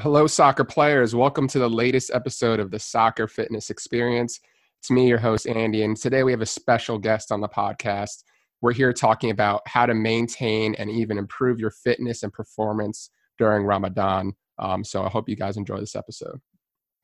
Hello, 0.00 0.28
soccer 0.28 0.62
players. 0.62 1.12
Welcome 1.12 1.48
to 1.48 1.58
the 1.58 1.68
latest 1.68 2.12
episode 2.14 2.60
of 2.60 2.70
the 2.70 2.78
Soccer 2.78 3.26
Fitness 3.26 3.68
Experience. 3.68 4.38
It's 4.78 4.92
me, 4.92 5.08
your 5.08 5.18
host, 5.18 5.48
Andy, 5.48 5.82
and 5.82 5.96
today 5.96 6.22
we 6.22 6.30
have 6.30 6.40
a 6.40 6.46
special 6.46 6.98
guest 7.00 7.32
on 7.32 7.40
the 7.40 7.48
podcast. 7.48 8.22
We're 8.60 8.74
here 8.74 8.92
talking 8.92 9.30
about 9.30 9.62
how 9.66 9.86
to 9.86 9.94
maintain 9.94 10.76
and 10.76 10.88
even 10.88 11.18
improve 11.18 11.58
your 11.58 11.72
fitness 11.72 12.22
and 12.22 12.32
performance 12.32 13.10
during 13.38 13.64
Ramadan. 13.64 14.34
Um, 14.60 14.84
so 14.84 15.02
I 15.02 15.08
hope 15.08 15.28
you 15.28 15.34
guys 15.34 15.56
enjoy 15.56 15.80
this 15.80 15.96
episode. 15.96 16.40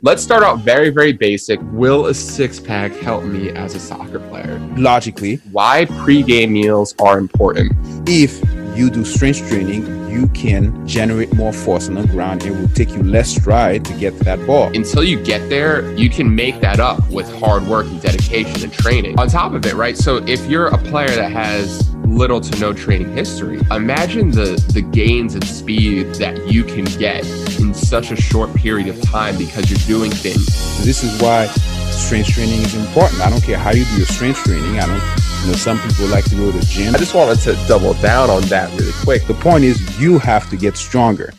Let's 0.01 0.23
start 0.23 0.45
out 0.45 0.61
very, 0.61 0.91
very 0.91 1.13
basic. 1.13 1.59
Will 1.73 2.07
a 2.07 2.15
six 2.15 2.61
pack 2.61 2.93
help 2.93 3.25
me 3.25 3.51
as 3.51 3.75
a 3.75 3.81
soccer 3.81 4.21
player? 4.21 4.57
Logically, 4.77 5.37
Why 5.51 5.87
pregame 5.87 6.51
meals 6.51 6.95
are 7.01 7.19
important? 7.19 7.73
if 8.09 8.41
you 8.75 8.91
do 8.91 9.05
strength 9.05 9.49
training, 9.49 10.11
you 10.11 10.27
can 10.29 10.87
generate 10.87 11.35
more 11.35 11.53
force 11.53 11.89
on 11.89 11.95
the 11.95 12.07
ground. 12.07 12.45
It 12.45 12.51
will 12.51 12.69
take 12.69 12.91
you 12.91 13.03
less 13.03 13.35
stride 13.35 13.85
to 13.87 13.95
get 13.95 14.17
to 14.19 14.25
that 14.25 14.45
ball. 14.47 14.67
until 14.75 15.05
you 15.05 15.23
get 15.23 15.49
there, 15.49 15.91
you 15.97 16.11
can 16.11 16.35
make 16.35 16.61
that 16.61 16.81
up 16.81 17.09
with 17.11 17.33
hard 17.39 17.67
work 17.67 17.87
and 17.87 18.01
dedication 18.01 18.63
and 18.63 18.73
training. 18.73 19.19
On 19.19 19.29
top 19.29 19.53
of 19.53 19.65
it, 19.67 19.75
right? 19.75 19.97
So 19.97 20.17
if 20.27 20.45
you're 20.47 20.67
a 20.67 20.79
player 20.79 21.09
that 21.09 21.31
has 21.31 21.95
little 22.05 22.41
to 22.41 22.61
no 22.61 22.73
training 22.73 23.13
history, 23.15 23.61
imagine 23.71 24.31
the 24.31 24.63
the 24.73 24.83
gains 24.83 25.35
and 25.35 25.45
speed 25.45 26.15
that 26.17 26.53
you 26.53 26.65
can 26.65 26.85
get 26.85 27.25
in 27.59 27.75
such 27.75 28.11
a 28.11 28.17
short 28.17 28.55
period 28.55 28.89
of 28.89 29.01
time 29.03 29.37
because 29.39 29.71
you're 29.71 29.99
doing 29.99 30.11
things. 30.11 30.47
This 30.85 31.03
is 31.03 31.21
why 31.21 31.47
strength 31.95 32.31
training 32.31 32.61
is 32.61 32.75
important. 32.75 33.21
I 33.21 33.31
don't 33.31 33.43
care 33.43 33.59
how 33.59 33.71
you 33.71 33.85
do 33.85 33.97
your 33.97 34.07
strength 34.07 34.45
training. 34.45 34.79
I 34.79 34.87
don't, 34.87 35.03
you 35.43 35.53
know, 35.53 35.57
some 35.57 35.79
people 35.81 36.07
like 36.07 36.25
to 36.25 36.35
go 36.35 36.51
to 36.51 36.59
the 36.59 36.65
gym. 36.67 36.95
I 36.95 36.99
just 36.99 37.15
wanted 37.15 37.39
to 37.41 37.55
double 37.67 37.95
down 37.95 38.31
on 38.31 38.43
that 38.43 38.71
really 38.79 38.93
quick. 39.03 39.27
The 39.27 39.35
point 39.35 39.65
is, 39.65 40.01
you 40.01 40.19
have 40.19 40.51
to 40.51 40.57
get 40.57 40.77
stronger. 40.77 41.33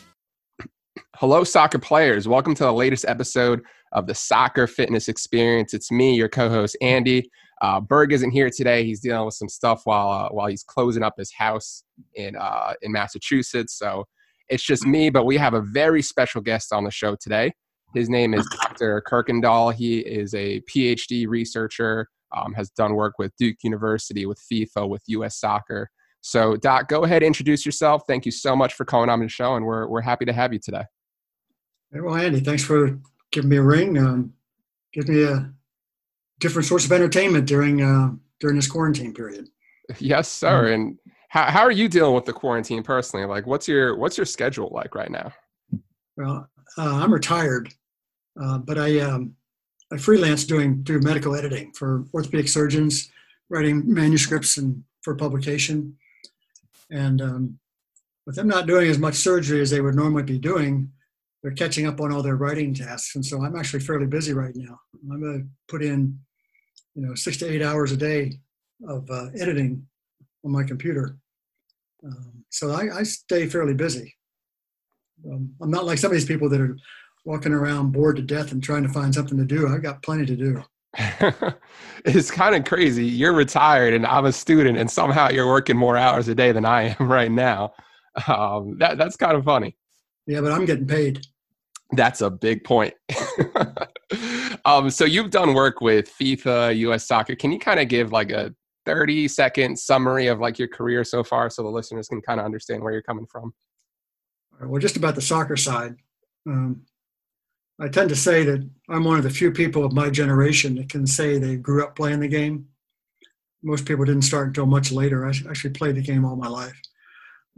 Hello, 1.16 1.44
soccer 1.44 1.78
players. 1.78 2.26
Welcome 2.26 2.54
to 2.56 2.64
the 2.64 2.72
latest 2.72 3.04
episode 3.06 3.62
of 3.92 4.06
the 4.06 4.14
Soccer 4.14 4.66
Fitness 4.66 5.08
Experience. 5.08 5.74
It's 5.74 5.90
me, 5.90 6.14
your 6.14 6.28
co-host 6.28 6.76
Andy. 6.80 7.30
Uh, 7.60 7.80
Berg 7.80 8.12
isn't 8.12 8.30
here 8.30 8.50
today. 8.50 8.84
He's 8.84 9.00
dealing 9.00 9.24
with 9.24 9.34
some 9.34 9.48
stuff 9.48 9.82
while 9.84 10.10
uh, 10.10 10.28
while 10.28 10.46
he's 10.46 10.62
closing 10.62 11.02
up 11.02 11.14
his 11.16 11.32
house 11.32 11.84
in 12.14 12.36
uh, 12.36 12.74
in 12.82 12.92
Massachusetts. 12.92 13.78
So 13.78 14.04
it's 14.48 14.62
just 14.62 14.86
me. 14.86 15.08
But 15.08 15.24
we 15.24 15.38
have 15.38 15.54
a 15.54 15.62
very 15.62 16.02
special 16.02 16.42
guest 16.42 16.72
on 16.72 16.84
the 16.84 16.90
show 16.90 17.16
today. 17.18 17.52
His 17.94 18.08
name 18.08 18.34
is 18.34 18.46
Dr. 18.60 19.02
Kirkendall. 19.06 19.72
He 19.72 19.98
is 19.98 20.34
a 20.34 20.60
PhD 20.62 21.26
researcher. 21.26 22.08
Um, 22.36 22.52
has 22.54 22.70
done 22.70 22.94
work 22.94 23.14
with 23.18 23.32
Duke 23.38 23.56
University, 23.62 24.26
with 24.26 24.42
FIFA, 24.52 24.88
with 24.88 25.02
U.S. 25.06 25.38
Soccer. 25.38 25.88
So, 26.22 26.56
Doc, 26.56 26.88
go 26.88 27.04
ahead, 27.04 27.22
introduce 27.22 27.64
yourself. 27.64 28.02
Thank 28.08 28.26
you 28.26 28.32
so 28.32 28.56
much 28.56 28.74
for 28.74 28.84
coming 28.84 29.08
on 29.08 29.20
the 29.20 29.28
show, 29.28 29.54
and 29.54 29.64
we're 29.64 29.86
we're 29.86 30.00
happy 30.00 30.24
to 30.24 30.32
have 30.32 30.52
you 30.52 30.58
today. 30.58 30.82
Hey, 31.92 32.00
Well, 32.00 32.16
Andy, 32.16 32.40
thanks 32.40 32.64
for 32.64 32.98
giving 33.30 33.48
me 33.48 33.56
a 33.58 33.62
ring. 33.62 33.96
Um, 33.96 34.34
gives 34.92 35.08
me 35.08 35.22
a 35.22 35.52
different 36.40 36.66
source 36.66 36.84
of 36.84 36.92
entertainment 36.92 37.46
during 37.46 37.80
uh, 37.80 38.10
during 38.40 38.56
this 38.56 38.66
quarantine 38.66 39.14
period. 39.14 39.48
Yes, 40.00 40.28
sir. 40.28 40.72
And 40.72 40.98
how, 41.28 41.44
how 41.44 41.60
are 41.60 41.70
you 41.70 41.88
dealing 41.88 42.14
with 42.14 42.24
the 42.24 42.32
quarantine 42.32 42.82
personally? 42.82 43.24
Like, 43.24 43.46
what's 43.46 43.68
your 43.68 43.96
what's 43.96 44.18
your 44.18 44.26
schedule 44.26 44.70
like 44.72 44.94
right 44.96 45.10
now? 45.10 45.32
Well, 46.16 46.50
uh, 46.78 46.96
I'm 47.02 47.12
retired, 47.12 47.72
uh, 48.40 48.58
but 48.58 48.78
I 48.78 49.00
um, 49.00 49.34
I 49.92 49.96
freelance 49.96 50.44
doing 50.44 50.84
through 50.84 51.00
medical 51.00 51.34
editing 51.34 51.72
for 51.72 52.04
orthopedic 52.12 52.48
surgeons, 52.48 53.10
writing 53.48 53.82
manuscripts 53.86 54.56
and 54.56 54.82
for 55.02 55.14
publication. 55.14 55.96
And 56.90 57.22
um, 57.22 57.58
with 58.26 58.34
them 58.34 58.48
not 58.48 58.66
doing 58.66 58.88
as 58.88 58.98
much 58.98 59.14
surgery 59.14 59.60
as 59.60 59.70
they 59.70 59.80
would 59.80 59.94
normally 59.94 60.24
be 60.24 60.38
doing, 60.38 60.90
they're 61.42 61.52
catching 61.52 61.86
up 61.86 62.00
on 62.00 62.12
all 62.12 62.22
their 62.22 62.34
writing 62.34 62.74
tasks. 62.74 63.14
And 63.14 63.24
so 63.24 63.44
I'm 63.44 63.54
actually 63.54 63.80
fairly 63.80 64.06
busy 64.06 64.32
right 64.32 64.54
now. 64.56 64.80
I'm 65.10 65.20
going 65.20 65.42
to 65.42 65.46
put 65.68 65.84
in, 65.84 66.18
you 66.96 67.06
know, 67.06 67.14
six 67.14 67.36
to 67.38 67.48
eight 67.48 67.62
hours 67.62 67.92
a 67.92 67.96
day 67.96 68.40
of 68.88 69.08
uh, 69.08 69.28
editing 69.38 69.86
on 70.44 70.50
my 70.50 70.64
computer. 70.64 71.16
Um, 72.04 72.44
so 72.50 72.72
I, 72.72 72.98
I 72.98 73.02
stay 73.04 73.46
fairly 73.46 73.74
busy. 73.74 74.15
Um, 75.30 75.50
I'm 75.60 75.70
not 75.70 75.84
like 75.84 75.98
some 75.98 76.10
of 76.10 76.14
these 76.14 76.24
people 76.24 76.48
that 76.50 76.60
are 76.60 76.76
walking 77.24 77.52
around 77.52 77.92
bored 77.92 78.16
to 78.16 78.22
death 78.22 78.52
and 78.52 78.62
trying 78.62 78.84
to 78.84 78.88
find 78.88 79.14
something 79.14 79.36
to 79.38 79.44
do. 79.44 79.68
I've 79.68 79.82
got 79.82 80.02
plenty 80.02 80.26
to 80.26 80.36
do. 80.36 80.62
it's 82.04 82.30
kind 82.30 82.54
of 82.54 82.64
crazy. 82.64 83.04
You're 83.04 83.34
retired, 83.34 83.92
and 83.92 84.06
I'm 84.06 84.24
a 84.24 84.32
student, 84.32 84.78
and 84.78 84.90
somehow 84.90 85.28
you're 85.28 85.48
working 85.48 85.76
more 85.76 85.96
hours 85.96 86.28
a 86.28 86.34
day 86.34 86.52
than 86.52 86.64
I 86.64 86.94
am 86.98 87.08
right 87.10 87.30
now. 87.30 87.72
Um, 88.26 88.78
that 88.78 88.96
that's 88.96 89.16
kind 89.16 89.36
of 89.36 89.44
funny. 89.44 89.76
Yeah, 90.26 90.40
but 90.40 90.52
I'm 90.52 90.64
getting 90.64 90.86
paid. 90.86 91.26
That's 91.92 92.20
a 92.20 92.30
big 92.30 92.64
point. 92.64 92.94
um, 94.64 94.90
so 94.90 95.04
you've 95.04 95.30
done 95.30 95.54
work 95.54 95.80
with 95.80 96.10
FIFA, 96.18 96.76
U.S. 96.78 97.06
Soccer. 97.06 97.36
Can 97.36 97.52
you 97.52 97.60
kind 97.60 97.78
of 97.78 97.88
give 97.88 98.10
like 98.10 98.30
a 98.32 98.52
30 98.86 99.28
second 99.28 99.78
summary 99.78 100.26
of 100.26 100.40
like 100.40 100.58
your 100.58 100.68
career 100.68 101.04
so 101.04 101.22
far, 101.22 101.50
so 101.50 101.62
the 101.62 101.68
listeners 101.68 102.08
can 102.08 102.22
kind 102.22 102.40
of 102.40 102.46
understand 102.46 102.82
where 102.82 102.92
you're 102.92 103.02
coming 103.02 103.26
from? 103.30 103.52
Well, 104.62 104.80
just 104.80 104.96
about 104.96 105.14
the 105.14 105.20
soccer 105.20 105.56
side, 105.56 105.96
um, 106.46 106.82
I 107.78 107.88
tend 107.88 108.08
to 108.08 108.16
say 108.16 108.42
that 108.44 108.68
I'm 108.88 109.04
one 109.04 109.18
of 109.18 109.24
the 109.24 109.30
few 109.30 109.50
people 109.52 109.84
of 109.84 109.92
my 109.92 110.08
generation 110.08 110.76
that 110.76 110.88
can 110.88 111.06
say 111.06 111.38
they 111.38 111.56
grew 111.56 111.84
up 111.84 111.94
playing 111.94 112.20
the 112.20 112.28
game. 112.28 112.68
Most 113.62 113.84
people 113.84 114.04
didn't 114.04 114.22
start 114.22 114.48
until 114.48 114.66
much 114.66 114.92
later. 114.92 115.26
I 115.26 115.30
actually 115.30 115.70
played 115.70 115.96
the 115.96 116.02
game 116.02 116.24
all 116.24 116.36
my 116.36 116.48
life. 116.48 116.80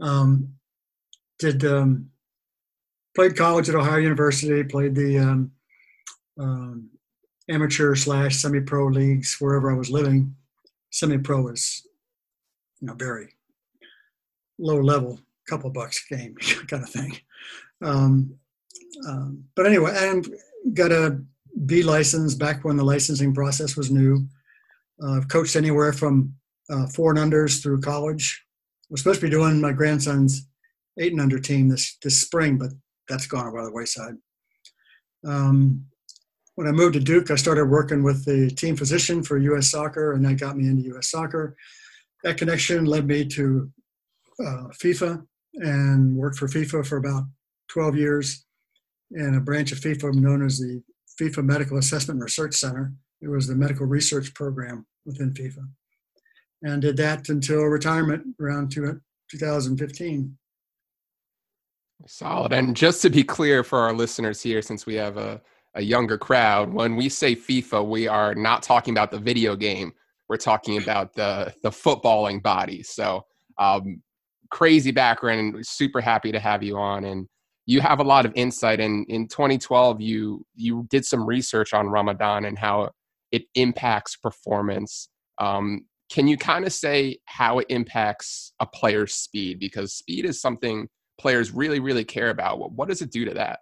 Um, 0.01 0.55
did 1.39 1.65
um, 1.65 2.11
played 3.15 3.37
college 3.37 3.69
at 3.69 3.75
Ohio 3.75 3.99
University. 3.99 4.65
Played 4.65 4.95
the 4.95 5.19
um, 5.19 5.53
um, 6.39 6.91
amateur 7.49 7.95
slash 7.95 8.37
semi-pro 8.37 8.89
leagues 8.89 9.37
wherever 9.39 9.71
I 9.71 9.77
was 9.77 9.91
living. 9.91 10.35
Semi-pro 10.91 11.49
is, 11.49 11.87
you 12.81 12.89
know, 12.89 12.95
very 12.95 13.35
low 14.59 14.81
level, 14.81 15.21
couple 15.49 15.71
bucks 15.71 16.05
a 16.11 16.15
game 16.15 16.35
kind 16.69 16.83
of 16.83 16.89
thing. 16.89 17.17
Um, 17.83 18.35
um, 19.07 19.45
but 19.55 19.67
anyway, 19.67 19.93
and 19.97 20.27
got 20.75 20.93
a 20.93 21.21
B 21.67 21.83
license 21.83 22.35
back 22.35 22.65
when 22.65 22.77
the 22.77 22.85
licensing 22.85 23.35
process 23.35 23.77
was 23.77 23.91
new. 23.91 24.27
Uh, 25.03 25.13
I've 25.13 25.29
coached 25.29 25.57
anywhere 25.57 25.93
from 25.93 26.35
uh, 26.71 26.87
four 26.89 27.11
and 27.11 27.19
unders 27.19 27.63
through 27.63 27.81
college. 27.81 28.45
I 28.85 28.87
was 28.91 29.01
supposed 29.01 29.21
to 29.21 29.27
be 29.27 29.31
doing 29.31 29.61
my 29.61 29.73
grandson's 29.73 30.47
eight 30.99 31.13
and 31.13 31.21
under 31.21 31.39
team 31.39 31.69
this 31.69 31.97
this 32.03 32.21
spring, 32.21 32.59
but 32.59 32.71
that's 33.09 33.27
gone 33.27 33.53
by 33.55 33.65
the 33.65 33.73
wayside. 33.73 34.15
Um, 35.25 35.87
when 36.55 36.67
I 36.67 36.73
moved 36.73 36.95
to 36.95 37.01
Duke, 37.01 37.31
I 37.31 37.37
started 37.37 37.67
working 37.67 38.03
with 38.03 38.25
the 38.25 38.51
team 38.51 38.77
physician 38.77 39.23
for 39.23 39.39
U.S. 39.39 39.71
Soccer, 39.71 40.13
and 40.13 40.25
that 40.25 40.41
got 40.41 40.57
me 40.57 40.67
into 40.69 40.83
U.S. 40.89 41.09
Soccer. 41.09 41.57
That 42.25 42.37
connection 42.37 42.85
led 42.85 43.07
me 43.07 43.25
to 43.27 43.71
uh, 44.41 44.67
FIFA 44.83 45.25
and 45.59 46.15
worked 46.17 46.39
for 46.39 46.49
FIFA 46.49 46.87
for 46.87 46.97
about 46.97 47.25
12 47.69 47.97
years 47.97 48.45
in 49.13 49.35
a 49.35 49.41
branch 49.41 49.73
of 49.73 49.79
FIFA 49.79 50.15
known 50.15 50.45
as 50.45 50.59
the 50.59 50.83
FIFA 51.21 51.45
Medical 51.45 51.79
Assessment 51.79 52.21
Research 52.21 52.55
Center. 52.55 52.93
It 53.21 53.29
was 53.29 53.47
the 53.47 53.55
medical 53.55 53.87
research 53.87 54.33
program 54.35 54.87
within 55.05 55.33
FIFA. 55.33 55.69
And 56.63 56.83
did 56.83 56.97
that 56.99 57.29
until 57.29 57.63
retirement 57.63 58.25
around 58.41 58.71
2015. 58.73 60.39
Solid. 62.07 62.53
And 62.53 62.77
just 62.77 63.03
to 63.03 63.11
be 63.11 63.25
clear 63.25 63.65
for 63.65 63.81
our 63.81 63.93
listeners 63.93 64.41
here, 64.41 64.63
since 64.63 64.87
we 64.87 64.95
have 64.95 65.17
a, 65.17 65.41
a 65.75 65.83
younger 65.83 66.17
crowd, 66.17 66.73
when 66.73 66.95
we 66.95 67.09
say 67.09 67.35
FIFA, 67.35 67.87
we 67.89 68.07
are 68.07 68.35
not 68.35 68.63
talking 68.63 68.95
about 68.95 69.11
the 69.11 69.19
video 69.19 69.57
game. 69.57 69.93
We're 70.29 70.37
talking 70.37 70.81
about 70.81 71.15
the 71.15 71.55
the 71.63 71.71
footballing 71.71 72.43
body. 72.43 72.83
So 72.83 73.25
um, 73.59 74.03
crazy 74.51 74.91
background 74.91 75.55
and 75.55 75.67
super 75.67 76.01
happy 76.01 76.33
to 76.33 76.41
have 76.41 76.63
you 76.63 76.77
on. 76.77 77.05
And 77.05 77.27
you 77.67 77.81
have 77.81 78.01
a 78.01 78.05
lot 78.05 78.25
of 78.25 78.33
insight. 78.35 78.81
And 78.81 79.07
in 79.09 79.29
2012, 79.29 80.01
you 80.01 80.45
you 80.55 80.87
did 80.89 81.05
some 81.05 81.27
research 81.27 81.75
on 81.75 81.89
Ramadan 81.89 82.45
and 82.47 82.59
how 82.59 82.91
it 83.31 83.45
impacts 83.55 84.17
performance. 84.17 85.09
Um, 85.39 85.85
can 86.11 86.27
you 86.27 86.39
kind 86.39 86.65
of 86.65 86.73
say 86.73 87.19
how 87.27 87.59
it 87.59 87.67
impacts 87.69 88.53
a 88.61 88.67
player's 88.67 89.15
speed? 89.15 89.61
Because 89.61 89.93
speed 89.95 90.25
is 90.25 90.41
something 90.41 90.89
players 91.19 91.53
really, 91.53 91.81
really 91.81 92.05
care 92.05 92.31
about. 92.31 92.59
What, 92.59 92.73
what 92.73 92.89
does 92.89 93.03
it 93.03 93.13
do 93.13 93.25
to 93.27 93.35
that? 93.35 93.61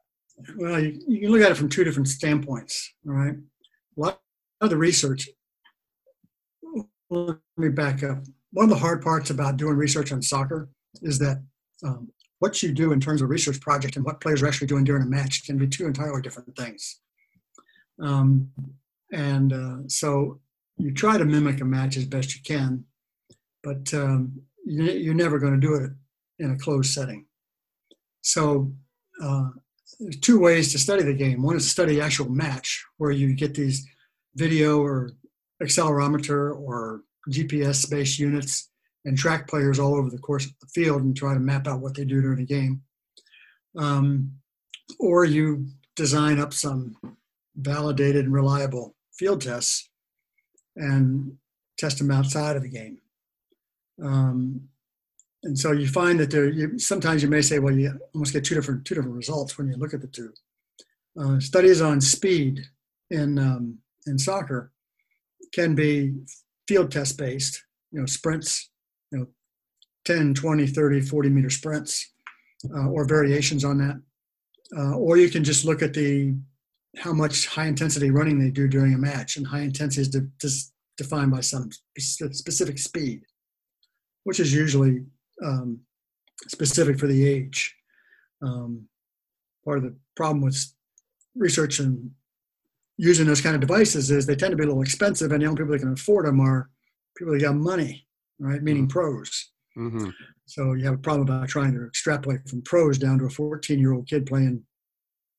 Well, 0.56 0.78
you, 0.78 1.00
you 1.08 1.20
can 1.22 1.30
look 1.30 1.42
at 1.42 1.50
it 1.50 1.56
from 1.56 1.68
two 1.68 1.82
different 1.82 2.08
standpoints, 2.08 2.94
all 3.08 3.14
right? 3.14 3.34
A 3.34 4.00
lot 4.00 4.20
of 4.60 4.70
the 4.70 4.76
research, 4.76 5.28
let 7.10 7.38
me 7.56 7.70
back 7.70 8.02
up. 8.02 8.18
One 8.52 8.64
of 8.64 8.70
the 8.70 8.76
hard 8.76 9.02
parts 9.02 9.30
about 9.30 9.56
doing 9.56 9.76
research 9.76 10.12
on 10.12 10.22
soccer 10.22 10.68
is 11.02 11.18
that 11.18 11.42
um, 11.84 12.08
what 12.38 12.62
you 12.62 12.72
do 12.72 12.92
in 12.92 13.00
terms 13.00 13.22
of 13.22 13.30
research 13.30 13.60
project 13.60 13.96
and 13.96 14.04
what 14.04 14.20
players 14.20 14.42
are 14.42 14.46
actually 14.46 14.66
doing 14.66 14.84
during 14.84 15.02
a 15.02 15.06
match 15.06 15.44
can 15.46 15.56
be 15.56 15.66
two 15.66 15.86
entirely 15.86 16.22
different 16.22 16.54
things. 16.56 17.00
Um, 18.00 18.50
and 19.12 19.52
uh, 19.52 19.76
so 19.88 20.40
you 20.76 20.92
try 20.92 21.16
to 21.16 21.24
mimic 21.24 21.60
a 21.60 21.64
match 21.64 21.96
as 21.96 22.04
best 22.04 22.34
you 22.34 22.42
can, 22.42 22.84
but 23.62 23.92
um, 23.94 24.42
you, 24.64 24.84
you're 24.84 25.14
never 25.14 25.38
going 25.38 25.58
to 25.58 25.66
do 25.66 25.74
it 25.74 25.90
in 26.38 26.50
a 26.50 26.58
closed 26.58 26.92
setting. 26.92 27.24
So 28.20 28.72
uh, 29.22 29.48
there's 29.98 30.20
two 30.20 30.38
ways 30.38 30.72
to 30.72 30.78
study 30.78 31.02
the 31.02 31.14
game. 31.14 31.42
One 31.42 31.56
is 31.56 31.64
to 31.64 31.70
study 31.70 32.00
actual 32.00 32.28
match, 32.28 32.84
where 32.98 33.12
you 33.12 33.34
get 33.34 33.54
these 33.54 33.86
video 34.34 34.82
or 34.82 35.12
accelerometer 35.62 36.54
or 36.54 37.02
GPS 37.30 37.90
based 37.90 38.18
units 38.18 38.68
and 39.06 39.16
track 39.16 39.48
players 39.48 39.78
all 39.78 39.94
over 39.94 40.10
the 40.10 40.18
course 40.18 40.44
of 40.44 40.52
the 40.60 40.66
field 40.66 41.02
and 41.02 41.16
try 41.16 41.32
to 41.32 41.40
map 41.40 41.66
out 41.66 41.80
what 41.80 41.94
they 41.94 42.04
do 42.04 42.20
during 42.20 42.38
the 42.38 42.44
game. 42.44 42.82
Um, 43.78 44.32
or 44.98 45.24
you 45.24 45.66
design 45.94 46.38
up 46.38 46.52
some 46.52 46.96
validated 47.56 48.24
and 48.24 48.34
reliable 48.34 48.94
field 49.16 49.40
tests 49.40 49.88
and 50.74 51.36
test 51.78 51.98
them 51.98 52.10
outside 52.10 52.56
of 52.56 52.62
the 52.62 52.68
game. 52.68 52.98
Um, 54.02 54.68
and 55.44 55.56
so 55.56 55.70
you 55.70 55.86
find 55.86 56.18
that 56.18 56.30
there, 56.30 56.48
you, 56.48 56.78
sometimes 56.78 57.22
you 57.22 57.28
may 57.28 57.42
say, 57.42 57.60
well, 57.60 57.74
you 57.74 57.98
almost 58.12 58.32
get 58.32 58.44
two 58.44 58.56
different 58.56 58.84
two 58.84 58.96
different 58.96 59.16
results 59.16 59.56
when 59.56 59.68
you 59.68 59.76
look 59.76 59.94
at 59.94 60.00
the 60.00 60.08
two. 60.08 60.32
Uh, 61.18 61.38
studies 61.38 61.80
on 61.80 62.00
speed 62.00 62.62
in 63.10 63.38
um, 63.38 63.78
in 64.06 64.18
soccer 64.18 64.72
can 65.54 65.74
be 65.74 66.14
field 66.66 66.90
test 66.90 67.16
based, 67.16 67.64
you 67.92 68.00
know, 68.00 68.06
sprints, 68.06 68.70
10, 70.06 70.34
20, 70.34 70.66
30, 70.66 71.00
40 71.02 71.28
meter 71.28 71.50
sprints, 71.50 72.12
uh, 72.74 72.88
or 72.88 73.06
variations 73.06 73.64
on 73.64 73.78
that. 73.78 74.00
Uh, 74.76 74.96
or 74.96 75.16
you 75.16 75.28
can 75.28 75.44
just 75.44 75.64
look 75.64 75.82
at 75.82 75.92
the 75.94 76.34
how 76.98 77.12
much 77.12 77.46
high 77.46 77.66
intensity 77.66 78.10
running 78.10 78.38
they 78.38 78.50
do 78.50 78.66
during 78.66 78.94
a 78.94 78.98
match, 78.98 79.36
and 79.36 79.46
high 79.46 79.60
intensity 79.60 80.02
is 80.02 80.08
de- 80.08 80.20
de- 80.38 80.72
defined 80.96 81.30
by 81.30 81.40
some 81.40 81.68
specific 81.98 82.78
speed, 82.78 83.22
which 84.24 84.40
is 84.40 84.54
usually 84.54 85.04
um, 85.44 85.78
specific 86.48 86.98
for 86.98 87.06
the 87.06 87.26
age. 87.26 87.74
Um, 88.42 88.88
part 89.64 89.78
of 89.78 89.84
the 89.84 89.94
problem 90.16 90.40
with 90.40 90.58
research 91.34 91.80
and 91.80 92.10
using 92.96 93.26
those 93.26 93.40
kind 93.40 93.54
of 93.54 93.60
devices 93.60 94.10
is 94.10 94.26
they 94.26 94.36
tend 94.36 94.52
to 94.52 94.56
be 94.56 94.64
a 94.64 94.66
little 94.66 94.82
expensive, 94.82 95.32
and 95.32 95.42
the 95.42 95.46
only 95.46 95.58
people 95.58 95.72
that 95.72 95.80
can 95.80 95.92
afford 95.92 96.26
them 96.26 96.40
are 96.40 96.70
people 97.16 97.34
that 97.34 97.42
got 97.42 97.56
money, 97.56 98.06
right? 98.38 98.62
Meaning 98.62 98.84
mm-hmm. 98.84 98.98
pros. 98.98 99.50
Mm-hmm. 99.76 100.08
So 100.46 100.72
you 100.74 100.84
have 100.84 100.94
a 100.94 100.98
problem 100.98 101.28
about 101.28 101.48
trying 101.48 101.74
to 101.74 101.86
extrapolate 101.86 102.48
from 102.48 102.62
pros 102.62 102.98
down 102.98 103.18
to 103.18 103.26
a 103.26 103.30
14 103.30 103.78
year 103.78 103.92
old 103.92 104.08
kid 104.08 104.26
playing 104.26 104.62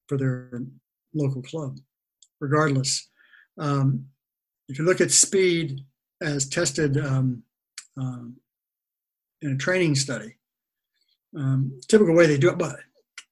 for 0.08 0.18
their 0.18 0.62
local 1.14 1.42
club. 1.42 1.78
Regardless, 2.40 3.10
um, 3.58 4.06
if 4.70 4.78
you 4.78 4.86
look 4.86 5.02
at 5.02 5.12
speed 5.12 5.82
as 6.22 6.48
tested 6.48 6.98
um, 6.98 7.42
um, 8.00 8.36
in 9.42 9.54
a 9.54 9.58
training 9.58 9.96
study, 9.96 10.36
um, 11.36 11.80
typical 11.88 12.16
way 12.16 12.28
they 12.28 12.38
do 12.38 12.50
it, 12.50 12.58
but 12.58 12.76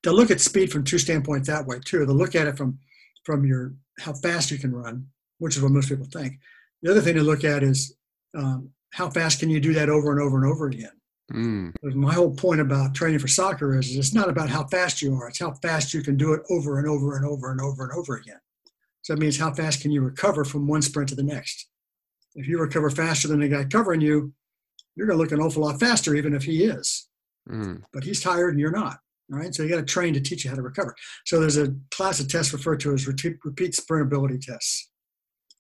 they'll 0.04 0.16
look 0.16 0.32
at 0.32 0.42
speed 0.42 0.72
from 0.72 0.84
two 0.84 0.98
standpoints 0.98 1.48
that 1.48 1.66
way 1.68 1.80
too. 1.84 2.06
They'll 2.06 2.16
look 2.16 2.36
at 2.36 2.48
it 2.48 2.58
from 2.58 2.80
from 3.24 3.46
your 3.46 3.74
how 4.00 4.14
fast 4.14 4.52
you 4.52 4.58
can 4.58 4.74
run, 4.74 5.08
which 5.40 5.56
is 5.56 5.62
what 5.62 5.72
most 5.72 5.90
people 5.90 6.08
think. 6.12 6.40
The 6.82 6.92
other 6.92 7.02
thing 7.02 7.16
to 7.16 7.24
look 7.24 7.44
at 7.44 7.64
is 7.64 7.96
um, 8.36 8.70
how 8.96 9.10
fast 9.10 9.42
can 9.42 9.50
you 9.50 9.60
do 9.60 9.74
that 9.74 9.90
over 9.90 10.10
and 10.14 10.22
over 10.22 10.42
and 10.42 10.50
over 10.50 10.68
again. 10.68 10.92
Mm. 11.34 11.74
My 11.96 12.14
whole 12.14 12.34
point 12.34 12.62
about 12.62 12.96
training 12.96 13.20
for 13.20 13.28
soccer 13.28 13.78
is 13.78 13.94
it's 13.94 14.14
not 14.14 14.30
about 14.30 14.50
how 14.50 14.64
fast 14.68 15.02
you 15.02 15.14
are; 15.16 15.28
it's 15.28 15.40
how 15.40 15.52
fast 15.56 15.94
you 15.94 16.02
can 16.02 16.16
do 16.16 16.32
it 16.32 16.44
over 16.50 16.80
and 16.80 16.88
over 16.88 17.18
and 17.18 17.26
over 17.26 17.52
and 17.52 17.60
over 17.60 17.84
and 17.84 17.92
over 17.92 18.16
again. 18.16 18.40
So 19.02 19.14
that 19.14 19.20
means 19.20 19.38
how 19.38 19.54
fast 19.54 19.82
can 19.82 19.92
you 19.92 20.02
recover 20.02 20.46
from 20.46 20.66
one 20.66 20.82
sprint 20.82 21.10
to 21.10 21.16
the 21.16 21.24
next. 21.24 21.68
If 22.36 22.48
you 22.48 22.58
recover 22.58 22.90
faster 22.90 23.28
than 23.28 23.42
the 23.42 23.50
guy 23.50 23.66
covering 23.66 24.00
you, 24.00 24.34
you're 24.96 25.08
going 25.08 25.18
to 25.18 25.22
look 25.22 25.34
an 25.34 25.42
awful 25.42 25.64
lot 25.64 25.78
faster, 25.78 26.16
even 26.16 26.34
if 26.34 26.46
he 26.46 26.64
is. 26.64 27.10
Mm. 27.50 27.84
But 27.92 28.06
he's 28.06 28.22
tired 28.22 28.52
and 28.52 28.60
you're 28.62 28.72
not. 28.72 29.00
All 29.34 29.40
right, 29.40 29.54
so 29.54 29.64
you 29.64 29.70
got 29.70 29.78
to 29.78 29.84
train 29.84 30.14
to 30.14 30.22
teach 30.22 30.46
you 30.46 30.52
how 30.52 30.56
to 30.56 30.62
recover. 30.62 30.96
So 31.26 31.40
there's 31.40 31.58
a 31.58 31.76
class 31.92 32.22
of 32.22 32.30
tests 32.30 32.54
referred 32.54 32.80
to 32.82 32.94
as 32.94 33.08
repeat, 33.08 33.38
repeat 33.44 33.76
sprint 33.76 34.04
ability 34.04 34.38
tests, 34.38 34.90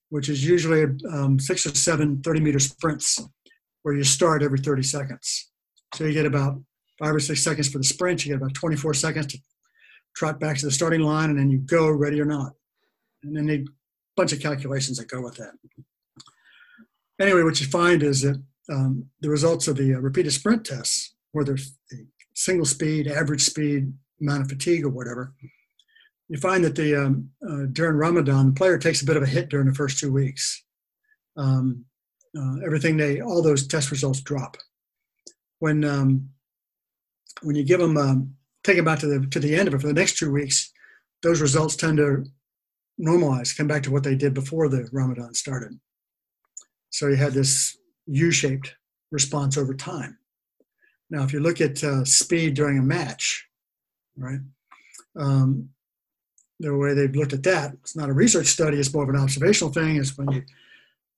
which 0.10 0.30
is 0.30 0.46
usually 0.46 0.86
um, 1.12 1.40
six 1.40 1.66
or 1.66 1.76
seven 1.76 2.22
30 2.22 2.40
meter 2.40 2.60
sprints 2.60 3.20
where 3.84 3.96
you 3.96 4.04
start 4.04 4.44
every 4.44 4.60
30 4.60 4.84
seconds. 4.84 5.52
So 5.94 6.06
you 6.06 6.14
get 6.14 6.26
about 6.26 6.62
five 7.00 7.14
or 7.14 7.20
six 7.20 7.44
seconds 7.44 7.70
for 7.70 7.78
the 7.78 7.84
sprint, 7.84 8.26
you 8.26 8.32
get 8.32 8.42
about 8.42 8.54
24 8.54 8.94
seconds 8.94 9.28
to 9.28 9.40
trot 10.16 10.40
back 10.40 10.58
to 10.58 10.66
the 10.66 10.72
starting 10.72 11.02
line, 11.02 11.30
and 11.30 11.38
then 11.38 11.50
you 11.50 11.60
go 11.60 11.90
ready 11.90 12.20
or 12.20 12.26
not. 12.26 12.54
And 13.24 13.36
then 13.36 13.50
a 13.50 13.64
bunch 14.16 14.34
of 14.34 14.40
calculations 14.40 14.98
that 14.98 15.08
go 15.08 15.22
with 15.22 15.36
that. 15.36 15.54
Anyway, 17.20 17.44
what 17.44 17.60
you 17.62 17.68
find 17.68 18.04
is 18.04 18.22
that 18.22 18.42
um, 18.72 19.06
the 19.22 19.30
results 19.30 19.68
of 19.68 19.78
the 19.78 19.94
uh, 19.94 20.00
repeated 20.00 20.32
sprint 20.32 20.66
tests, 20.66 21.14
where 21.32 21.46
there's 21.46 21.78
single 22.34 22.66
speed, 22.66 23.08
average 23.08 23.44
speed, 23.44 23.94
amount 24.22 24.42
of 24.42 24.50
fatigue, 24.50 24.84
or 24.84 24.90
whatever, 24.90 25.34
you 26.30 26.38
find 26.40 26.64
that 26.64 26.76
the 26.76 26.96
um, 26.96 27.30
uh, 27.48 27.66
during 27.72 27.98
Ramadan, 27.98 28.48
the 28.48 28.54
player 28.54 28.78
takes 28.78 29.02
a 29.02 29.06
bit 29.06 29.18
of 29.18 29.24
a 29.24 29.28
hit 29.28 29.50
during 29.50 29.68
the 29.68 29.76
first 29.76 30.00
two 30.00 30.12
weeks. 30.12 30.64
Um, 31.38 31.86
uh, 32.38 32.58
everything 32.66 32.98
they, 32.98 33.22
all 33.22 33.42
those 33.42 33.68
test 33.68 33.92
results 33.92 34.22
drop. 34.22 34.58
When 35.60 35.84
um, 35.84 36.30
when 37.42 37.56
you 37.56 37.64
give 37.64 37.80
them, 37.80 37.98
um, 37.98 38.36
take 38.64 38.76
them 38.76 38.86
back 38.86 39.00
to 39.00 39.08
the 39.08 39.28
to 39.28 39.40
the 39.40 39.56
end 39.56 39.68
of 39.68 39.74
it 39.74 39.82
for 39.82 39.88
the 39.88 39.94
next 39.94 40.18
two 40.18 40.32
weeks, 40.32 40.72
those 41.22 41.42
results 41.42 41.76
tend 41.76 41.98
to 41.98 42.26
normalize, 43.00 43.56
come 43.56 43.68
back 43.68 43.84
to 43.84 43.92
what 43.92 44.04
they 44.04 44.16
did 44.16 44.34
before 44.34 44.70
the 44.70 44.88
Ramadan 44.92 45.34
started. 45.34 45.78
So 46.90 47.08
you 47.08 47.18
had 47.18 47.34
this 47.34 47.78
U-shaped 48.08 48.74
response 49.12 49.58
over 49.58 49.74
time. 49.74 50.18
Now, 51.10 51.24
if 51.24 51.34
you 51.34 51.40
look 51.40 51.62
at 51.62 51.84
uh, 51.84 52.06
speed 52.06 52.54
during 52.54 52.80
a 52.80 52.84
match, 52.84 53.48
right, 54.18 54.40
um, 55.20 55.70
the 56.60 56.76
way 56.76 56.94
they've 56.94 57.16
looked 57.16 57.34
at 57.34 57.44
that, 57.44 57.74
it's 57.74 57.96
not 57.96 58.10
a 58.10 58.14
research 58.14 58.48
study, 58.48 58.80
it's 58.80 58.94
more 58.94 59.04
of 59.04 59.10
an 59.10 59.18
observational 59.18 59.74
thing, 59.74 59.98
is 59.98 60.18
when 60.18 60.32
you, 60.32 60.44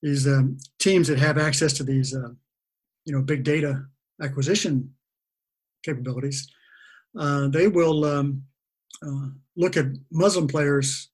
these 0.02 0.28
um, 0.28 0.58
teams 0.80 1.08
that 1.08 1.20
have 1.20 1.38
access 1.38 1.74
to 1.74 1.84
these, 1.84 2.16
uh, 2.16 2.30
you 3.06 3.14
know, 3.14 3.22
big 3.22 3.44
data 3.44 3.86
acquisition 4.22 4.94
capabilities, 5.84 6.48
uh, 7.20 7.48
they 7.48 7.68
will 7.68 8.06
um, 8.06 8.44
uh, 9.06 9.28
look 9.56 9.78
at 9.78 9.86
Muslim 10.12 10.48
players 10.48 11.10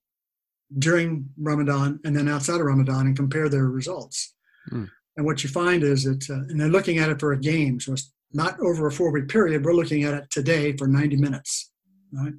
during 0.80 1.30
Ramadan 1.38 2.00
and 2.04 2.16
then 2.16 2.28
outside 2.28 2.60
of 2.60 2.66
Ramadan 2.66 3.08
and 3.08 3.16
compare 3.16 3.50
their 3.50 3.66
results. 3.66 4.34
Mm. 4.72 4.90
And 5.18 5.26
what 5.26 5.44
you 5.44 5.50
find 5.50 5.84
is 5.84 6.04
that, 6.06 6.30
uh, 6.30 6.46
and 6.50 6.60
they're 6.60 6.70
looking 6.70 6.98
at 6.98 7.10
it 7.10 7.20
for 7.20 7.34
a 7.34 7.40
game, 7.40 7.80
so 7.80 7.94
it's 7.94 8.12
not 8.32 8.60
over 8.60 8.88
a 8.88 8.92
four 8.92 9.12
week 9.12 9.28
period. 9.28 9.64
We're 9.64 9.76
looking 9.76 10.04
at 10.04 10.14
it 10.14 10.32
today 10.32 10.76
for 10.76 10.88
90 10.88 11.18
minutes. 11.18 11.72
Right? 12.12 12.34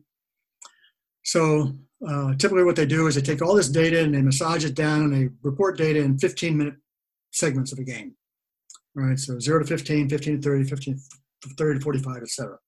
So 1.25 1.73
uh, 2.07 2.35
typically, 2.35 2.65
what 2.65 2.77
they 2.77 2.87
do 2.87 3.07
is 3.07 3.15
they 3.15 3.21
take 3.21 3.43
all 3.43 3.55
this 3.55 3.69
data 3.69 4.03
and 4.03 4.15
they 4.15 4.23
massage 4.23 4.65
it 4.65 4.75
down 4.75 5.03
and 5.03 5.13
they 5.13 5.31
report 5.43 5.79
data 5.79 6.01
in 6.01 6.19
15 6.19 6.57
minute 6.57 6.75
segments 7.33 7.73
of 7.73 7.79
a 7.79 7.85
game. 7.85 8.15
All 8.97 9.05
right, 9.05 9.19
so 9.19 9.39
0 9.41 9.61
to 9.61 9.67
15, 9.67 10.09
15 10.09 10.37
to 10.37 10.43
30, 10.43 10.65
15 10.65 11.01
to 11.43 11.49
30 11.59 11.79
to 11.79 11.83
45, 11.83 12.23
etc. 12.23 12.51
And 12.51 12.59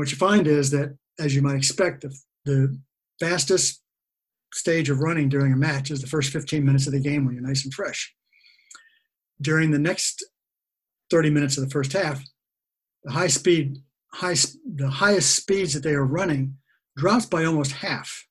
what 0.00 0.10
you 0.10 0.16
find 0.16 0.46
is 0.46 0.70
that, 0.70 0.96
as 1.18 1.34
you 1.34 1.42
might 1.42 1.56
expect, 1.56 2.02
the, 2.02 2.16
the 2.44 2.78
fastest 3.20 3.82
stage 4.54 4.88
of 4.88 5.00
running 5.00 5.28
during 5.28 5.52
a 5.52 5.56
match 5.56 5.90
is 5.90 6.00
the 6.00 6.06
first 6.06 6.32
15 6.32 6.64
minutes 6.64 6.86
of 6.86 6.92
the 6.92 7.00
game 7.00 7.24
when 7.24 7.34
you're 7.34 7.46
nice 7.46 7.64
and 7.64 7.74
fresh. 7.74 8.14
During 9.42 9.70
the 9.70 9.78
next 9.78 10.24
30 11.10 11.30
minutes 11.30 11.58
of 11.58 11.64
the 11.64 11.70
first 11.70 11.92
half, 11.92 12.22
the 13.04 13.12
high 13.12 13.26
speed, 13.26 13.78
high, 14.12 14.36
the 14.74 14.88
highest 14.88 15.34
speeds 15.34 15.74
that 15.74 15.82
they 15.82 15.94
are 15.94 16.04
running 16.04 16.56
drops 16.96 17.26
by 17.26 17.44
almost 17.44 17.72
half. 17.72 18.26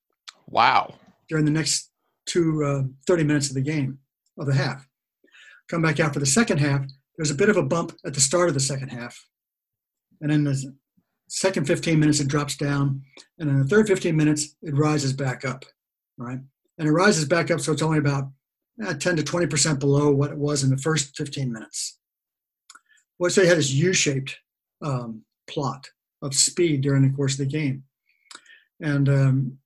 Wow. 0.47 0.95
During 1.29 1.45
the 1.45 1.51
next 1.51 1.91
two, 2.25 2.63
uh, 2.63 2.83
30 3.07 3.23
minutes 3.23 3.49
of 3.49 3.55
the 3.55 3.61
game, 3.61 3.99
of 4.37 4.47
the 4.47 4.53
half. 4.53 4.87
Come 5.69 5.81
back 5.81 5.99
out 5.99 6.13
for 6.13 6.19
the 6.19 6.25
second 6.25 6.59
half, 6.59 6.85
there's 7.17 7.31
a 7.31 7.35
bit 7.35 7.49
of 7.49 7.57
a 7.57 7.63
bump 7.63 7.93
at 8.05 8.13
the 8.13 8.19
start 8.19 8.49
of 8.49 8.53
the 8.53 8.59
second 8.59 8.89
half. 8.89 9.17
And 10.21 10.31
then 10.31 10.43
the 10.43 10.75
second 11.27 11.65
15 11.65 11.99
minutes, 11.99 12.19
it 12.19 12.27
drops 12.27 12.57
down. 12.57 13.01
And 13.39 13.49
in 13.49 13.59
the 13.59 13.67
third 13.67 13.87
15 13.87 14.15
minutes, 14.15 14.55
it 14.61 14.75
rises 14.75 15.13
back 15.13 15.45
up, 15.45 15.65
right? 16.17 16.39
And 16.77 16.87
it 16.87 16.91
rises 16.91 17.25
back 17.25 17.51
up, 17.51 17.61
so 17.61 17.71
it's 17.71 17.81
only 17.81 17.99
about 17.99 18.25
uh, 18.85 18.93
10 18.93 19.15
to 19.17 19.23
20% 19.23 19.79
below 19.79 20.11
what 20.11 20.31
it 20.31 20.37
was 20.37 20.63
in 20.63 20.69
the 20.69 20.77
first 20.77 21.15
15 21.15 21.51
minutes. 21.51 21.97
Well, 23.17 23.31
so 23.31 23.41
you 23.41 23.47
had 23.47 23.57
this 23.57 23.71
U-shaped 23.71 24.37
um, 24.81 25.23
plot 25.47 25.89
of 26.21 26.33
speed 26.33 26.81
during 26.81 27.03
the 27.03 27.15
course 27.15 27.33
of 27.33 27.39
the 27.39 27.45
game. 27.45 27.83
And 28.81 29.09
um, 29.09 29.57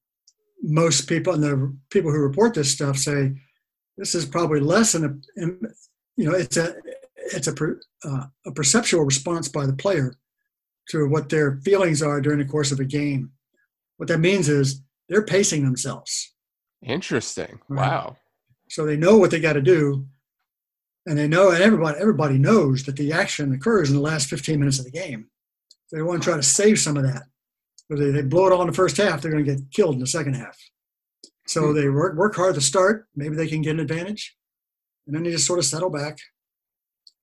most 0.61 1.07
people, 1.07 1.33
and 1.33 1.43
the 1.43 1.75
people 1.89 2.11
who 2.11 2.19
report 2.19 2.53
this 2.53 2.71
stuff 2.71 2.97
say, 2.97 3.33
this 3.97 4.15
is 4.15 4.25
probably 4.25 4.59
less 4.59 4.93
than 4.93 5.05
a, 5.05 5.41
you 6.15 6.29
know, 6.29 6.33
it's 6.33 6.57
a, 6.57 6.75
it's 7.15 7.47
a, 7.47 7.55
uh, 8.05 8.25
a 8.45 8.51
perceptual 8.51 9.03
response 9.03 9.47
by 9.47 9.65
the 9.65 9.73
player 9.73 10.13
to 10.89 11.07
what 11.07 11.29
their 11.29 11.57
feelings 11.63 12.01
are 12.01 12.21
during 12.21 12.39
the 12.39 12.45
course 12.45 12.71
of 12.71 12.79
a 12.79 12.85
game. 12.85 13.31
What 13.97 14.07
that 14.09 14.19
means 14.19 14.49
is 14.49 14.81
they're 15.07 15.25
pacing 15.25 15.63
themselves. 15.63 16.33
Interesting. 16.83 17.59
Right? 17.67 17.87
Wow. 17.87 18.17
So 18.69 18.85
they 18.85 18.97
know 18.97 19.17
what 19.17 19.31
they 19.31 19.39
got 19.39 19.53
to 19.53 19.61
do, 19.61 20.05
and 21.05 21.17
they 21.17 21.27
know, 21.27 21.49
and 21.49 21.61
everybody 21.61 21.97
everybody 21.99 22.37
knows 22.37 22.83
that 22.83 22.95
the 22.95 23.11
action 23.11 23.53
occurs 23.53 23.89
in 23.89 23.95
the 23.95 24.01
last 24.01 24.29
15 24.29 24.59
minutes 24.59 24.79
of 24.79 24.85
the 24.85 24.91
game. 24.91 25.27
So 25.87 25.97
they 25.97 26.03
want 26.03 26.21
to 26.21 26.29
try 26.29 26.37
to 26.37 26.43
save 26.43 26.79
some 26.79 26.97
of 26.97 27.03
that 27.03 27.23
they, 27.95 28.11
they 28.11 28.21
blow 28.21 28.47
it 28.47 28.53
all 28.53 28.61
in 28.61 28.67
the 28.67 28.73
first 28.73 28.97
half, 28.97 29.21
they're 29.21 29.31
going 29.31 29.43
to 29.45 29.55
get 29.55 29.71
killed 29.71 29.95
in 29.95 29.99
the 29.99 30.07
second 30.07 30.35
half. 30.35 30.57
So 31.47 31.67
Hmm. 31.69 31.75
they 31.75 31.89
work 31.89 32.15
work 32.15 32.35
hard 32.35 32.55
to 32.55 32.61
start. 32.61 33.07
Maybe 33.15 33.35
they 33.35 33.47
can 33.47 33.61
get 33.61 33.71
an 33.71 33.79
advantage, 33.79 34.35
and 35.07 35.15
then 35.15 35.23
they 35.23 35.31
just 35.31 35.47
sort 35.47 35.59
of 35.59 35.65
settle 35.65 35.89
back. 35.89 36.17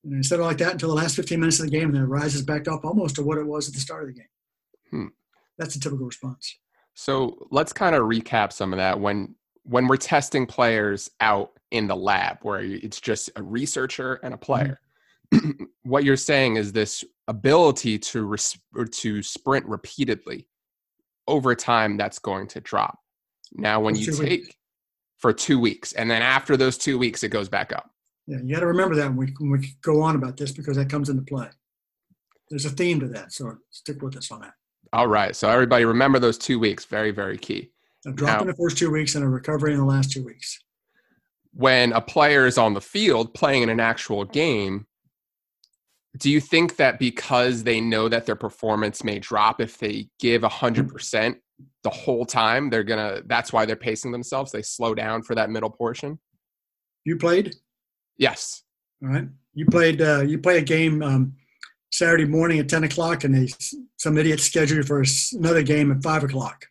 And 0.05 0.19
they 0.19 0.23
settle 0.23 0.47
like 0.47 0.59
that 0.59 0.73
until 0.73 0.89
the 0.91 0.95
last 0.95 1.17
15 1.17 1.39
minutes 1.41 1.59
of 1.61 1.67
the 1.67 1.71
game, 1.71 1.87
and 1.87 1.95
then 1.95 2.03
it 2.03 2.07
rises 2.07 2.43
back 2.43 2.69
up 2.69 2.85
almost 2.85 3.17
to 3.17 3.23
what 3.23 3.39
it 3.39 3.47
was 3.47 3.69
at 3.69 3.75
the 3.75 3.81
start 3.81 4.03
of 4.03 4.09
the 4.09 4.15
game. 4.15 4.29
Hmm. 4.91 5.07
That's 5.59 5.75
a 5.77 5.81
typical 5.81 6.07
response. 6.07 6.59
So 6.95 7.47
let's 7.51 7.73
kind 7.73 7.95
of 7.95 8.03
recap 8.03 8.53
some 8.53 8.73
of 8.73 8.79
that. 8.79 8.99
When 9.01 9.35
when 9.65 9.87
we're 9.89 9.97
testing 9.97 10.47
players 10.47 11.11
out 11.21 11.51
in 11.73 11.89
the 11.89 11.97
lab, 11.97 12.39
where 12.43 12.61
it's 12.61 13.01
just 13.01 13.31
a 13.37 13.43
researcher 13.43 14.15
and 14.23 14.33
a 14.33 14.37
player, 14.39 14.81
what 15.83 16.05
you're 16.05 16.17
saying 16.17 16.57
is 16.57 16.73
this 16.73 17.05
ability 17.29 17.99
to 17.99 18.25
res- 18.25 18.57
or 18.77 18.85
to 18.85 19.23
sprint 19.23 19.67
repeatedly 19.67 20.47
over 21.29 21.55
time. 21.55 21.97
That's 21.97 22.19
going 22.19 22.49
to 22.49 22.61
drop. 22.61 22.99
Now, 23.53 23.81
when 23.81 23.95
For 23.95 24.01
you 24.01 24.13
take 24.13 24.41
weeks. 24.43 24.57
for 25.19 25.33
two 25.33 25.59
weeks, 25.59 25.93
and 25.93 26.11
then 26.11 26.23
after 26.23 26.57
those 26.57 26.77
two 26.79 26.99
weeks, 26.99 27.23
it 27.23 27.29
goes 27.29 27.49
back 27.49 27.73
up. 27.73 27.91
Yeah, 28.27 28.39
you 28.43 28.55
got 28.55 28.61
to 28.61 28.67
remember 28.67 28.97
that 28.97 29.07
when 29.09 29.17
we, 29.17 29.27
when 29.39 29.51
we 29.61 29.75
go 29.83 30.03
on 30.03 30.17
about 30.17 30.37
this 30.37 30.51
because 30.53 30.77
that 30.77 30.91
comes 30.91 31.09
into 31.09 31.23
play. 31.23 31.49
There's 32.51 32.65
a 32.65 32.71
theme 32.71 33.01
to 33.01 33.09
that, 33.09 33.33
so 33.33 33.57
stick 33.71 34.03
with 34.03 34.17
us 34.17 34.31
on 34.31 34.41
that. 34.41 34.55
All 34.93 35.07
right. 35.07 35.35
So 35.35 35.49
everybody, 35.49 35.85
remember 35.85 36.19
those 36.19 36.39
two 36.39 36.59
weeks. 36.59 36.85
Very, 36.85 37.11
very 37.11 37.39
key. 37.39 37.71
A 38.07 38.13
drop 38.13 38.41
in 38.41 38.47
the 38.47 38.55
first 38.55 38.79
two 38.79 38.91
weeks 38.91 39.15
and 39.17 39.25
a 39.25 39.29
recovery 39.29 39.73
in 39.73 39.79
the 39.79 39.85
last 39.85 40.13
two 40.13 40.25
weeks. 40.25 40.61
when 41.53 41.93
a 41.93 42.01
player 42.01 42.47
is 42.47 42.59
on 42.59 42.75
the 42.75 42.81
field 42.81 43.33
playing 43.35 43.63
in 43.63 43.69
an 43.69 43.81
actual 43.81 44.25
game, 44.25 44.87
do 46.19 46.31
you 46.31 46.41
think 46.41 46.77
that 46.77 46.99
because 46.99 47.63
they 47.63 47.81
know 47.81 48.09
that 48.09 48.27
their 48.27 48.37
performance 48.37 49.03
may 49.03 49.19
drop 49.19 49.61
if 49.61 49.79
they 49.79 50.09
give 50.19 50.43
100% 50.43 51.37
the 51.83 51.91
whole 51.91 52.25
time, 52.25 52.71
they're 52.71 52.85
to, 52.85 53.23
that's 53.27 53.53
why 53.53 53.65
they're 53.65 53.77
pacing 53.77 54.13
themselves? 54.13 54.53
They 54.53 54.63
slow 54.63 54.95
down 54.95 55.23
for 55.23 55.35
that 55.35 55.51
middle 55.51 55.71
portion? 55.71 56.19
You 57.05 57.17
played, 57.17 57.55
Yes. 58.19 58.63
all 59.03 59.11
right. 59.11 59.29
You 59.55 59.67
played. 59.67 60.03
Uh, 60.03 60.21
you 60.21 60.39
play 60.39 60.59
a 60.59 60.63
game 60.63 61.03
um, 61.03 61.35
Saturday 61.91 62.27
morning 62.27 62.59
at 62.59 62.69
10 62.69 62.85
o'clock, 62.85 63.25
and 63.25 63.35
they 63.35 63.49
some 63.97 64.19
idiot 64.19 64.41
scheduled 64.41 64.79
you 64.79 64.83
for 64.83 65.03
another 65.35 65.63
game 65.63 65.91
at 65.91 66.03
five 66.03 66.25
o'clock. 66.25 66.67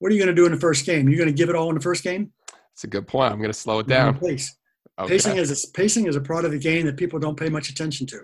What 0.00 0.10
are 0.10 0.14
you 0.14 0.20
going 0.20 0.34
to 0.34 0.40
do 0.40 0.46
in 0.46 0.52
the 0.52 0.58
first 0.60 0.86
game? 0.86 1.08
You're 1.08 1.18
going 1.18 1.28
to 1.28 1.34
give 1.34 1.48
it 1.48 1.54
all 1.54 1.68
in 1.68 1.74
the 1.76 1.80
first 1.80 2.02
game? 2.02 2.32
It's 2.72 2.84
a 2.84 2.88
good 2.88 3.06
point. 3.06 3.32
I'm 3.32 3.38
going 3.38 3.50
to 3.52 3.58
slow 3.58 3.78
it 3.80 3.86
down. 3.86 4.18
Pace. 4.18 4.56
Okay. 4.98 5.14
Pacing 5.14 5.36
is 5.36 5.64
a, 5.64 5.68
pacing 5.72 6.06
is 6.06 6.16
a 6.16 6.20
part 6.20 6.44
of 6.44 6.50
the 6.50 6.58
game 6.58 6.86
that 6.86 6.96
people 6.96 7.18
don't 7.18 7.38
pay 7.38 7.48
much 7.48 7.70
attention 7.70 8.06
to, 8.08 8.20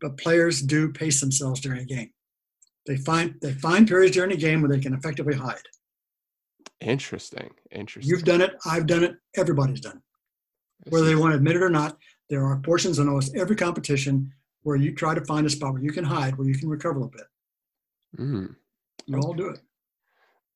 but 0.00 0.16
players 0.16 0.62
do 0.62 0.90
pace 0.92 1.20
themselves 1.20 1.60
during 1.60 1.80
a 1.80 1.84
game. 1.84 2.10
They 2.86 2.96
find 2.96 3.34
they 3.42 3.52
find 3.52 3.86
periods 3.86 4.14
during 4.14 4.32
a 4.32 4.36
game 4.36 4.62
where 4.62 4.70
they 4.70 4.80
can 4.80 4.94
effectively 4.94 5.34
hide. 5.34 5.56
Interesting. 6.80 7.50
Interesting. 7.70 8.10
You've 8.10 8.24
done 8.24 8.40
it. 8.40 8.54
I've 8.64 8.86
done 8.86 9.04
it. 9.04 9.16
Everybody's 9.36 9.80
done 9.80 9.96
it. 10.84 10.92
Whether 10.92 11.06
they 11.06 11.16
want 11.16 11.32
to 11.32 11.36
admit 11.36 11.56
it 11.56 11.62
or 11.62 11.70
not, 11.70 11.98
there 12.30 12.44
are 12.44 12.58
portions 12.60 12.98
in 12.98 13.08
almost 13.08 13.34
every 13.34 13.56
competition 13.56 14.32
where 14.62 14.76
you 14.76 14.94
try 14.94 15.14
to 15.14 15.24
find 15.24 15.46
a 15.46 15.50
spot 15.50 15.72
where 15.74 15.82
you 15.82 15.92
can 15.92 16.04
hide, 16.04 16.36
where 16.36 16.46
you 16.46 16.54
can 16.54 16.68
recover 16.68 17.02
a 17.02 17.08
bit. 17.08 17.26
Mm. 18.18 18.54
You 19.06 19.18
all 19.18 19.34
do 19.34 19.48
it. 19.48 19.60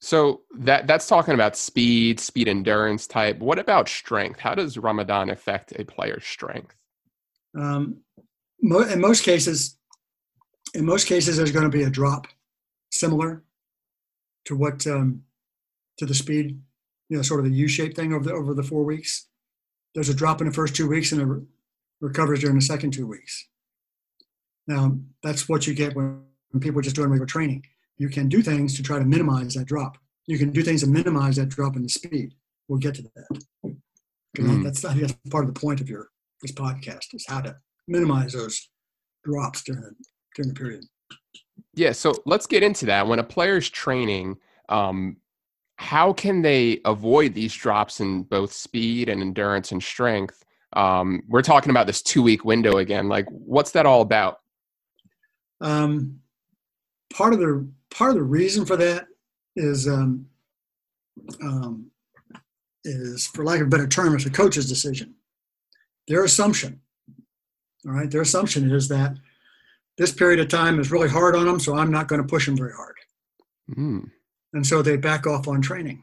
So 0.00 0.40
that 0.56 0.86
that's 0.86 1.06
talking 1.06 1.34
about 1.34 1.56
speed, 1.56 2.20
speed 2.20 2.48
endurance 2.48 3.06
type. 3.06 3.38
What 3.38 3.58
about 3.58 3.88
strength? 3.88 4.40
How 4.40 4.54
does 4.54 4.78
Ramadan 4.78 5.28
affect 5.28 5.78
a 5.78 5.84
player's 5.84 6.24
strength? 6.24 6.74
Um, 7.56 7.98
mo- 8.62 8.88
in 8.88 9.00
most 9.00 9.24
cases, 9.24 9.76
in 10.74 10.86
most 10.86 11.06
cases, 11.06 11.36
there's 11.36 11.52
going 11.52 11.70
to 11.70 11.76
be 11.76 11.82
a 11.82 11.90
drop, 11.90 12.26
similar 12.90 13.42
to 14.46 14.56
what 14.56 14.86
um, 14.86 15.22
to 15.98 16.06
the 16.06 16.14
speed, 16.14 16.58
you 17.10 17.16
know, 17.16 17.22
sort 17.22 17.40
of 17.40 17.46
the 17.46 17.56
U-shaped 17.56 17.94
thing 17.94 18.14
over 18.14 18.24
the 18.24 18.32
over 18.32 18.54
the 18.54 18.62
four 18.62 18.84
weeks. 18.84 19.26
There's 19.94 20.08
a 20.08 20.14
drop 20.14 20.40
in 20.40 20.46
the 20.46 20.54
first 20.54 20.74
two 20.74 20.88
weeks 20.88 21.12
and 21.12 21.20
it 21.20 21.26
re- 21.26 21.42
recovers 22.00 22.40
during 22.40 22.56
the 22.56 22.62
second 22.62 22.92
two 22.92 23.06
weeks. 23.06 23.48
Now, 24.66 24.96
that's 25.22 25.48
what 25.48 25.66
you 25.66 25.74
get 25.74 25.94
when, 25.94 26.22
when 26.52 26.60
people 26.60 26.78
are 26.78 26.82
just 26.82 26.96
doing 26.96 27.10
regular 27.10 27.26
training. 27.26 27.66
You 28.00 28.08
can 28.08 28.30
do 28.30 28.40
things 28.40 28.74
to 28.76 28.82
try 28.82 28.98
to 28.98 29.04
minimize 29.04 29.52
that 29.54 29.66
drop. 29.66 29.98
You 30.26 30.38
can 30.38 30.52
do 30.52 30.62
things 30.62 30.80
to 30.80 30.88
minimize 30.88 31.36
that 31.36 31.50
drop 31.50 31.76
in 31.76 31.82
the 31.82 31.88
speed. 31.90 32.32
We'll 32.66 32.78
get 32.78 32.94
to 32.94 33.02
that. 33.02 33.74
Mm. 34.38 34.64
That's 34.64 34.86
I 34.86 34.94
think 34.94 35.02
that's 35.02 35.18
part 35.28 35.44
of 35.44 35.52
the 35.52 35.60
point 35.60 35.82
of 35.82 35.90
your 35.90 36.08
this 36.40 36.52
podcast 36.52 37.12
is 37.12 37.26
how 37.28 37.42
to 37.42 37.54
minimize 37.88 38.32
those 38.32 38.70
drops 39.22 39.62
during 39.64 39.82
the, 39.82 39.92
during 40.34 40.48
the 40.48 40.54
period. 40.54 40.84
Yeah, 41.74 41.92
so 41.92 42.14
let's 42.24 42.46
get 42.46 42.62
into 42.62 42.86
that. 42.86 43.06
When 43.06 43.18
a 43.18 43.22
player's 43.22 43.68
training, 43.68 44.38
um, 44.70 45.18
how 45.76 46.14
can 46.14 46.40
they 46.40 46.80
avoid 46.86 47.34
these 47.34 47.52
drops 47.52 48.00
in 48.00 48.22
both 48.22 48.50
speed 48.50 49.10
and 49.10 49.20
endurance 49.20 49.72
and 49.72 49.82
strength? 49.82 50.42
Um, 50.72 51.22
we're 51.28 51.42
talking 51.42 51.68
about 51.68 51.86
this 51.86 52.00
two 52.00 52.22
week 52.22 52.46
window 52.46 52.78
again. 52.78 53.10
Like, 53.10 53.26
what's 53.28 53.72
that 53.72 53.84
all 53.84 54.00
about? 54.00 54.38
Um, 55.60 56.20
part 57.12 57.34
of 57.34 57.40
the 57.40 57.68
part 57.90 58.10
of 58.10 58.16
the 58.16 58.22
reason 58.22 58.64
for 58.64 58.76
that 58.76 59.06
is 59.56 59.88
um, 59.88 60.26
um, 61.42 61.90
is 62.84 63.26
for 63.26 63.44
lack 63.44 63.60
of 63.60 63.66
a 63.66 63.70
better 63.70 63.86
term, 63.86 64.14
it's 64.14 64.26
a 64.26 64.30
coach's 64.30 64.68
decision. 64.68 65.14
Their 66.08 66.24
assumption, 66.24 66.80
all 67.86 67.92
right, 67.92 68.10
their 68.10 68.22
assumption 68.22 68.70
is 68.70 68.88
that 68.88 69.16
this 69.98 70.12
period 70.12 70.40
of 70.40 70.48
time 70.48 70.80
is 70.80 70.90
really 70.90 71.08
hard 71.08 71.36
on 71.36 71.46
them, 71.46 71.60
so 71.60 71.76
I'm 71.76 71.90
not 71.90 72.08
going 72.08 72.22
to 72.22 72.28
push 72.28 72.46
them 72.46 72.56
very 72.56 72.72
hard, 72.72 72.96
Mm, 73.76 74.10
and 74.52 74.66
so 74.66 74.82
they 74.82 74.96
back 74.96 75.26
off 75.26 75.46
on 75.46 75.62
training. 75.62 76.02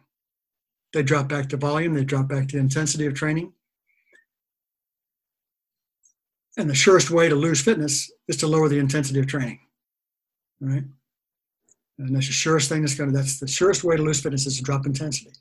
They 0.94 1.04
drop 1.04 1.28
back 1.28 1.50
to 1.50 1.58
volume. 1.58 1.94
They 1.94 2.06
drop 2.06 2.28
back 2.28 2.48
to 2.50 2.58
intensity 2.58 3.06
of 3.06 3.14
training. 3.14 3.54
And 6.58 6.70
the 6.70 6.76
surest 6.76 7.12
way 7.12 7.30
to 7.30 7.36
lose 7.36 7.62
fitness 7.62 8.12
is 8.28 8.38
to 8.38 8.48
lower 8.48 8.70
the 8.70 8.80
intensity 8.80 9.20
of 9.20 9.28
training. 9.28 9.60
Right? 10.60 10.86
And 12.00 12.16
that's 12.16 12.28
the 12.28 12.34
surest 12.34 12.70
thing 12.70 12.82
that's 12.82 12.96
going 12.96 13.12
to, 13.12 13.16
that's 13.16 13.40
the 13.40 13.48
surest 13.48 13.84
way 13.84 13.98
to 13.98 14.04
lose 14.04 14.22
fitness 14.22 14.46
is 14.46 14.58
to 14.58 14.64
drop 14.64 14.86
intensity. 14.86 15.32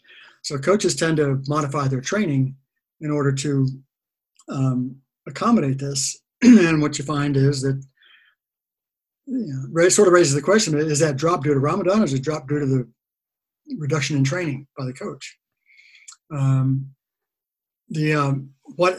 So 0.43 0.59
coaches 0.59 0.97
tend 0.97 1.19
to 1.19 1.43
modify 1.49 1.89
their 1.89 2.01
training 2.01 2.57
in 3.01 3.11
order 3.11 3.33
to 3.33 3.69
um, 4.49 4.97
accommodate 5.27 5.79
this. 5.79 6.19
and 6.43 6.81
what 6.81 6.99
you 6.99 7.05
find 7.05 7.37
is 7.37 7.63
that, 7.63 7.83
you 9.27 9.69
know, 9.73 9.89
sort 9.89 10.09
of 10.09 10.15
raises 10.15 10.35
the 10.35 10.43
question 10.43 10.79
is 10.79 11.01
that 11.01 11.17
drop 11.17 11.43
due 11.43 11.53
to 11.53 11.61
Ramadan 11.61 12.01
or 12.01 12.05
is 12.05 12.15
it 12.15 12.23
drop 12.23 12.49
due 12.49 12.61
to 12.61 12.67
the 12.67 12.89
reduction 13.79 14.17
in 14.17 14.25
training 14.25 14.67
by 14.79 14.85
the 14.85 14.93
coach? 14.93 15.37
Um, 16.33 16.91
the 17.89 18.15
um, 18.15 18.51
what 18.63 18.99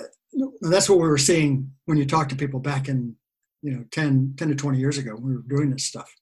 that's 0.61 0.89
what 0.89 0.99
we 0.99 1.07
were 1.07 1.17
seeing 1.17 1.71
when 1.85 1.97
you 1.97 2.05
talk 2.05 2.29
to 2.29 2.35
people 2.35 2.59
back 2.59 2.87
in 2.87 3.15
you 3.61 3.71
know 3.71 3.85
10, 3.91 4.35
10 4.37 4.47
to 4.49 4.55
20 4.55 4.77
years 4.77 4.97
ago 4.97 5.15
when 5.15 5.25
we 5.25 5.35
were 5.35 5.43
doing 5.47 5.71
this 5.71 5.85
stuff 5.85 6.13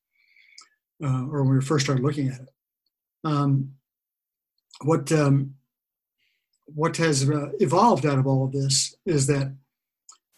uh, 1.03 1.25
or 1.29 1.43
when 1.43 1.55
we 1.55 1.61
first 1.61 1.85
started 1.85 2.03
looking 2.03 2.29
at 2.29 2.41
it. 2.41 2.49
Um, 3.23 3.71
what 4.81 5.11
um, 5.11 5.55
what 6.65 6.97
has 6.97 7.29
uh, 7.29 7.51
evolved 7.59 8.05
out 8.05 8.19
of 8.19 8.27
all 8.27 8.45
of 8.45 8.51
this 8.51 8.95
is 9.05 9.27
that 9.27 9.55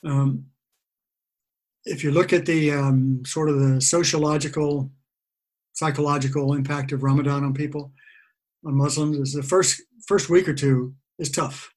um, 0.05 0.45
if 1.85 2.03
you 2.03 2.11
look 2.11 2.33
at 2.33 2.45
the 2.45 2.71
um, 2.71 3.23
sort 3.25 3.49
of 3.49 3.59
the 3.59 3.81
sociological 3.81 4.91
psychological 5.73 6.53
impact 6.53 6.91
of 6.91 7.03
ramadan 7.03 7.43
on 7.43 7.53
people 7.53 7.91
on 8.65 8.73
muslims 8.73 9.15
is 9.15 9.33
the 9.33 9.43
first 9.43 9.83
first 10.07 10.27
week 10.27 10.47
or 10.47 10.53
two 10.53 10.95
is 11.19 11.29
tough 11.29 11.71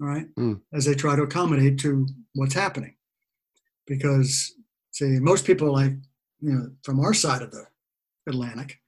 all 0.00 0.06
right? 0.06 0.34
Mm. 0.36 0.60
as 0.72 0.84
they 0.84 0.94
try 0.94 1.14
to 1.16 1.22
accommodate 1.22 1.78
to 1.80 2.06
what's 2.34 2.54
happening. 2.54 2.94
Because 3.86 4.54
see 4.92 5.18
most 5.20 5.44
people 5.44 5.72
like 5.72 5.92
you 6.40 6.52
know 6.52 6.70
from 6.82 7.00
our 7.00 7.14
side 7.14 7.42
of 7.42 7.50
the 7.50 7.66
atlantic 8.26 8.80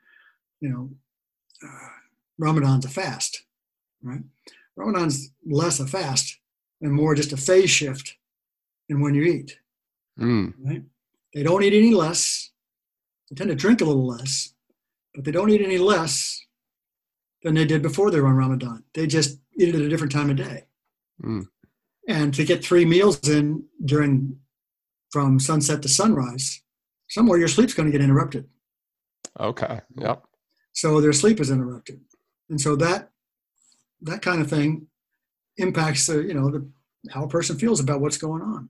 you 0.61 0.69
know 0.69 0.91
uh, 1.65 1.89
ramadan's 2.39 2.85
a 2.85 2.89
fast 2.89 3.45
right? 4.03 4.23
Ramadan's 4.77 5.31
less 5.47 5.81
a 5.81 5.87
fast 5.87 6.39
and 6.81 6.93
more 6.93 7.15
just 7.15 7.33
a 7.33 7.37
phase 7.37 7.71
shift 7.71 8.17
in 8.89 9.01
when 9.01 9.15
you 9.15 9.23
eat 9.23 9.59
mm, 10.19 10.53
right? 10.65 10.83
They 11.35 11.43
don't 11.43 11.63
eat 11.63 11.73
any 11.73 11.95
less. 11.95 12.51
They 13.31 13.37
tend 13.37 13.49
to 13.49 13.57
drink 13.57 13.81
a 13.81 13.85
little 13.85 14.07
less 14.07 14.53
but 15.15 15.25
they 15.25 15.31
don't 15.31 15.51
eat 15.51 15.61
any 15.61 15.79
less 15.79 16.45
than 17.43 17.55
they 17.55 17.65
did 17.65 17.83
before 17.83 18.11
they 18.11 18.21
were 18.21 18.29
on 18.29 18.37
ramadan. 18.37 18.85
They 18.95 19.07
just 19.07 19.39
eat 19.59 19.69
it 19.69 19.75
at 19.75 19.83
a 19.83 19.89
different 19.89 20.13
time 20.13 20.31
of 20.31 20.37
day. 20.37 20.65
Mm. 21.23 21.47
and 22.09 22.35
to 22.35 22.45
get 22.45 22.65
three 22.65 22.85
meals 22.85 23.29
in 23.29 23.65
during 23.85 24.39
from 25.11 25.39
sunset 25.39 25.83
to 25.83 25.89
sunrise 25.89 26.63
somewhere 27.09 27.39
your 27.39 27.47
sleep's 27.47 27.75
going 27.75 27.87
to 27.87 27.97
get 27.97 28.03
interrupted 28.03 28.49
Okay. 29.39 29.81
Yep. 29.97 30.25
so 30.73 31.01
their 31.01 31.13
sleep 31.13 31.41
is 31.41 31.51
interrupted 31.51 32.01
and 32.49 32.61
so 32.61 32.77
that 32.77 33.11
that 34.03 34.23
kind 34.23 34.41
of 34.41 34.49
thing 34.49 34.87
impacts 35.57 36.07
the 36.07 36.23
you 36.23 36.35
know 36.35 36.51
the 36.51 36.69
how 37.11 37.25
a 37.25 37.29
person 37.29 37.59
feels 37.59 37.81
about 37.81 38.01
what's 38.01 38.19
going 38.19 38.43
on 38.43 38.69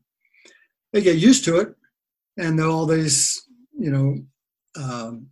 they 0.93 1.01
get 1.01 1.17
used 1.17 1.45
to 1.45 1.57
it 1.59 1.75
and 2.37 2.61
all 2.61 2.87
these 2.87 3.47
you 3.79 3.91
know 3.91 4.17
um, 4.77 5.27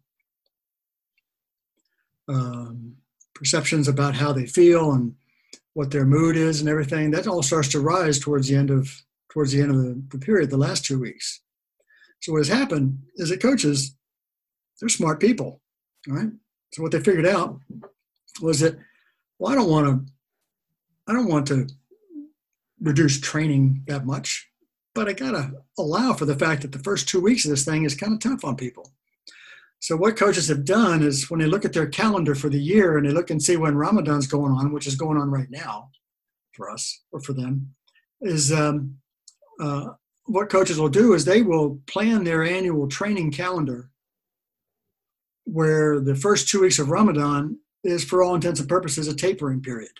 um, 2.28 2.96
perceptions 3.34 3.88
about 3.88 4.14
how 4.14 4.32
they 4.32 4.46
feel 4.46 4.92
and 4.92 5.14
what 5.74 5.90
their 5.90 6.04
mood 6.04 6.36
is 6.36 6.60
and 6.60 6.68
everything. 6.68 7.10
That 7.10 7.26
all 7.26 7.42
starts 7.42 7.68
to 7.68 7.80
rise 7.80 8.18
towards 8.18 8.48
the 8.48 8.56
end 8.56 8.70
of 8.70 9.02
towards 9.32 9.52
the 9.52 9.60
end 9.60 9.70
of 9.70 9.76
the, 9.76 10.02
the 10.10 10.18
period, 10.18 10.50
the 10.50 10.56
last 10.56 10.84
two 10.84 10.98
weeks. 10.98 11.40
So 12.20 12.32
what 12.32 12.38
has 12.38 12.48
happened 12.48 12.98
is 13.16 13.30
that 13.30 13.40
coaches, 13.40 13.94
they're 14.80 14.88
smart 14.88 15.20
people, 15.20 15.60
right? 16.08 16.30
So 16.72 16.82
what 16.82 16.92
they 16.92 17.00
figured 17.00 17.26
out 17.26 17.60
was 18.40 18.60
that, 18.60 18.76
well, 19.38 19.52
I 19.52 19.54
don't 19.54 19.70
want 19.70 19.86
to, 19.86 20.12
I 21.06 21.12
don't 21.12 21.28
want 21.28 21.46
to 21.48 21.68
reduce 22.80 23.20
training 23.20 23.82
that 23.86 24.06
much, 24.06 24.48
but 24.94 25.08
I 25.08 25.12
gotta 25.12 25.52
allow 25.78 26.14
for 26.14 26.24
the 26.24 26.36
fact 26.36 26.62
that 26.62 26.72
the 26.72 26.78
first 26.78 27.08
two 27.08 27.20
weeks 27.20 27.44
of 27.44 27.50
this 27.50 27.64
thing 27.64 27.84
is 27.84 27.94
kind 27.94 28.14
of 28.14 28.20
tough 28.20 28.44
on 28.44 28.56
people. 28.56 28.92
So 29.80 29.96
what 29.96 30.16
coaches 30.16 30.48
have 30.48 30.64
done 30.64 31.02
is 31.02 31.30
when 31.30 31.40
they 31.40 31.46
look 31.46 31.64
at 31.64 31.72
their 31.72 31.86
calendar 31.86 32.34
for 32.34 32.50
the 32.50 32.60
year 32.60 32.98
and 32.98 33.06
they 33.06 33.12
look 33.12 33.30
and 33.30 33.42
see 33.42 33.56
when 33.56 33.76
Ramadan's 33.76 34.26
going 34.26 34.52
on, 34.52 34.72
which 34.72 34.86
is 34.86 34.94
going 34.94 35.16
on 35.16 35.30
right 35.30 35.50
now 35.50 35.90
for 36.52 36.70
us 36.70 37.02
or 37.12 37.20
for 37.20 37.32
them, 37.32 37.74
is 38.20 38.52
um, 38.52 38.96
uh, 39.60 39.86
what 40.26 40.50
coaches 40.50 40.78
will 40.78 40.90
do 40.90 41.14
is 41.14 41.24
they 41.24 41.40
will 41.40 41.80
plan 41.86 42.24
their 42.24 42.44
annual 42.44 42.88
training 42.88 43.32
calendar 43.32 43.90
where 45.52 46.00
the 46.00 46.14
first 46.14 46.48
two 46.48 46.60
weeks 46.60 46.78
of 46.78 46.90
Ramadan 46.90 47.58
is 47.82 48.04
for 48.04 48.22
all 48.22 48.34
intents 48.34 48.60
and 48.60 48.68
purposes 48.68 49.08
a 49.08 49.14
tapering 49.14 49.60
period. 49.60 49.92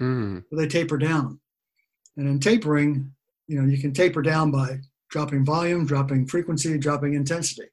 Mm. 0.00 0.44
They 0.52 0.66
taper 0.66 0.98
down. 0.98 1.40
And 2.16 2.28
in 2.28 2.40
tapering, 2.40 3.12
you 3.46 3.60
know, 3.60 3.68
you 3.68 3.78
can 3.78 3.92
taper 3.92 4.22
down 4.22 4.50
by 4.50 4.78
dropping 5.10 5.44
volume, 5.44 5.86
dropping 5.86 6.26
frequency, 6.26 6.76
dropping 6.78 7.14
intensity. 7.14 7.68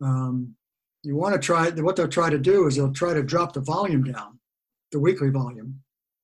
Um, 0.00 0.54
you 1.02 1.16
want 1.16 1.34
to 1.34 1.40
try 1.40 1.70
what 1.70 1.96
they'll 1.96 2.08
try 2.08 2.30
to 2.30 2.38
do 2.38 2.66
is 2.66 2.76
they'll 2.76 2.92
try 2.92 3.14
to 3.14 3.22
drop 3.22 3.52
the 3.52 3.60
volume 3.60 4.04
down, 4.04 4.38
the 4.92 5.00
weekly 5.00 5.30
volume, 5.30 5.80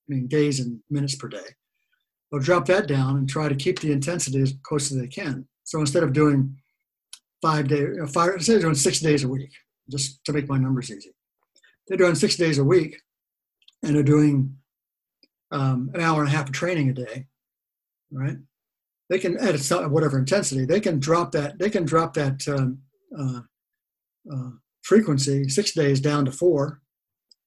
I 0.08 0.14
mean 0.14 0.26
days 0.26 0.60
and 0.60 0.80
minutes 0.90 1.16
per 1.16 1.28
day. 1.28 1.46
They'll 2.30 2.40
drop 2.40 2.66
that 2.66 2.86
down 2.86 3.16
and 3.16 3.28
try 3.28 3.48
to 3.48 3.54
keep 3.54 3.80
the 3.80 3.92
intensity 3.92 4.40
as 4.40 4.54
close 4.62 4.92
as 4.92 4.98
they 4.98 5.06
can. 5.06 5.46
So 5.64 5.80
instead 5.80 6.02
of 6.02 6.12
doing 6.12 6.56
five 7.40 7.68
days, 7.68 7.96
know, 7.96 8.06
five, 8.06 8.34
instead 8.34 8.56
of 8.56 8.62
doing 8.62 8.74
six 8.74 9.00
days 9.00 9.24
a 9.24 9.28
week, 9.28 9.50
just 9.90 10.24
to 10.24 10.32
make 10.32 10.48
my 10.48 10.58
numbers 10.58 10.90
easy, 10.90 11.14
they're 11.86 11.98
doing 11.98 12.14
six 12.14 12.36
days 12.36 12.58
a 12.58 12.64
week, 12.64 13.00
and 13.82 13.94
they're 13.94 14.02
doing 14.02 14.56
um, 15.50 15.90
an 15.94 16.00
hour 16.00 16.20
and 16.20 16.28
a 16.28 16.32
half 16.36 16.46
of 16.46 16.52
training 16.52 16.90
a 16.90 16.94
day, 16.94 17.26
right? 18.10 18.36
They 19.10 19.18
can 19.18 19.36
at 19.38 19.90
whatever 19.90 20.18
intensity 20.18 20.64
they 20.64 20.80
can 20.80 20.98
drop 20.98 21.32
that. 21.32 21.58
They 21.58 21.70
can 21.70 21.84
drop 21.84 22.14
that 22.14 22.48
um, 22.48 22.78
uh, 23.16 23.40
uh, 24.32 24.50
frequency 24.82 25.48
six 25.48 25.72
days 25.72 26.00
down 26.00 26.24
to 26.24 26.32
four, 26.32 26.80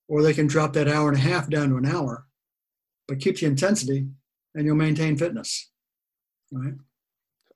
or 0.07 0.21
they 0.21 0.33
can 0.33 0.47
drop 0.47 0.73
that 0.73 0.87
hour 0.87 1.09
and 1.09 1.17
a 1.17 1.21
half 1.21 1.49
down 1.49 1.69
to 1.69 1.77
an 1.77 1.85
hour, 1.85 2.27
but 3.07 3.19
keep 3.19 3.39
the 3.39 3.45
intensity 3.47 4.07
and 4.55 4.65
you'll 4.65 4.75
maintain 4.75 5.17
fitness. 5.17 5.71
Right? 6.51 6.73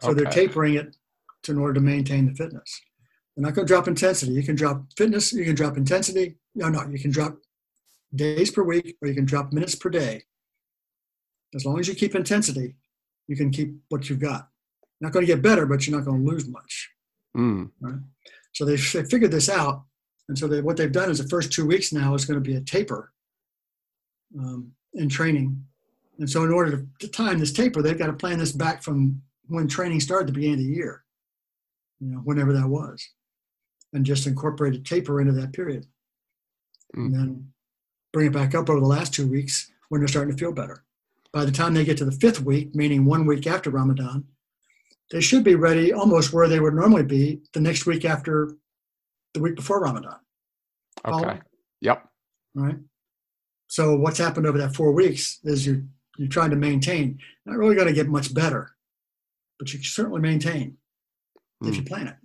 So 0.02 0.10
okay. 0.10 0.22
they're 0.22 0.32
tapering 0.32 0.76
it 0.76 0.96
to, 1.44 1.52
in 1.52 1.58
order 1.60 1.76
to 1.76 1.80
maintain 1.82 2.26
the 2.26 2.34
fitness. 2.34 2.82
They're 3.36 3.44
not 3.44 3.56
going 3.56 3.68
to 3.68 3.74
drop 3.74 3.88
intensity. 3.88 4.34
You 4.34 4.44
can 4.44 4.56
drop 4.56 4.84
fitness, 4.98 5.32
you 5.34 5.46
can 5.46 5.56
drop 5.56 5.78
intensity. 5.78 6.38
No, 6.54 6.70
no, 6.70 6.86
you 6.88 7.00
can 7.00 7.12
drop 7.12 7.38
days 8.14 8.52
per 8.52 8.64
week 8.64 8.98
or 9.02 9.08
you 9.08 9.16
can 9.16 9.26
drop 9.26 9.54
minutes 9.54 9.76
per 9.76 9.90
day. 9.90 10.24
As 11.56 11.66
long 11.66 11.80
as 11.80 11.88
you 11.88 11.96
keep 11.96 12.16
intensity, 12.16 12.76
you 13.28 13.36
can 13.36 13.52
keep 13.52 13.74
what 13.90 14.10
you've 14.10 14.20
got. 14.20 14.50
Not 15.00 15.14
going 15.14 15.26
to 15.26 15.34
get 15.34 15.42
better, 15.42 15.66
but 15.66 15.88
you're 15.88 15.98
not 15.98 16.06
going 16.06 16.24
to 16.24 16.32
lose 16.32 16.48
much. 16.48 16.92
Mm. 17.36 17.72
Right? 17.80 18.00
So 18.54 18.66
they, 18.66 18.76
they 18.76 19.04
figured 19.06 19.32
this 19.32 19.50
out. 19.50 19.84
And 20.28 20.38
so 20.38 20.48
they, 20.48 20.62
what 20.62 20.78
they've 20.78 20.92
done 20.92 21.10
is 21.10 21.18
the 21.18 21.28
first 21.28 21.52
two 21.52 21.66
weeks 21.66 21.92
now 21.92 22.14
is 22.14 22.26
going 22.26 22.42
to 22.42 22.50
be 22.50 22.56
a 22.56 22.62
taper 22.62 23.12
um, 24.38 24.72
in 24.94 25.10
training. 25.10 25.66
And 26.20 26.30
so 26.30 26.44
in 26.44 26.52
order 26.52 26.72
to, 26.72 26.88
to 27.00 27.08
time 27.08 27.40
this 27.40 27.52
taper, 27.52 27.82
they've 27.82 27.98
got 27.98 28.08
to 28.08 28.14
plan 28.14 28.38
this 28.38 28.52
back 28.52 28.84
from 28.84 29.22
when 29.48 29.68
training 29.68 30.00
started 30.00 30.24
at 30.24 30.28
the 30.28 30.34
beginning 30.34 30.60
of 30.60 30.66
the 30.66 30.74
year, 30.74 31.04
you 32.00 32.08
know, 32.08 32.20
whenever 32.20 32.54
that 32.54 32.68
was, 32.68 33.10
and 33.94 34.06
just 34.06 34.28
incorporate 34.28 34.76
a 34.76 34.80
taper 34.80 35.20
into 35.20 35.34
that 35.34 35.54
period. 35.54 35.86
Mm. 36.96 37.06
And 37.06 37.14
then 37.14 37.54
bring 38.14 38.28
it 38.28 38.34
back 38.34 38.56
up 38.56 38.70
over 38.70 38.80
the 38.80 38.86
last 38.86 39.14
two 39.14 39.28
weeks 39.28 39.72
when 39.90 40.02
they're 40.02 40.08
starting 40.08 40.34
to 40.34 40.38
feel 40.38 40.52
better. 40.52 40.84
By 41.34 41.46
the 41.46 41.52
time 41.52 41.74
they 41.74 41.86
get 41.86 41.98
to 41.98 42.06
the 42.06 42.12
fifth 42.12 42.42
week, 42.42 42.76
meaning 42.76 43.06
one 43.06 43.26
week 43.26 43.48
after 43.48 43.70
Ramadan, 43.70 44.26
they 45.12 45.22
should 45.22 45.44
be 45.44 45.56
ready 45.56 45.94
almost 45.94 46.34
where 46.34 46.48
they 46.48 46.60
would 46.60 46.74
normally 46.74 47.04
be 47.04 47.42
the 47.54 47.62
next 47.62 47.86
week 47.86 48.06
after 48.06 48.56
the 49.34 49.40
week 49.40 49.56
before 49.56 49.82
Ramadan. 49.82 50.18
Okay. 51.06 51.24
Follow? 51.24 51.40
Yep. 51.82 52.08
Right. 52.56 52.78
So 53.68 53.96
what's 53.96 54.18
happened 54.18 54.46
over 54.46 54.58
that 54.58 54.76
four 54.76 54.92
weeks 54.92 55.40
is 55.44 55.66
you're 55.66 55.84
you're 56.18 56.28
trying 56.28 56.50
to 56.50 56.58
maintain. 56.58 57.20
Not 57.46 57.58
really 57.58 57.76
going 57.76 57.88
to 57.88 57.94
get 57.94 58.10
much 58.10 58.34
better, 58.34 58.76
but 59.58 59.72
you 59.72 59.80
can 59.80 59.86
certainly 59.86 60.20
maintain 60.20 60.78
mm. 61.64 61.70
if 61.70 61.76
you 61.76 61.82
hmm. 61.82 61.88
plan 61.88 62.08
it. 62.08 62.16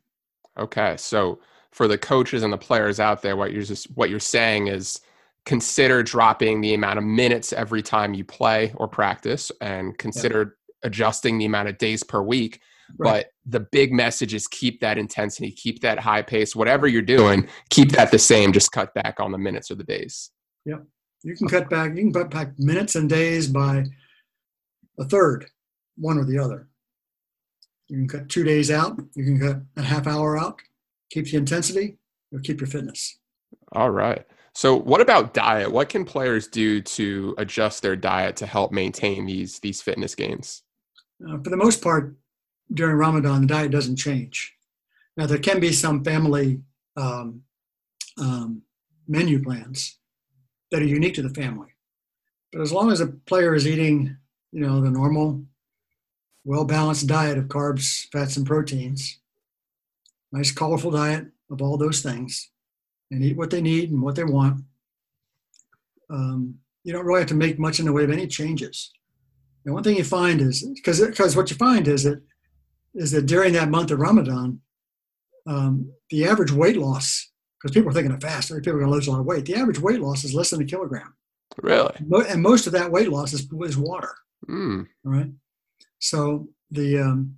Okay. 0.59 0.96
So 0.96 1.38
for 1.76 1.86
the 1.86 1.98
coaches 1.98 2.42
and 2.42 2.52
the 2.52 2.58
players 2.58 2.98
out 2.98 3.22
there, 3.22 3.36
what 3.36 3.52
you're 3.52 3.62
just 3.62 3.86
what 3.96 4.10
you're 4.10 4.18
saying 4.18 4.68
is 4.68 5.00
consider 5.44 6.02
dropping 6.02 6.60
the 6.60 6.74
amount 6.74 6.98
of 6.98 7.04
minutes 7.04 7.52
every 7.52 7.82
time 7.82 8.14
you 8.14 8.24
play 8.24 8.72
or 8.76 8.88
practice 8.88 9.52
and 9.60 9.96
consider 9.96 10.56
yeah. 10.82 10.88
adjusting 10.88 11.38
the 11.38 11.44
amount 11.44 11.68
of 11.68 11.78
days 11.78 12.02
per 12.02 12.20
week 12.20 12.60
Right. 12.98 13.24
But 13.24 13.32
the 13.44 13.60
big 13.60 13.92
message 13.92 14.34
is 14.34 14.46
keep 14.46 14.80
that 14.80 14.98
intensity, 14.98 15.50
keep 15.50 15.80
that 15.80 15.98
high 15.98 16.22
pace, 16.22 16.54
whatever 16.54 16.86
you're 16.86 17.02
doing, 17.02 17.48
keep 17.70 17.92
that 17.92 18.10
the 18.10 18.18
same. 18.18 18.52
Just 18.52 18.72
cut 18.72 18.94
back 18.94 19.18
on 19.20 19.32
the 19.32 19.38
minutes 19.38 19.70
or 19.70 19.74
the 19.74 19.84
days. 19.84 20.30
Yep. 20.64 20.84
You 21.22 21.34
can 21.34 21.48
cut 21.48 21.68
back, 21.68 21.90
you 21.96 22.02
can 22.02 22.12
cut 22.12 22.30
back 22.30 22.58
minutes 22.58 22.94
and 22.94 23.08
days 23.08 23.48
by 23.48 23.84
a 24.98 25.04
third, 25.04 25.46
one 25.96 26.18
or 26.18 26.24
the 26.24 26.38
other. 26.38 26.68
You 27.88 27.98
can 27.98 28.08
cut 28.08 28.28
two 28.28 28.44
days 28.44 28.70
out, 28.70 29.00
you 29.14 29.24
can 29.24 29.40
cut 29.40 29.62
a 29.76 29.82
half 29.82 30.06
hour 30.06 30.38
out, 30.38 30.60
keep 31.16 31.31
the 31.31 31.38
intensity, 31.38 31.96
or 32.33 32.40
keep 32.40 32.61
your 32.61 32.66
fitness. 32.66 33.18
All 33.72 33.90
right. 33.90 34.24
So, 34.55 34.76
what 34.76 35.00
about 35.00 35.35
diet? 35.35 35.70
What 35.70 35.88
can 35.88 36.05
players 36.05 36.46
do 36.46 36.81
to 36.81 37.35
adjust 37.38 37.83
their 37.83 37.96
diet 37.96 38.37
to 38.37 38.46
help 38.46 38.70
maintain 38.72 39.26
these 39.26 39.59
these 39.61 39.81
fitness 39.81 40.14
gains? 40.14 40.62
Uh, 41.26 41.38
for 41.42 41.50
the 41.50 41.57
most 41.57 41.83
part, 41.83 42.16
during 42.72 42.96
Ramadan, 42.96 43.42
the 43.42 43.46
diet 43.46 43.70
doesn't 43.70 43.96
change. 43.96 44.55
Now, 45.16 45.26
there 45.26 45.38
can 45.38 45.61
be 45.61 45.72
some 45.72 46.05
family 46.05 46.61
um, 46.96 47.42
um, 48.18 48.62
menu 49.09 49.42
plans 49.42 49.98
that 50.70 50.83
are 50.83 50.87
unique 50.87 51.14
to 51.14 51.22
the 51.22 51.31
family. 51.42 51.68
But 52.52 52.61
as 52.61 52.72
long 52.72 52.90
as 52.90 53.00
a 53.00 53.07
player 53.07 53.55
is 53.55 53.66
eating, 53.66 54.16
you 54.52 54.61
know, 54.61 54.83
the 54.83 54.90
normal, 54.90 55.42
well-balanced 56.44 57.07
diet 57.07 57.38
of 57.38 57.44
carbs, 57.46 58.07
fats, 58.12 58.37
and 58.37 58.46
proteins, 58.46 59.20
nice, 60.32 60.52
colorful 60.52 60.90
diet 60.90 61.26
of 61.50 61.62
all 61.62 61.76
those 61.76 62.02
things, 62.02 62.50
and 63.10 63.22
eat 63.22 63.36
what 63.36 63.50
they 63.50 63.60
need 63.60 63.90
and 63.90 64.02
what 64.02 64.16
they 64.16 64.24
want, 64.24 64.64
um, 66.10 66.56
you 66.84 66.92
don't 66.92 67.06
really 67.06 67.20
have 67.20 67.28
to 67.28 67.34
make 67.34 67.58
much 67.58 67.78
in 67.78 67.86
the 67.86 67.92
way 67.92 68.04
of 68.04 68.10
any 68.10 68.26
changes. 68.26 68.92
And 69.64 69.74
one 69.74 69.82
thing 69.82 69.96
you 69.96 70.04
find 70.04 70.40
is 70.40 70.62
because 70.74 71.00
because 71.00 71.36
what 71.36 71.50
you 71.50 71.56
find 71.56 71.88
is 71.88 72.04
that 72.04 72.22
is 72.94 73.10
that 73.10 73.26
during 73.26 73.52
that 73.54 73.68
month 73.68 73.90
of 73.90 73.98
Ramadan, 73.98 74.60
um, 75.46 75.92
the 76.10 76.24
average 76.24 76.52
weight 76.52 76.76
loss, 76.76 77.30
because 77.60 77.74
people 77.74 77.90
are 77.90 77.92
thinking 77.92 78.12
of 78.12 78.20
fast, 78.20 78.48
people 78.48 78.70
are 78.70 78.78
going 78.78 78.86
to 78.86 78.92
lose 78.92 79.06
a 79.06 79.10
lot 79.10 79.20
of 79.20 79.26
weight. 79.26 79.44
The 79.44 79.56
average 79.56 79.80
weight 79.80 80.00
loss 80.00 80.24
is 80.24 80.34
less 80.34 80.50
than 80.50 80.62
a 80.62 80.64
kilogram. 80.64 81.14
Really? 81.62 81.94
And 82.28 82.42
most 82.42 82.66
of 82.66 82.72
that 82.72 82.90
weight 82.90 83.10
loss 83.10 83.32
is, 83.32 83.48
is 83.62 83.76
water. 83.76 84.14
Mm. 84.48 84.86
Right. 85.04 85.30
So 85.98 86.48
the 86.70 86.98
um, 86.98 87.36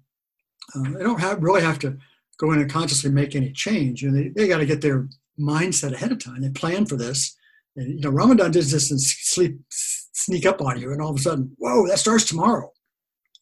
uh, 0.74 0.90
they 0.90 1.02
don't 1.02 1.20
have 1.20 1.42
really 1.42 1.62
have 1.62 1.78
to 1.80 1.96
go 2.38 2.52
in 2.52 2.60
and 2.60 2.70
consciously 2.70 3.10
make 3.10 3.34
any 3.34 3.52
change. 3.52 4.04
Know, 4.04 4.12
they, 4.12 4.28
they 4.28 4.48
got 4.48 4.58
to 4.58 4.66
get 4.66 4.80
their 4.80 5.08
mindset 5.38 5.92
ahead 5.92 6.12
of 6.12 6.22
time. 6.22 6.40
They 6.40 6.50
plan 6.50 6.86
for 6.86 6.96
this. 6.96 7.36
And, 7.76 7.94
you 7.94 8.00
know, 8.00 8.10
Ramadan 8.10 8.50
does 8.50 8.70
this 8.70 8.90
and 8.90 9.00
sleep 9.00 9.60
sneak 9.70 10.46
up 10.46 10.60
on 10.60 10.80
you, 10.80 10.92
and 10.92 11.00
all 11.00 11.10
of 11.10 11.16
a 11.16 11.20
sudden, 11.20 11.52
whoa, 11.58 11.86
that 11.86 11.98
starts 11.98 12.24
tomorrow. 12.24 12.72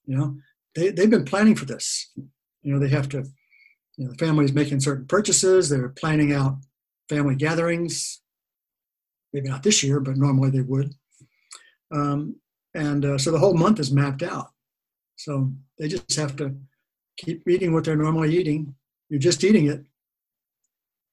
You 0.05 0.17
know, 0.17 0.37
they, 0.75 0.91
they've 0.91 1.11
been 1.11 1.25
planning 1.25 1.57
for 1.57 1.65
this. 1.65 2.13
You 2.17 2.73
know, 2.73 2.79
they 2.79 2.89
have 2.91 3.09
to, 3.11 3.25
you 3.97 4.05
know, 4.05 4.13
the 4.13 4.19
family's 4.19 4.53
making 4.53 4.81
certain 4.81 5.07
purchases, 5.07 5.69
they're 5.69 5.89
planning 5.89 6.33
out 6.33 6.59
family 7.09 7.35
gatherings, 7.35 8.21
maybe 9.33 9.49
not 9.49 9.63
this 9.63 9.83
year, 9.83 10.01
but 10.01 10.17
normally 10.17 10.51
they 10.51 10.61
would. 10.61 10.93
Um, 11.95 12.37
and 12.75 13.05
uh, 13.05 13.19
so 13.19 13.31
the 13.31 13.39
whole 13.39 13.55
month 13.55 13.81
is 13.81 13.93
mapped 13.93 14.23
out. 14.23 14.49
So 15.17 15.53
they 15.79 15.89
just 15.89 16.15
have 16.17 16.37
to 16.37 16.55
keep 17.17 17.49
eating 17.49 17.73
what 17.73 17.85
they're 17.85 17.97
normally 17.97 18.37
eating. 18.37 18.75
You're 19.09 19.21
just 19.21 19.45
eating 19.45 19.67
it. 19.67 19.85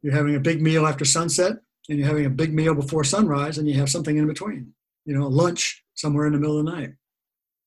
You're 0.01 0.13
having 0.13 0.35
a 0.35 0.39
big 0.39 0.61
meal 0.61 0.85
after 0.85 1.05
sunset, 1.05 1.57
and 1.89 1.97
you're 1.97 2.07
having 2.07 2.25
a 2.25 2.29
big 2.29 2.53
meal 2.53 2.75
before 2.75 3.03
sunrise, 3.03 3.57
and 3.57 3.67
you 3.67 3.75
have 3.75 3.89
something 3.89 4.17
in 4.17 4.27
between. 4.27 4.73
You 5.05 5.17
know, 5.17 5.27
lunch 5.27 5.83
somewhere 5.93 6.27
in 6.27 6.33
the 6.33 6.39
middle 6.39 6.59
of 6.59 6.65
the 6.65 6.71
night. 6.71 6.93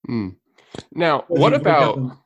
Mm. 0.09 0.37
Now, 0.93 1.25
what 1.29 1.55
about 1.55 2.19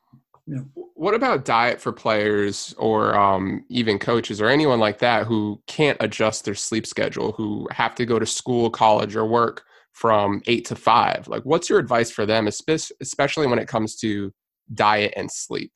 what 0.95 1.13
about 1.13 1.45
diet 1.45 1.81
for 1.81 1.91
players 1.91 2.75
or 2.77 3.17
um, 3.17 3.65
even 3.69 3.97
coaches 3.97 4.41
or 4.41 4.49
anyone 4.49 4.79
like 4.79 4.99
that 4.99 5.25
who 5.25 5.61
can't 5.65 5.97
adjust 5.99 6.45
their 6.45 6.55
sleep 6.55 6.85
schedule, 6.85 7.31
who 7.31 7.67
have 7.71 7.95
to 7.95 8.05
go 8.05 8.19
to 8.19 8.25
school, 8.25 8.69
college, 8.69 9.15
or 9.15 9.25
work 9.25 9.63
from 9.93 10.41
eight 10.47 10.65
to 10.65 10.75
five? 10.75 11.27
Like, 11.27 11.43
what's 11.43 11.69
your 11.69 11.79
advice 11.79 12.11
for 12.11 12.25
them, 12.25 12.47
especially 12.47 13.47
when 13.47 13.59
it 13.59 13.67
comes 13.67 13.95
to 13.97 14.31
diet 14.73 15.13
and 15.15 15.31
sleep? 15.31 15.71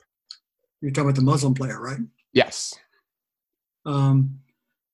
You're 0.80 0.90
talking 0.90 1.08
about 1.08 1.16
the 1.16 1.22
Muslim 1.22 1.54
player, 1.54 1.80
right? 1.80 2.00
Yes. 2.36 2.74
Um, 3.86 4.40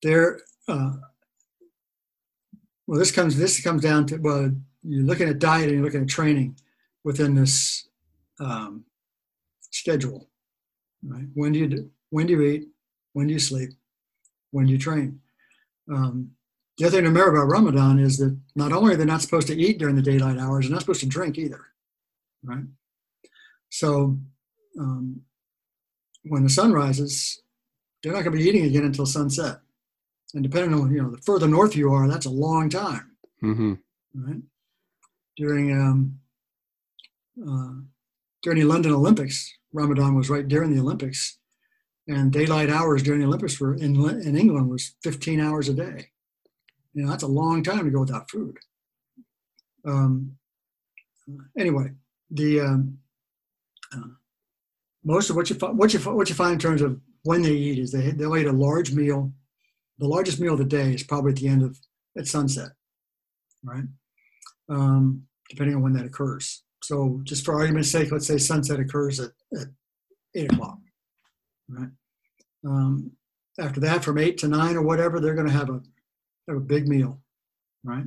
there. 0.01 0.39
Uh, 0.65 0.93
well, 2.87 2.97
this 2.97 3.11
comes. 3.11 3.35
This 3.35 3.61
comes 3.61 3.81
down 3.81 4.07
to 4.07 4.17
well, 4.17 4.49
you're 4.81 5.03
looking 5.03 5.27
at 5.27 5.39
diet 5.39 5.65
and 5.65 5.73
you're 5.73 5.83
looking 5.83 6.03
at 6.03 6.07
training 6.07 6.55
within 7.03 7.35
this 7.35 7.89
um, 8.39 8.85
schedule. 9.71 10.29
Right? 11.05 11.25
When 11.33 11.51
do 11.51 11.59
you 11.59 11.67
do, 11.67 11.89
when 12.11 12.27
do 12.27 12.33
you 12.33 12.41
eat? 12.43 12.69
When 13.11 13.27
do 13.27 13.33
you 13.33 13.39
sleep? 13.39 13.71
When 14.51 14.67
do 14.67 14.71
you 14.71 14.79
train? 14.79 15.19
Um, 15.93 16.31
the 16.77 16.85
other 16.85 16.95
thing 16.95 17.03
to 17.03 17.09
remember 17.09 17.35
about 17.35 17.51
Ramadan 17.51 17.99
is 17.99 18.19
that 18.19 18.39
not 18.55 18.71
only 18.71 18.93
are 18.93 18.97
they 18.97 19.03
not 19.03 19.21
supposed 19.21 19.47
to 19.47 19.57
eat 19.57 19.79
during 19.79 19.97
the 19.97 20.01
daylight 20.01 20.37
hours, 20.37 20.65
they're 20.65 20.71
not 20.71 20.83
supposed 20.83 21.01
to 21.01 21.07
drink 21.07 21.37
either. 21.37 21.59
Right? 22.41 22.63
So 23.69 24.17
um, 24.79 25.23
when 26.23 26.43
the 26.43 26.49
sun 26.49 26.71
rises, 26.71 27.41
they're 28.01 28.13
not 28.13 28.23
going 28.23 28.37
to 28.37 28.43
be 28.43 28.47
eating 28.47 28.65
again 28.65 28.85
until 28.85 29.05
sunset. 29.05 29.59
And 30.33 30.43
depending 30.43 30.73
on 30.73 30.91
you 30.91 31.01
know 31.01 31.11
the 31.11 31.21
further 31.21 31.47
north 31.47 31.75
you 31.75 31.93
are, 31.93 32.07
that's 32.07 32.25
a 32.25 32.31
long 32.31 32.69
time. 32.69 33.11
Mm-hmm. 33.43 33.73
Right? 34.15 34.41
During 35.37 35.71
um, 35.71 36.19
uh, 37.39 37.81
during 38.41 38.59
the 38.59 38.65
London 38.65 38.93
Olympics, 38.93 39.55
Ramadan 39.71 40.15
was 40.15 40.29
right 40.29 40.47
during 40.47 40.73
the 40.73 40.81
Olympics, 40.81 41.37
and 42.07 42.31
daylight 42.31 42.69
hours 42.69 43.03
during 43.03 43.19
the 43.19 43.27
Olympics 43.27 43.59
were 43.59 43.75
in 43.75 43.95
in 44.21 44.35
England 44.35 44.69
was 44.69 44.95
15 45.03 45.39
hours 45.39 45.69
a 45.69 45.73
day. 45.73 46.09
You 46.93 47.03
know 47.03 47.09
that's 47.09 47.23
a 47.23 47.27
long 47.27 47.63
time 47.63 47.85
to 47.85 47.91
go 47.91 48.01
without 48.01 48.29
food. 48.29 48.57
Um, 49.85 50.37
anyway, 51.57 51.91
the 52.31 52.61
um, 52.61 52.99
uh, 53.95 54.07
most 55.03 55.29
of 55.29 55.35
what 55.35 55.49
you 55.49 55.55
what 55.55 55.93
you 55.93 55.99
what 55.99 56.29
you 56.29 56.35
find 56.35 56.53
in 56.53 56.59
terms 56.59 56.81
of 56.81 56.99
when 57.23 57.41
they 57.41 57.51
eat 57.51 57.79
is 57.79 57.91
they 57.91 58.11
they'll 58.11 58.37
eat 58.37 58.47
a 58.47 58.51
large 58.51 58.91
meal. 58.91 59.31
The 59.99 60.07
largest 60.07 60.39
meal 60.39 60.53
of 60.53 60.59
the 60.59 60.65
day 60.65 60.93
is 60.93 61.03
probably 61.03 61.31
at 61.31 61.37
the 61.37 61.47
end 61.47 61.63
of 61.63 61.77
at 62.17 62.27
sunset, 62.27 62.71
right? 63.63 63.83
Um, 64.69 65.23
depending 65.49 65.75
on 65.75 65.81
when 65.81 65.93
that 65.93 66.05
occurs. 66.05 66.63
So, 66.83 67.21
just 67.23 67.45
for 67.45 67.55
argument's 67.55 67.91
sake, 67.91 68.11
let's 68.11 68.27
say 68.27 68.37
sunset 68.37 68.79
occurs 68.79 69.19
at, 69.19 69.31
at 69.57 69.67
eight 70.35 70.51
o'clock, 70.51 70.79
right? 71.69 71.89
Um, 72.65 73.11
after 73.59 73.79
that, 73.81 74.03
from 74.03 74.17
eight 74.17 74.37
to 74.39 74.47
nine 74.47 74.75
or 74.75 74.81
whatever, 74.81 75.19
they're 75.19 75.35
going 75.35 75.47
to 75.47 75.53
have 75.53 75.69
a 75.69 75.81
have 76.47 76.57
a 76.57 76.61
big 76.61 76.87
meal, 76.87 77.21
right? 77.83 78.05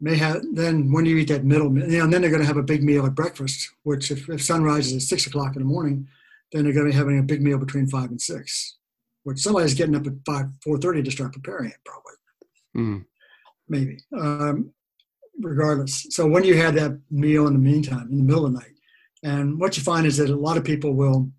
May 0.00 0.16
have 0.16 0.42
then 0.52 0.90
when 0.90 1.04
you 1.04 1.16
eat 1.16 1.28
that 1.28 1.44
middle 1.44 1.66
you 1.76 1.98
know, 1.98 2.04
and 2.04 2.12
then 2.12 2.22
they're 2.22 2.30
going 2.30 2.42
to 2.42 2.46
have 2.46 2.56
a 2.56 2.62
big 2.62 2.82
meal 2.82 3.06
at 3.06 3.14
breakfast 3.14 3.70
which 3.82 4.10
if, 4.10 4.28
if 4.28 4.42
sun 4.42 4.62
rises 4.62 4.94
at 4.94 5.02
six 5.02 5.26
o'clock 5.26 5.56
in 5.56 5.62
the 5.62 5.68
morning 5.68 6.06
then 6.52 6.64
they're 6.64 6.72
going 6.72 6.86
to 6.86 6.92
be 6.92 6.96
having 6.96 7.18
a 7.18 7.22
big 7.22 7.42
meal 7.42 7.58
between 7.58 7.86
five 7.86 8.10
and 8.10 8.20
six 8.20 8.76
which 9.24 9.38
somebody's 9.38 9.74
getting 9.74 9.94
up 9.94 10.06
at 10.06 10.12
five 10.26 10.46
four 10.62 10.78
thirty 10.78 11.02
to 11.02 11.10
start 11.10 11.32
preparing 11.32 11.70
it 11.70 11.76
probably. 11.84 12.12
Mm. 12.76 13.04
maybe 13.68 13.98
um, 14.16 14.72
regardless. 15.40 16.06
So 16.10 16.26
when 16.26 16.44
you 16.44 16.56
have 16.56 16.74
that 16.74 16.98
meal 17.10 17.46
in 17.46 17.52
the 17.52 17.58
meantime 17.58 18.08
in 18.10 18.18
the 18.18 18.22
middle 18.22 18.46
of 18.46 18.52
the 18.52 18.58
night 18.60 18.74
and 19.22 19.58
what 19.58 19.76
you 19.76 19.82
find 19.82 20.06
is 20.06 20.16
that 20.18 20.30
a 20.30 20.36
lot 20.36 20.56
of 20.56 20.64
people 20.64 20.94
will 20.94 21.30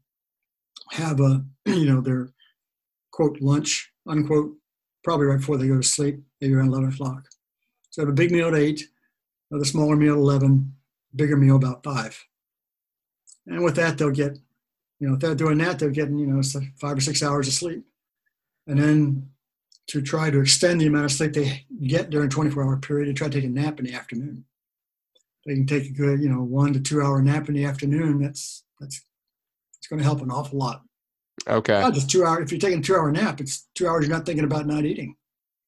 have 0.92 1.20
a 1.20 1.44
you 1.66 1.86
know 1.86 2.02
their 2.02 2.30
quote 3.12 3.40
lunch 3.42 3.92
unquote 4.08 4.54
probably 5.04 5.28
right 5.28 5.40
before 5.40 5.58
they 5.58 5.68
go 5.68 5.78
to 5.78 5.88
sleep 5.88 6.20
maybe 6.40 6.54
around 6.54 6.68
11 6.68 6.90
o'clock 6.90 7.24
so 7.92 8.02
have 8.02 8.10
a 8.10 8.14
big 8.14 8.32
meal 8.32 8.48
at 8.48 8.56
eight, 8.56 8.88
the 9.52 9.66
smaller 9.66 9.98
meal 9.98 10.14
at 10.14 10.20
11, 10.20 10.74
bigger 11.14 11.36
meal 11.36 11.58
about 11.58 11.84
five. 11.84 12.26
And 13.46 13.64
with 13.64 13.76
that, 13.76 13.98
they'll 13.98 14.12
get, 14.12 14.38
you 15.00 15.08
know, 15.08 15.16
if 15.16 15.20
they're 15.20 15.36
doing 15.36 15.58
that, 15.58 15.78
they're 15.78 15.90
getting, 15.90 16.18
you 16.18 16.26
know, 16.26 16.42
five 16.80 16.98
or 16.98 17.02
six 17.02 17.22
hours 17.22 17.50
of 17.50 17.54
sleep. 17.54 17.84
And 18.66 18.80
then 18.80 19.30
to 19.88 20.02
try 20.02 20.30
to 20.30 20.40
extend 20.40 20.80
the 20.80 20.88
amount 20.88 21.06
of 21.06 21.12
sleep 21.12 21.34
they 21.34 21.66
get 21.86 22.10
during 22.10 22.28
a 22.28 22.30
24 22.30 22.64
hour 22.64 22.78
period, 22.78 23.10
they 23.10 23.14
try 23.14 23.28
to 23.28 23.34
take 23.34 23.44
a 23.44 23.52
nap 23.52 23.80
in 23.80 23.86
the 23.86 23.94
afternoon. 23.94 24.46
They 25.46 25.56
can 25.56 25.66
take 25.66 25.88
a 25.88 25.94
good, 25.94 26.22
you 26.22 26.30
know, 26.30 26.44
one 26.44 26.72
to 26.72 26.80
two 26.80 27.02
hour 27.02 27.22
nap 27.22 27.50
in 27.50 27.56
the 27.56 27.66
afternoon. 27.66 28.22
That's, 28.22 28.64
that's, 28.80 29.02
it's 29.80 29.88
going 29.88 29.98
to 29.98 30.06
help 30.06 30.22
an 30.22 30.32
awful 30.32 30.60
lot. 30.60 30.84
Okay. 31.46 31.82
Not 31.82 31.94
just 31.94 32.10
two 32.10 32.24
hours. 32.24 32.46
If 32.46 32.52
you're 32.52 32.60
taking 32.60 32.80
a 32.80 32.84
two 32.84 32.96
hour 32.96 33.12
nap, 33.12 33.42
it's 33.42 33.68
two 33.76 33.88
hours 33.88 34.08
you're 34.08 34.16
not 34.16 34.26
thinking 34.26 34.46
about 34.46 34.66
not 34.66 34.86
eating. 34.86 35.18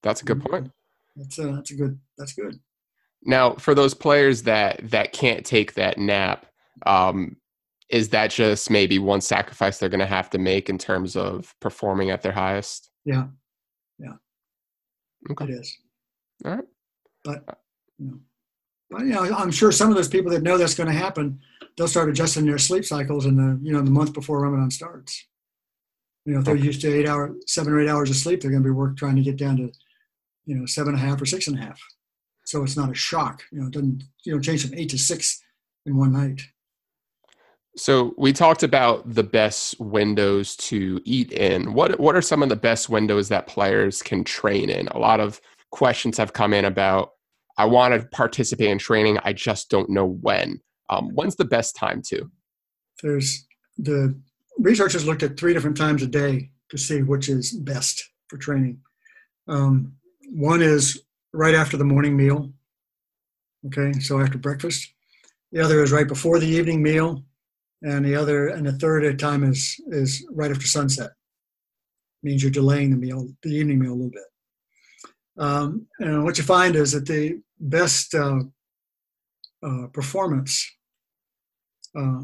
That's 0.04 0.22
a 0.22 0.26
good 0.26 0.42
point 0.42 0.72
that's 1.16 1.40
a, 1.40 1.44
that's 1.54 1.72
a 1.72 1.76
good 1.76 2.00
that's 2.18 2.34
good. 2.34 2.60
Now, 3.24 3.54
for 3.56 3.74
those 3.74 3.94
players 3.94 4.44
that 4.44 4.90
that 4.92 5.14
can't 5.14 5.46
take 5.46 5.74
that 5.74 5.98
nap, 5.98 6.46
um, 6.86 7.38
is 7.90 8.10
that 8.10 8.32
just 8.32 8.70
maybe 8.70 9.00
one 9.00 9.22
sacrifice 9.22 9.78
they're 9.78 9.90
going 9.90 10.00
to 10.00 10.06
have 10.06 10.30
to 10.32 10.38
make 10.38 10.70
in 10.70 10.78
terms 10.78 11.16
of 11.16 11.54
performing 11.60 12.10
at 12.10 12.22
their 12.22 12.32
highest? 12.32 12.90
Yeah, 13.06 13.28
yeah, 13.98 14.14
okay. 15.32 15.46
it 15.46 15.52
is. 15.52 15.78
All 16.46 16.52
right, 16.52 16.66
but 17.24 17.60
you 17.98 18.08
know, 18.08 18.20
but 18.90 19.02
you 19.02 19.14
know, 19.14 19.24
I'm 19.36 19.52
sure 19.52 19.72
some 19.72 19.90
of 19.90 19.96
those 19.96 20.10
people 20.10 20.32
that 20.32 20.44
know 20.44 20.58
that's 20.58 20.76
going 20.76 20.88
to 20.88 20.94
happen, 20.94 21.40
they'll 21.78 21.88
start 21.88 22.10
adjusting 22.10 22.46
their 22.46 22.58
sleep 22.58 22.84
cycles 22.84 23.26
in 23.26 23.36
the 23.36 23.60
you 23.62 23.72
know 23.72 23.82
the 23.82 23.92
month 23.92 24.14
before 24.14 24.42
Ramadan 24.42 24.72
starts. 24.72 25.26
You 26.26 26.34
know, 26.34 26.40
if 26.40 26.46
they're 26.46 26.56
okay. 26.56 26.64
used 26.64 26.82
to 26.82 26.94
eight 26.94 27.08
hour, 27.08 27.36
seven 27.48 27.74
or 27.74 27.82
eight 27.82 27.90
hours 27.90 28.10
of 28.10 28.16
sleep, 28.16 28.42
they're 28.42 28.52
going 28.52 28.64
to 28.64 28.68
be 28.68 28.72
work 28.72 28.96
trying 28.96 29.18
to 29.18 29.22
get 29.22 29.36
down 29.36 29.58
to 29.58 29.72
you 30.46 30.56
know, 30.56 30.66
seven 30.66 30.94
and 30.94 31.04
a 31.04 31.06
half 31.06 31.22
or 31.22 31.26
six 31.26 31.48
and 31.48 31.58
a 31.58 31.62
half. 31.62 31.82
So 32.46 32.64
it's 32.64 32.78
not 32.78 32.92
a 32.92 32.96
shock. 32.96 33.44
You 33.52 33.62
know, 33.62 33.68
it 33.68 33.74
doesn't, 33.74 34.04
you 34.26 34.34
know, 34.34 34.40
change 34.40 34.66
from 34.66 34.78
eight 34.78 34.90
to 34.90 34.98
six 34.98 35.42
in 35.86 35.98
one 35.98 36.14
night. 36.14 36.42
So 37.76 38.14
we 38.18 38.34
talked 38.34 38.62
about 38.62 39.12
the 39.12 39.24
best 39.24 39.80
windows 39.80 40.56
to 40.58 41.02
eat 41.06 41.32
in. 41.32 41.74
What 41.74 42.00
what 42.00 42.16
are 42.16 42.22
some 42.22 42.44
of 42.44 42.50
the 42.50 42.56
best 42.56 42.90
windows 42.90 43.30
that 43.30 43.48
players 43.48 44.04
can 44.04 44.24
train 44.24 44.70
in? 44.70 44.88
A 44.90 45.00
lot 45.00 45.20
of 45.20 45.42
questions 45.72 46.18
have 46.18 46.34
come 46.34 46.54
in 46.54 46.66
about 46.66 47.14
I 47.58 47.66
want 47.66 47.94
to 47.94 48.08
participate 48.08 48.70
in 48.70 48.80
training, 48.80 49.20
I 49.24 49.34
just 49.34 49.70
don't 49.70 49.90
know 49.90 50.06
when. 50.06 50.60
Um, 50.90 51.10
when's 51.14 51.36
the 51.36 51.46
best 51.46 51.76
time 51.76 52.02
to? 52.08 52.30
There's 53.02 53.46
the 53.78 54.20
researchers 54.60 55.06
looked 55.06 55.24
at 55.24 55.38
three 55.38 55.54
different 55.54 55.78
times 55.78 56.04
a 56.04 56.08
day 56.08 56.52
to 56.70 56.78
see 56.78 57.02
which 57.02 57.30
is 57.30 57.52
best 57.52 58.10
for 58.28 58.38
training. 58.38 58.80
Um, 59.48 59.94
one 60.30 60.62
is 60.62 61.02
right 61.34 61.56
after 61.56 61.78
the 61.78 61.84
morning 61.84 62.16
meal. 62.16 62.52
Okay, 63.68 63.94
so 64.00 64.20
after 64.20 64.38
breakfast. 64.38 64.94
The 65.52 65.62
other 65.62 65.84
is 65.84 65.92
right 65.92 66.08
before 66.08 66.40
the 66.40 66.48
evening 66.48 66.82
meal, 66.82 67.24
and 67.82 68.04
the 68.04 68.16
other 68.16 68.48
and 68.48 68.66
the 68.66 68.74
third 68.74 69.18
time 69.20 69.44
is 69.44 69.80
is 69.88 70.26
right 70.32 70.52
after 70.52 70.68
sunset. 70.68 71.12
Means 72.24 72.42
you're 72.42 72.52
delaying 72.52 72.92
the 72.92 72.98
meal, 72.98 73.30
the 73.44 73.50
evening 73.50 73.80
meal 73.80 73.92
a 73.92 73.96
little 73.96 74.10
bit. 74.10 74.24
Um, 75.38 75.88
and 76.00 76.24
what 76.24 76.38
you 76.38 76.44
find 76.44 76.76
is 76.76 76.92
that 76.92 77.06
the 77.06 77.42
best 77.60 78.14
uh, 78.16 78.42
uh, 79.62 79.88
performance 79.88 80.70
uh, 81.96 82.22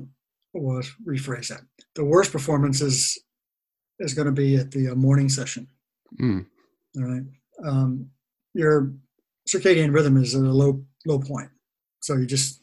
was 0.54 0.92
rephrase 1.08 1.50
that. 1.50 1.62
The 1.96 2.06
worst 2.06 2.32
performance 2.32 2.82
is 2.82 3.18
is 4.00 4.14
going 4.14 4.28
to 4.28 4.32
be 4.32 4.56
at 4.56 4.72
the 4.72 4.90
uh, 4.90 4.96
morning 4.96 5.30
session. 5.30 5.68
Mm. 6.20 6.46
All 6.98 7.04
right 7.04 7.24
um, 7.64 8.10
your 8.60 8.92
circadian 9.48 9.94
rhythm 9.94 10.18
is 10.18 10.36
at 10.36 10.42
a 10.42 10.54
low 10.62 10.84
low 11.06 11.20
point. 11.20 11.50
So 12.02 12.16
you 12.16 12.26
just 12.26 12.62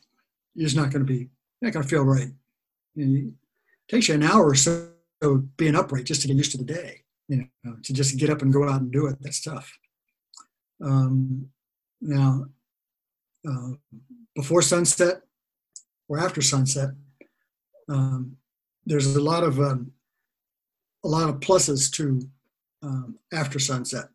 you're 0.55 0.67
just 0.67 0.77
not 0.77 0.91
going 0.91 1.05
to 1.05 1.13
be 1.13 1.29
not 1.63 1.73
going 1.73 1.83
to 1.83 1.89
feel 1.89 2.05
right. 2.05 2.31
And 2.97 3.17
it 3.29 3.35
takes 3.89 4.09
you 4.09 4.15
an 4.15 4.23
hour 4.23 4.47
or 4.51 4.55
so 4.55 4.91
of 5.23 5.57
being 5.57 5.75
upright 5.75 6.05
just 6.05 6.23
to 6.23 6.29
get 6.29 6.37
used 6.37 6.53
to 6.53 6.59
the 6.59 6.65
day. 6.65 7.03
You 7.29 7.49
know, 7.65 7.77
to 7.83 7.93
just 7.93 8.17
get 8.19 8.31
up 8.31 8.43
and 8.43 8.53
go 8.53 8.69
out 8.69 8.81
and 8.81 8.93
do 8.93 9.07
it. 9.07 9.17
That's 9.21 9.41
tough. 9.41 9.73
Um, 10.85 11.49
now, 12.01 12.45
uh, 13.49 13.71
before 14.37 14.63
sunset 14.63 15.23
or 16.09 16.21
after 16.21 16.43
sunset, 16.43 16.91
um, 17.89 18.37
there's 18.85 19.17
a 19.17 19.21
lot 19.21 19.43
of 19.43 19.59
um, 19.59 19.93
a 21.05 21.09
lot 21.09 21.29
of 21.29 21.41
pluses 21.41 21.91
to 21.93 22.21
um, 22.83 23.19
after 23.33 23.59
sunset. 23.59 24.07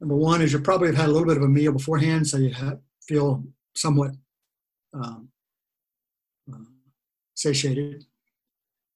Number 0.00 0.14
one 0.14 0.42
is 0.42 0.52
you 0.52 0.60
probably 0.60 0.88
have 0.88 0.96
had 0.96 1.08
a 1.08 1.12
little 1.12 1.26
bit 1.26 1.36
of 1.36 1.42
a 1.42 1.48
meal 1.48 1.72
beforehand, 1.72 2.26
so 2.26 2.38
you 2.38 2.52
have, 2.54 2.78
feel 3.02 3.42
somewhat 3.74 4.12
um, 4.94 5.28
uh, 6.52 6.58
satiated, 7.34 8.04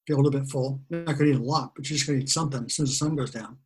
feel 0.07 0.17
a 0.17 0.21
little 0.21 0.39
bit 0.39 0.49
full. 0.49 0.81
You're 0.89 1.03
not 1.03 1.17
going 1.17 1.31
to 1.31 1.37
eat 1.37 1.41
a 1.41 1.43
lot, 1.43 1.73
but 1.75 1.89
you're 1.89 1.97
just 1.97 2.07
going 2.07 2.19
to 2.19 2.23
eat 2.23 2.29
something 2.29 2.65
as 2.65 2.73
soon 2.73 2.83
as 2.83 2.91
the 2.91 2.95
sun 2.95 3.15
goes 3.15 3.31
down. 3.31 3.57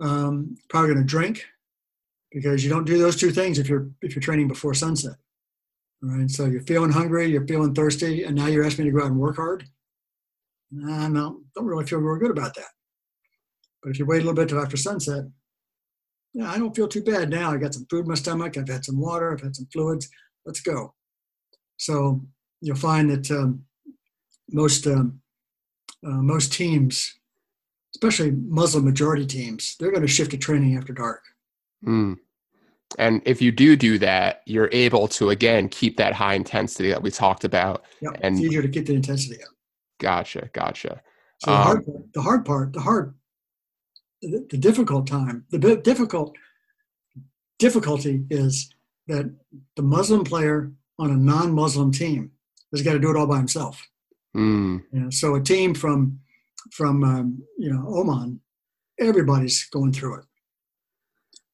Um, 0.00 0.56
probably 0.68 0.94
going 0.94 1.06
to 1.06 1.08
drink 1.08 1.44
because 2.32 2.64
you 2.64 2.70
don't 2.70 2.84
do 2.84 2.98
those 2.98 3.16
two 3.16 3.30
things 3.30 3.58
if 3.58 3.68
you're 3.68 3.88
if 4.02 4.14
you're 4.14 4.22
training 4.22 4.48
before 4.48 4.74
sunset. 4.74 5.14
All 6.02 6.10
right, 6.10 6.30
so 6.30 6.46
you're 6.46 6.62
feeling 6.62 6.90
hungry, 6.90 7.26
you're 7.26 7.46
feeling 7.46 7.74
thirsty, 7.74 8.24
and 8.24 8.36
now 8.36 8.46
you're 8.46 8.64
asking 8.64 8.84
me 8.84 8.90
to 8.90 8.96
go 8.96 9.04
out 9.04 9.10
and 9.10 9.20
work 9.20 9.36
hard. 9.36 9.64
Nah, 10.70 11.08
no, 11.08 11.40
don't 11.54 11.66
really 11.66 11.86
feel 11.86 12.00
real 12.00 12.18
good 12.18 12.36
about 12.36 12.54
that. 12.56 12.70
But 13.82 13.90
if 13.90 13.98
you 13.98 14.06
wait 14.06 14.16
a 14.16 14.20
little 14.20 14.34
bit 14.34 14.48
till 14.48 14.60
after 14.60 14.76
sunset, 14.76 15.24
yeah, 16.34 16.50
I 16.50 16.58
don't 16.58 16.74
feel 16.74 16.88
too 16.88 17.02
bad 17.02 17.30
now. 17.30 17.52
I 17.52 17.56
got 17.56 17.74
some 17.74 17.86
food 17.88 18.00
in 18.00 18.08
my 18.08 18.14
stomach. 18.14 18.56
I've 18.56 18.68
had 18.68 18.84
some 18.84 18.98
water. 18.98 19.32
I've 19.32 19.40
had 19.40 19.54
some 19.54 19.68
fluids. 19.72 20.08
Let's 20.44 20.60
go. 20.60 20.94
So 21.76 22.20
you'll 22.60 22.76
find 22.76 23.08
that 23.10 23.30
um, 23.30 23.64
most 24.50 24.86
um, 24.86 25.20
uh, 26.04 26.10
most 26.10 26.52
teams, 26.52 27.14
especially 27.94 28.32
Muslim 28.32 28.84
majority 28.84 29.24
teams, 29.26 29.76
they're 29.78 29.90
going 29.90 30.02
to 30.02 30.08
shift 30.08 30.32
to 30.32 30.36
training 30.36 30.76
after 30.76 30.92
dark. 30.92 31.22
Mm. 31.86 32.16
And 32.98 33.22
if 33.24 33.40
you 33.40 33.50
do 33.50 33.76
do 33.76 33.98
that, 33.98 34.42
you're 34.46 34.68
able 34.72 35.08
to 35.08 35.30
again 35.30 35.68
keep 35.68 35.96
that 35.96 36.12
high 36.12 36.34
intensity 36.34 36.90
that 36.90 37.02
we 37.02 37.10
talked 37.10 37.44
about. 37.44 37.84
Yep, 38.02 38.18
and 38.22 38.36
it's 38.36 38.44
easier 38.44 38.62
to 38.62 38.68
get 38.68 38.86
the 38.86 38.94
intensity 38.94 39.42
up. 39.42 39.50
Gotcha, 40.00 40.50
gotcha. 40.52 41.00
So 41.44 41.50
the, 41.50 41.56
hard, 41.56 41.86
part, 41.86 42.12
the 42.12 42.22
hard 42.22 42.44
part, 42.44 42.72
the 42.72 42.80
hard, 42.80 43.14
the, 44.30 44.46
the 44.50 44.58
difficult 44.58 45.06
time, 45.06 45.44
the 45.50 45.58
difficult 45.82 46.36
difficulty 47.58 48.24
is 48.30 48.72
that 49.06 49.32
the 49.76 49.82
Muslim 49.82 50.24
player 50.24 50.72
on 50.98 51.10
a 51.10 51.16
non-Muslim 51.16 51.92
team 51.92 52.32
has 52.72 52.82
got 52.82 52.94
to 52.94 52.98
do 52.98 53.10
it 53.10 53.16
all 53.16 53.26
by 53.26 53.36
himself. 53.36 53.86
Mm. 54.36 54.82
You 54.92 55.00
know, 55.00 55.10
so 55.10 55.34
a 55.34 55.40
team 55.40 55.74
from 55.74 56.20
from 56.72 57.04
um, 57.04 57.42
you 57.58 57.72
know 57.72 57.86
Oman, 57.86 58.40
everybody's 58.98 59.64
going 59.64 59.92
through 59.92 60.20
it. 60.20 60.24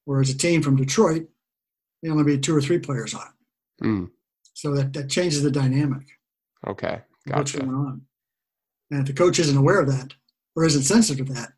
Whereas 0.04 0.30
a 0.30 0.36
team 0.36 0.62
from 0.62 0.76
Detroit, 0.76 1.28
there 2.02 2.12
only 2.12 2.24
be 2.24 2.38
two 2.38 2.56
or 2.56 2.60
three 2.60 2.78
players 2.78 3.14
on 3.14 3.22
it. 3.22 3.84
Mm. 3.84 4.10
So 4.54 4.74
that, 4.74 4.92
that 4.94 5.10
changes 5.10 5.42
the 5.42 5.50
dynamic. 5.50 6.06
Okay, 6.66 7.00
gotcha. 7.28 7.38
What's 7.38 7.52
going 7.52 7.70
on? 7.70 8.02
And 8.90 9.00
if 9.00 9.06
the 9.06 9.12
coach 9.12 9.38
isn't 9.38 9.56
aware 9.56 9.80
of 9.80 9.88
that 9.88 10.14
or 10.56 10.64
isn't 10.64 10.82
sensitive 10.82 11.26
to 11.26 11.32
that, 11.34 11.52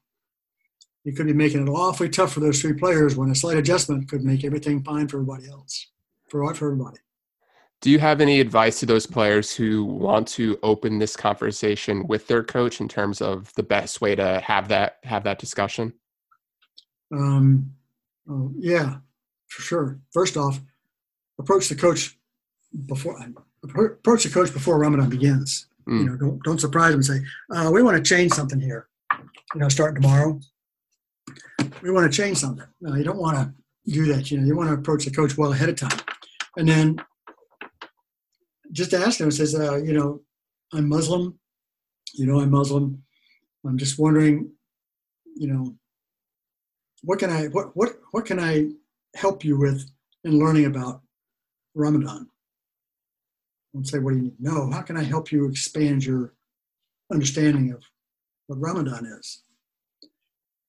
you 1.04 1.12
could 1.12 1.26
be 1.26 1.32
making 1.32 1.66
it 1.66 1.70
awfully 1.70 2.08
tough 2.08 2.32
for 2.32 2.40
those 2.40 2.60
three 2.60 2.74
players 2.74 3.16
when 3.16 3.30
a 3.30 3.34
slight 3.34 3.56
adjustment 3.56 4.08
could 4.08 4.22
make 4.22 4.44
everything 4.44 4.82
fine 4.82 5.08
for 5.08 5.16
everybody 5.18 5.48
else, 5.48 5.88
for 6.28 6.54
for 6.54 6.72
everybody. 6.72 6.98
Do 7.80 7.90
you 7.90 7.98
have 7.98 8.20
any 8.20 8.38
advice 8.38 8.78
to 8.80 8.86
those 8.86 9.06
players 9.06 9.54
who 9.54 9.84
want 9.84 10.28
to 10.28 10.56
open 10.62 11.00
this 11.00 11.16
conversation 11.16 12.06
with 12.06 12.28
their 12.28 12.44
coach 12.44 12.80
in 12.80 12.86
terms 12.86 13.20
of 13.20 13.52
the 13.54 13.64
best 13.64 14.00
way 14.00 14.14
to 14.14 14.40
have 14.40 14.68
that 14.68 14.98
have 15.02 15.24
that 15.24 15.40
discussion? 15.40 15.92
Um, 17.12 17.72
oh, 18.30 18.52
yeah, 18.56 18.98
for 19.48 19.62
sure. 19.62 19.98
First 20.12 20.36
off, 20.36 20.60
approach 21.40 21.68
the 21.68 21.74
coach 21.74 22.16
before 22.86 23.18
approach 23.64 24.22
the 24.22 24.30
coach 24.30 24.52
before 24.52 24.78
Ramadan 24.78 25.10
begins. 25.10 25.66
Mm. 25.88 25.98
You 25.98 26.04
know, 26.04 26.16
don't 26.16 26.42
don't 26.44 26.60
surprise 26.60 26.92
them 26.92 27.00
and 27.00 27.04
say, 27.04 27.20
uh, 27.50 27.68
"We 27.72 27.82
want 27.82 27.96
to 27.96 28.02
change 28.02 28.32
something 28.32 28.60
here." 28.60 28.86
You 29.54 29.60
know, 29.60 29.68
starting 29.68 30.00
tomorrow, 30.00 30.38
we 31.82 31.90
want 31.90 32.10
to 32.10 32.16
change 32.16 32.38
something. 32.38 32.66
No, 32.80 32.94
you 32.94 33.04
don't 33.04 33.18
want 33.18 33.36
to 33.36 33.92
do 33.92 34.12
that. 34.12 34.30
You 34.30 34.38
know, 34.38 34.46
you 34.46 34.56
want 34.56 34.68
to 34.70 34.74
approach 34.74 35.04
the 35.04 35.10
coach 35.10 35.36
well 35.36 35.52
ahead 35.52 35.68
of 35.68 35.76
time, 35.76 35.98
and 36.56 36.68
then 36.68 36.96
just 38.70 38.94
ask 38.94 39.20
him. 39.20 39.30
Says, 39.30 39.54
uh, 39.54 39.76
you 39.76 39.92
know, 39.92 40.20
I'm 40.72 40.88
Muslim. 40.88 41.38
You 42.14 42.26
know, 42.26 42.40
I'm 42.40 42.50
Muslim. 42.50 43.02
I'm 43.66 43.78
just 43.78 43.98
wondering, 43.98 44.50
you 45.36 45.48
know, 45.48 45.74
what 47.02 47.18
can 47.18 47.30
I 47.30 47.46
what 47.46 47.76
what 47.76 47.90
what 48.12 48.26
can 48.26 48.38
I 48.38 48.70
help 49.14 49.44
you 49.44 49.58
with 49.58 49.90
in 50.24 50.38
learning 50.38 50.66
about 50.66 51.02
Ramadan? 51.74 52.28
And 53.74 53.86
say, 53.86 53.98
what 53.98 54.10
do 54.10 54.16
you 54.16 54.22
need? 54.24 54.36
No, 54.38 54.70
how 54.70 54.82
can 54.82 54.96
I 54.96 55.02
help 55.02 55.32
you 55.32 55.48
expand 55.48 56.04
your 56.04 56.34
understanding 57.10 57.72
of 57.72 57.82
what 58.46 58.60
Ramadan 58.60 59.06
is? 59.06 59.42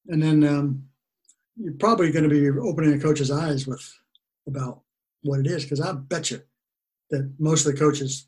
And 0.07 0.21
then 0.21 0.43
um, 0.43 0.83
you're 1.57 1.73
probably 1.73 2.11
going 2.11 2.27
to 2.27 2.29
be 2.29 2.49
opening 2.59 2.93
a 2.93 2.99
coach's 2.99 3.31
eyes 3.31 3.67
with 3.67 3.83
about 4.47 4.81
what 5.23 5.39
it 5.39 5.47
is, 5.47 5.63
because 5.63 5.79
I 5.79 5.93
bet 5.93 6.31
you 6.31 6.41
that 7.09 7.31
most 7.39 7.65
of 7.65 7.71
the 7.71 7.79
coaches 7.79 8.27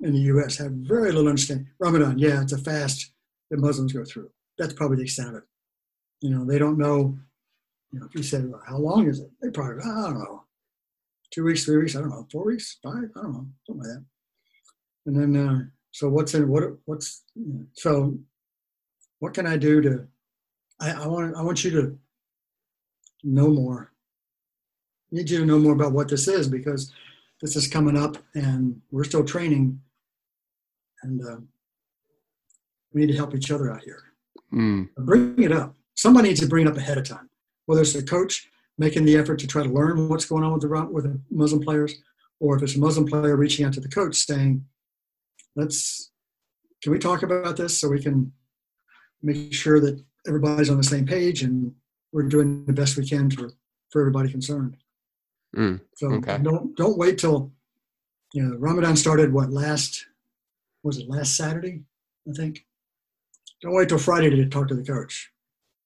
in 0.00 0.12
the 0.12 0.20
U.S. 0.20 0.58
have 0.58 0.72
very 0.72 1.12
little 1.12 1.28
understanding. 1.28 1.68
Ramadan, 1.78 2.18
yeah, 2.18 2.42
it's 2.42 2.52
a 2.52 2.58
fast 2.58 3.12
that 3.50 3.60
Muslims 3.60 3.92
go 3.92 4.04
through. 4.04 4.30
That's 4.58 4.74
probably 4.74 4.98
the 4.98 5.04
extent 5.04 5.30
of 5.30 5.34
it. 5.36 5.42
You 6.20 6.30
know, 6.30 6.44
they 6.44 6.58
don't 6.58 6.78
know. 6.78 7.16
You 7.92 8.00
know, 8.00 8.06
if 8.06 8.14
you 8.14 8.22
said, 8.22 8.50
well, 8.50 8.62
"How 8.66 8.78
long 8.78 9.08
is 9.08 9.20
it?" 9.20 9.30
They 9.40 9.50
probably, 9.50 9.82
I 9.82 9.86
don't 9.86 10.18
know, 10.18 10.44
two 11.30 11.44
weeks, 11.44 11.64
three 11.64 11.78
weeks, 11.78 11.96
I 11.96 12.00
don't 12.00 12.10
know, 12.10 12.26
four 12.30 12.44
weeks, 12.44 12.78
five, 12.82 13.10
I 13.16 13.22
don't 13.22 13.32
know, 13.32 13.46
something 13.66 13.82
like 13.82 13.88
that. 13.88 14.04
And 15.06 15.16
then, 15.16 15.48
uh, 15.48 15.64
so 15.92 16.08
what's 16.08 16.34
in 16.34 16.48
what? 16.48 16.64
What's 16.86 17.24
you 17.34 17.52
know, 17.52 17.66
so? 17.74 18.18
What 19.20 19.32
can 19.32 19.46
I 19.46 19.56
do 19.56 19.80
to? 19.80 20.06
I, 20.80 20.92
I 20.92 21.06
want 21.06 21.36
I 21.36 21.42
want 21.42 21.64
you 21.64 21.70
to 21.72 21.98
know 23.22 23.48
more. 23.48 23.92
I 25.12 25.16
need 25.16 25.30
you 25.30 25.38
to 25.38 25.46
know 25.46 25.58
more 25.58 25.72
about 25.72 25.92
what 25.92 26.08
this 26.08 26.28
is 26.28 26.48
because 26.48 26.92
this 27.40 27.56
is 27.56 27.68
coming 27.68 27.96
up 27.96 28.16
and 28.34 28.80
we're 28.90 29.04
still 29.04 29.24
training 29.24 29.80
and 31.02 31.20
uh, 31.26 31.36
we 32.92 33.02
need 33.02 33.12
to 33.12 33.16
help 33.16 33.34
each 33.34 33.50
other 33.50 33.72
out 33.72 33.82
here. 33.82 34.02
Mm. 34.52 34.88
Bring 34.96 35.42
it 35.42 35.52
up. 35.52 35.74
Somebody 35.94 36.28
needs 36.28 36.40
to 36.40 36.48
bring 36.48 36.66
it 36.66 36.70
up 36.70 36.76
ahead 36.76 36.98
of 36.98 37.08
time, 37.08 37.28
whether 37.66 37.82
it's 37.82 37.94
a 37.94 38.02
coach 38.02 38.48
making 38.78 39.04
the 39.04 39.16
effort 39.16 39.38
to 39.38 39.46
try 39.46 39.62
to 39.62 39.68
learn 39.68 40.08
what's 40.08 40.24
going 40.24 40.42
on 40.42 40.52
with 40.52 40.62
the 40.62 40.86
with 40.86 41.04
the 41.04 41.20
Muslim 41.30 41.62
players, 41.62 41.94
or 42.40 42.56
if 42.56 42.62
it's 42.62 42.76
a 42.76 42.80
Muslim 42.80 43.06
player 43.06 43.36
reaching 43.36 43.64
out 43.64 43.72
to 43.74 43.80
the 43.80 43.88
coach 43.88 44.16
saying, 44.16 44.64
"Let's 45.54 46.10
can 46.82 46.92
we 46.92 46.98
talk 46.98 47.22
about 47.22 47.56
this 47.56 47.78
so 47.80 47.88
we 47.88 48.02
can 48.02 48.32
make 49.22 49.52
sure 49.52 49.80
that 49.80 50.04
everybody's 50.26 50.70
on 50.70 50.76
the 50.76 50.84
same 50.84 51.06
page 51.06 51.42
and 51.42 51.72
we're 52.12 52.22
doing 52.22 52.64
the 52.66 52.72
best 52.72 52.96
we 52.96 53.06
can 53.06 53.30
for 53.30 53.50
for 53.90 54.00
everybody 54.00 54.30
concerned." 54.30 54.76
Mm, 55.56 55.80
so 55.96 56.12
okay. 56.14 56.38
don't 56.42 56.76
don't 56.76 56.98
wait 56.98 57.18
till 57.18 57.52
you 58.32 58.42
know 58.42 58.56
Ramadan 58.56 58.96
started. 58.96 59.32
What 59.32 59.50
last 59.50 60.06
was 60.82 60.98
it 60.98 61.08
last 61.08 61.36
Saturday? 61.36 61.82
I 62.28 62.32
think. 62.32 62.64
Don't 63.62 63.74
wait 63.74 63.88
till 63.88 63.98
Friday 63.98 64.30
to 64.30 64.46
talk 64.46 64.68
to 64.68 64.74
the 64.74 64.84
coach. 64.84 65.30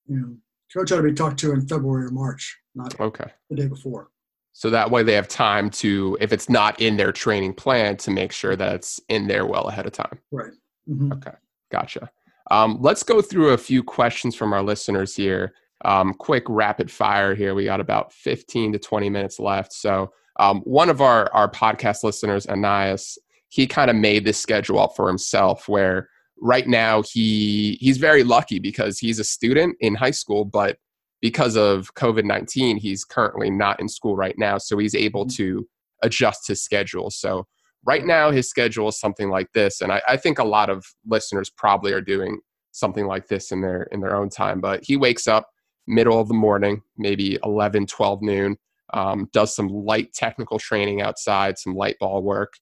You 0.07 0.17
know, 0.17 0.37
coach 0.75 0.91
ought 0.91 0.97
to 0.97 1.03
be 1.03 1.13
talked 1.13 1.39
to 1.41 1.53
in 1.53 1.67
February 1.67 2.07
or 2.07 2.11
March, 2.11 2.59
not 2.75 2.99
okay 2.99 3.31
the 3.51 3.57
day 3.57 3.67
before. 3.67 4.11
So 4.59 4.71
that 4.71 4.91
way 4.91 5.05
they 5.05 5.13
have 5.13 5.29
time 5.29 5.71
to, 5.71 6.19
if 6.21 6.33
it's 6.33 6.49
not 6.49 6.81
in 6.81 6.97
their 6.97 7.13
training 7.13 7.55
plan, 7.55 7.97
to 7.99 8.11
make 8.11 8.33
sure 8.33 8.57
that 8.57 8.75
it's 8.75 9.01
in 9.09 9.29
there 9.29 9.47
well 9.47 9.69
ahead 9.69 9.87
of 9.87 9.93
time. 9.93 10.19
Right. 10.33 10.51
Mm-hmm. 10.91 11.13
Okay. 11.13 11.31
Gotcha. 11.71 12.11
Um, 12.51 12.79
let's 12.81 13.03
go 13.03 13.21
through 13.21 13.51
a 13.51 13.59
few 13.59 13.83
questions 13.83 14.35
from 14.35 14.53
our 14.53 14.63
listeners 14.63 15.15
here 15.15 15.55
um, 15.85 16.15
quick 16.15 16.45
rapid 16.49 16.91
fire 16.91 17.35
here. 17.35 17.55
We 17.55 17.65
got 17.65 17.81
about 17.81 18.13
15 18.13 18.73
to 18.73 18.79
20 18.79 19.11
minutes 19.11 19.39
left. 19.39 19.73
So 19.73 20.13
um, 20.41 20.61
one 20.63 20.89
of 20.89 21.01
our, 21.01 21.33
our 21.33 21.51
podcast 21.51 22.05
listeners, 22.05 22.47
Ananias, 22.47 23.19
he 23.49 23.67
kind 23.67 23.91
of 23.91 23.97
made 23.97 24.25
this 24.25 24.39
schedule 24.39 24.79
up 24.79 24.95
for 24.97 25.09
himself 25.09 25.69
where 25.69 26.09
right 26.41 26.69
now 26.69 27.03
he 27.03 27.77
he's 27.81 27.99
very 27.99 28.23
lucky 28.23 28.59
because 28.59 28.99
he's 28.99 29.19
a 29.19 29.25
student 29.25 29.77
in 29.81 29.95
high 29.95 30.11
school, 30.11 30.45
but 30.45 30.77
because 31.21 31.57
of 31.57 31.93
COVID 31.95 32.25
19, 32.25 32.77
he's 32.77 33.05
currently 33.05 33.51
not 33.51 33.81
in 33.81 33.89
school 33.89 34.17
right 34.17 34.37
now. 34.39 34.59
So 34.59 34.79
he's 34.79 34.95
able 34.95 35.25
mm-hmm. 35.25 35.43
to 35.43 35.69
adjust 36.03 36.47
his 36.47 36.63
schedule. 36.63 37.11
So 37.11 37.47
right 37.89 38.05
now 38.05 38.31
his 38.31 38.51
schedule 38.51 38.89
is 38.89 39.01
something 39.01 39.31
like 39.31 39.51
this. 39.55 39.81
And 39.81 39.91
I, 39.91 40.03
I 40.07 40.19
think 40.19 40.39
a 40.39 40.45
lot 40.45 40.69
of 40.69 40.85
listeners 41.07 41.49
probably 41.49 41.93
are 41.95 42.03
doing 42.03 42.41
something 42.73 43.07
like 43.07 43.29
this 43.29 43.51
in 43.51 43.63
their 43.63 43.85
in 43.85 44.01
their 44.01 44.15
own 44.15 44.29
time. 44.29 44.61
But 44.61 44.85
he 44.85 44.99
wakes 44.99 45.27
up 45.27 45.49
middle 45.87 46.21
of 46.21 46.29
the 46.29 46.35
morning, 46.35 46.83
maybe 46.99 47.39
11, 47.43 47.87
12 47.87 48.21
noon, 48.21 48.59
um, 48.93 49.31
does 49.33 49.57
some 49.57 49.69
light 49.69 50.13
technical 50.13 50.59
training 50.59 51.01
outside, 51.01 51.59
some 51.59 51.75
light 51.75 51.97
ball 51.99 52.23
work. 52.23 52.53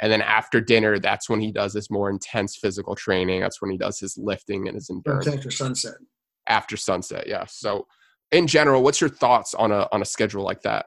And 0.00 0.12
then 0.12 0.20
after 0.20 0.60
dinner, 0.60 0.98
that's 0.98 1.30
when 1.30 1.40
he 1.40 1.50
does 1.50 1.72
his 1.72 1.90
more 1.90 2.10
intense 2.10 2.54
physical 2.54 2.94
training. 2.94 3.40
That's 3.40 3.62
when 3.62 3.70
he 3.70 3.78
does 3.78 3.98
his 3.98 4.18
lifting 4.18 4.68
and 4.68 4.74
his 4.74 4.90
endurance. 4.90 5.26
After 5.26 5.50
sunset. 5.50 5.94
After 6.46 6.76
sunset, 6.76 7.26
yeah. 7.26 7.46
So, 7.46 7.86
in 8.32 8.46
general, 8.46 8.82
what's 8.82 9.00
your 9.00 9.08
thoughts 9.08 9.54
on 9.54 9.72
a 9.72 9.88
on 9.92 10.02
a 10.02 10.04
schedule 10.04 10.42
like 10.42 10.60
that? 10.62 10.86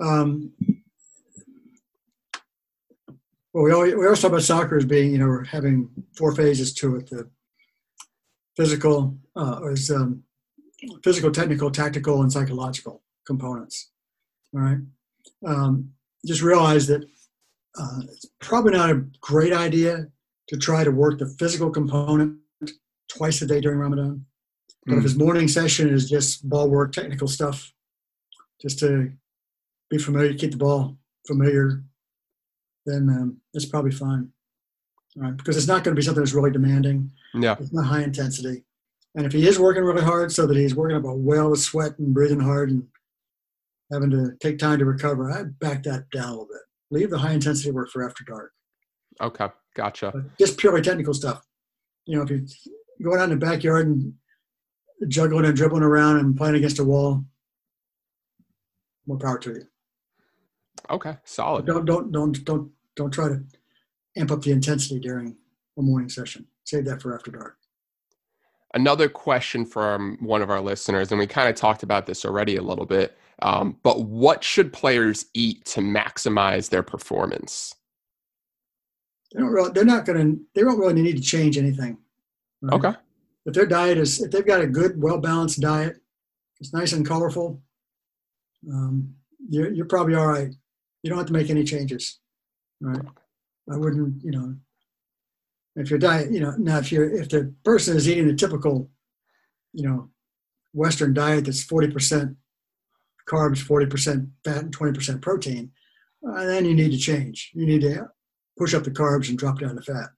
Um, 0.00 0.52
well, 3.52 3.64
we 3.64 3.72
always, 3.72 3.94
we 3.94 4.04
always 4.04 4.20
talk 4.20 4.30
about 4.30 4.42
soccer 4.42 4.76
as 4.76 4.84
being, 4.84 5.12
you 5.12 5.18
know, 5.18 5.42
having 5.48 5.88
four 6.16 6.34
phases 6.34 6.72
to 6.74 6.96
it. 6.96 7.10
The 7.10 7.28
physical 8.56 9.16
uh, 9.36 9.60
is 9.66 9.90
um, 9.90 10.22
physical, 11.02 11.30
technical, 11.30 11.70
tactical, 11.70 12.22
and 12.22 12.32
psychological 12.32 13.02
components. 13.26 13.90
All 14.54 14.60
right. 14.60 14.78
Um, 15.46 15.90
just 16.26 16.42
realize 16.42 16.86
that 16.86 17.04
uh, 17.78 18.00
it's 18.02 18.26
probably 18.40 18.72
not 18.72 18.90
a 18.90 19.04
great 19.20 19.52
idea 19.52 20.06
to 20.48 20.56
try 20.56 20.84
to 20.84 20.90
work 20.90 21.18
the 21.18 21.26
physical 21.38 21.70
component 21.70 22.38
twice 23.08 23.42
a 23.42 23.46
day 23.46 23.60
during 23.60 23.78
Ramadan. 23.78 24.26
But 24.86 24.94
mm. 24.94 24.98
if 24.98 25.04
his 25.04 25.16
morning 25.16 25.48
session 25.48 25.88
is 25.88 26.08
just 26.08 26.48
ball 26.48 26.68
work, 26.68 26.92
technical 26.92 27.28
stuff, 27.28 27.72
just 28.60 28.78
to 28.80 29.12
be 29.88 29.98
familiar, 29.98 30.34
keep 30.34 30.52
the 30.52 30.56
ball 30.56 30.96
familiar, 31.26 31.84
then 32.86 33.08
um, 33.08 33.36
it's 33.54 33.66
probably 33.66 33.90
fine. 33.90 34.30
right? 35.16 35.36
Because 35.36 35.56
it's 35.56 35.66
not 35.68 35.84
going 35.84 35.94
to 35.94 35.98
be 35.98 36.04
something 36.04 36.22
that's 36.22 36.34
really 36.34 36.50
demanding. 36.50 37.10
Yeah. 37.34 37.56
It's 37.60 37.72
not 37.72 37.86
high 37.86 38.02
intensity. 38.02 38.64
And 39.14 39.26
if 39.26 39.32
he 39.32 39.46
is 39.46 39.58
working 39.58 39.82
really 39.82 40.02
hard 40.04 40.30
so 40.32 40.46
that 40.46 40.56
he's 40.56 40.74
working 40.74 40.96
up 40.96 41.04
a 41.04 41.14
well 41.14 41.52
of 41.52 41.58
sweat 41.58 41.98
and 41.98 42.14
breathing 42.14 42.40
hard 42.40 42.70
and 42.70 42.86
having 43.92 44.10
to 44.10 44.32
take 44.40 44.58
time 44.58 44.78
to 44.78 44.84
recover, 44.84 45.30
I'd 45.30 45.58
back 45.58 45.82
that 45.82 46.10
down 46.10 46.28
a 46.28 46.30
little 46.30 46.46
bit. 46.46 46.62
Leave 46.92 47.10
the 47.10 47.18
high 47.18 47.32
intensity 47.32 47.70
work 47.72 47.90
for 47.90 48.06
after 48.06 48.24
dark. 48.24 48.52
Okay. 49.20 49.48
Gotcha. 49.74 50.10
But 50.14 50.38
just 50.38 50.58
purely 50.58 50.80
technical 50.82 51.14
stuff. 51.14 51.44
You 52.06 52.16
know, 52.16 52.22
if 52.22 52.30
you're 52.30 52.40
going 53.02 53.20
out 53.20 53.30
in 53.30 53.38
the 53.38 53.44
backyard 53.46 53.86
and 53.86 54.14
juggling 55.08 55.44
and 55.44 55.56
dribbling 55.56 55.82
around 55.82 56.18
and 56.18 56.36
playing 56.36 56.56
against 56.56 56.78
a 56.78 56.84
wall, 56.84 57.24
more 59.06 59.18
power 59.18 59.38
to 59.38 59.50
you. 59.50 59.62
Okay. 60.88 61.16
Solid. 61.24 61.66
Don't 61.66 61.84
don't 61.84 62.12
don't 62.12 62.44
don't 62.44 62.70
don't 62.96 63.10
try 63.10 63.28
to 63.28 63.42
amp 64.16 64.30
up 64.30 64.42
the 64.42 64.52
intensity 64.52 64.98
during 64.98 65.36
a 65.78 65.82
morning 65.82 66.08
session. 66.08 66.46
Save 66.64 66.84
that 66.86 67.02
for 67.02 67.14
after 67.14 67.30
dark. 67.30 67.56
Another 68.74 69.08
question 69.08 69.66
from 69.66 70.16
one 70.20 70.42
of 70.42 70.50
our 70.50 70.60
listeners, 70.60 71.10
and 71.10 71.18
we 71.18 71.26
kind 71.26 71.48
of 71.48 71.56
talked 71.56 71.82
about 71.82 72.06
this 72.06 72.24
already 72.24 72.56
a 72.56 72.62
little 72.62 72.86
bit. 72.86 73.18
Um, 73.42 73.76
but 73.82 74.04
what 74.04 74.44
should 74.44 74.72
players 74.72 75.26
eat 75.34 75.64
to 75.66 75.80
maximize 75.80 76.68
their 76.68 76.82
performance? 76.82 77.74
They 79.32 79.40
don't 79.40 79.50
really, 79.50 79.70
they're 79.72 79.84
not 79.84 80.04
going 80.04 80.18
to. 80.36 80.40
They 80.54 80.62
don't 80.62 80.78
really 80.78 81.00
need 81.00 81.16
to 81.16 81.22
change 81.22 81.56
anything. 81.56 81.98
right? 82.62 82.74
Okay. 82.74 82.98
If 83.46 83.54
their 83.54 83.66
diet 83.66 83.98
is, 83.98 84.20
if 84.20 84.30
they've 84.30 84.46
got 84.46 84.60
a 84.60 84.66
good, 84.66 85.00
well 85.00 85.18
balanced 85.18 85.60
diet, 85.60 85.96
it's 86.60 86.72
nice 86.74 86.92
and 86.92 87.06
colorful. 87.06 87.62
Um, 88.70 89.14
you're 89.48 89.72
you're 89.72 89.86
probably 89.86 90.14
all 90.14 90.26
right. 90.26 90.52
You 91.02 91.10
don't 91.10 91.18
have 91.18 91.26
to 91.28 91.32
make 91.32 91.50
any 91.50 91.64
changes. 91.64 92.18
Right. 92.80 93.02
I 93.70 93.76
wouldn't, 93.76 94.22
you 94.24 94.30
know, 94.32 94.54
if 95.76 95.90
your 95.90 95.98
diet, 95.98 96.30
you 96.32 96.40
know, 96.40 96.54
now 96.58 96.78
if 96.78 96.90
you're 96.90 97.10
if 97.10 97.28
the 97.28 97.54
person 97.64 97.96
is 97.96 98.08
eating 98.08 98.28
a 98.28 98.34
typical, 98.34 98.90
you 99.72 99.88
know, 99.88 100.10
Western 100.72 101.14
diet 101.14 101.44
that's 101.44 101.62
forty 101.62 101.88
percent 101.88 102.36
carbs, 103.28 103.58
forty 103.58 103.86
percent 103.86 104.28
fat, 104.44 104.58
and 104.64 104.72
twenty 104.72 104.92
percent 104.92 105.22
protein, 105.22 105.70
uh, 106.28 106.44
then 106.44 106.64
you 106.64 106.74
need 106.74 106.90
to 106.92 106.98
change. 106.98 107.50
You 107.54 107.66
need 107.66 107.82
to 107.82 108.08
push 108.58 108.74
up 108.74 108.84
the 108.84 108.90
carbs 108.90 109.28
and 109.28 109.38
drop 109.38 109.60
down 109.60 109.76
the 109.76 109.82
fat. 109.82 110.10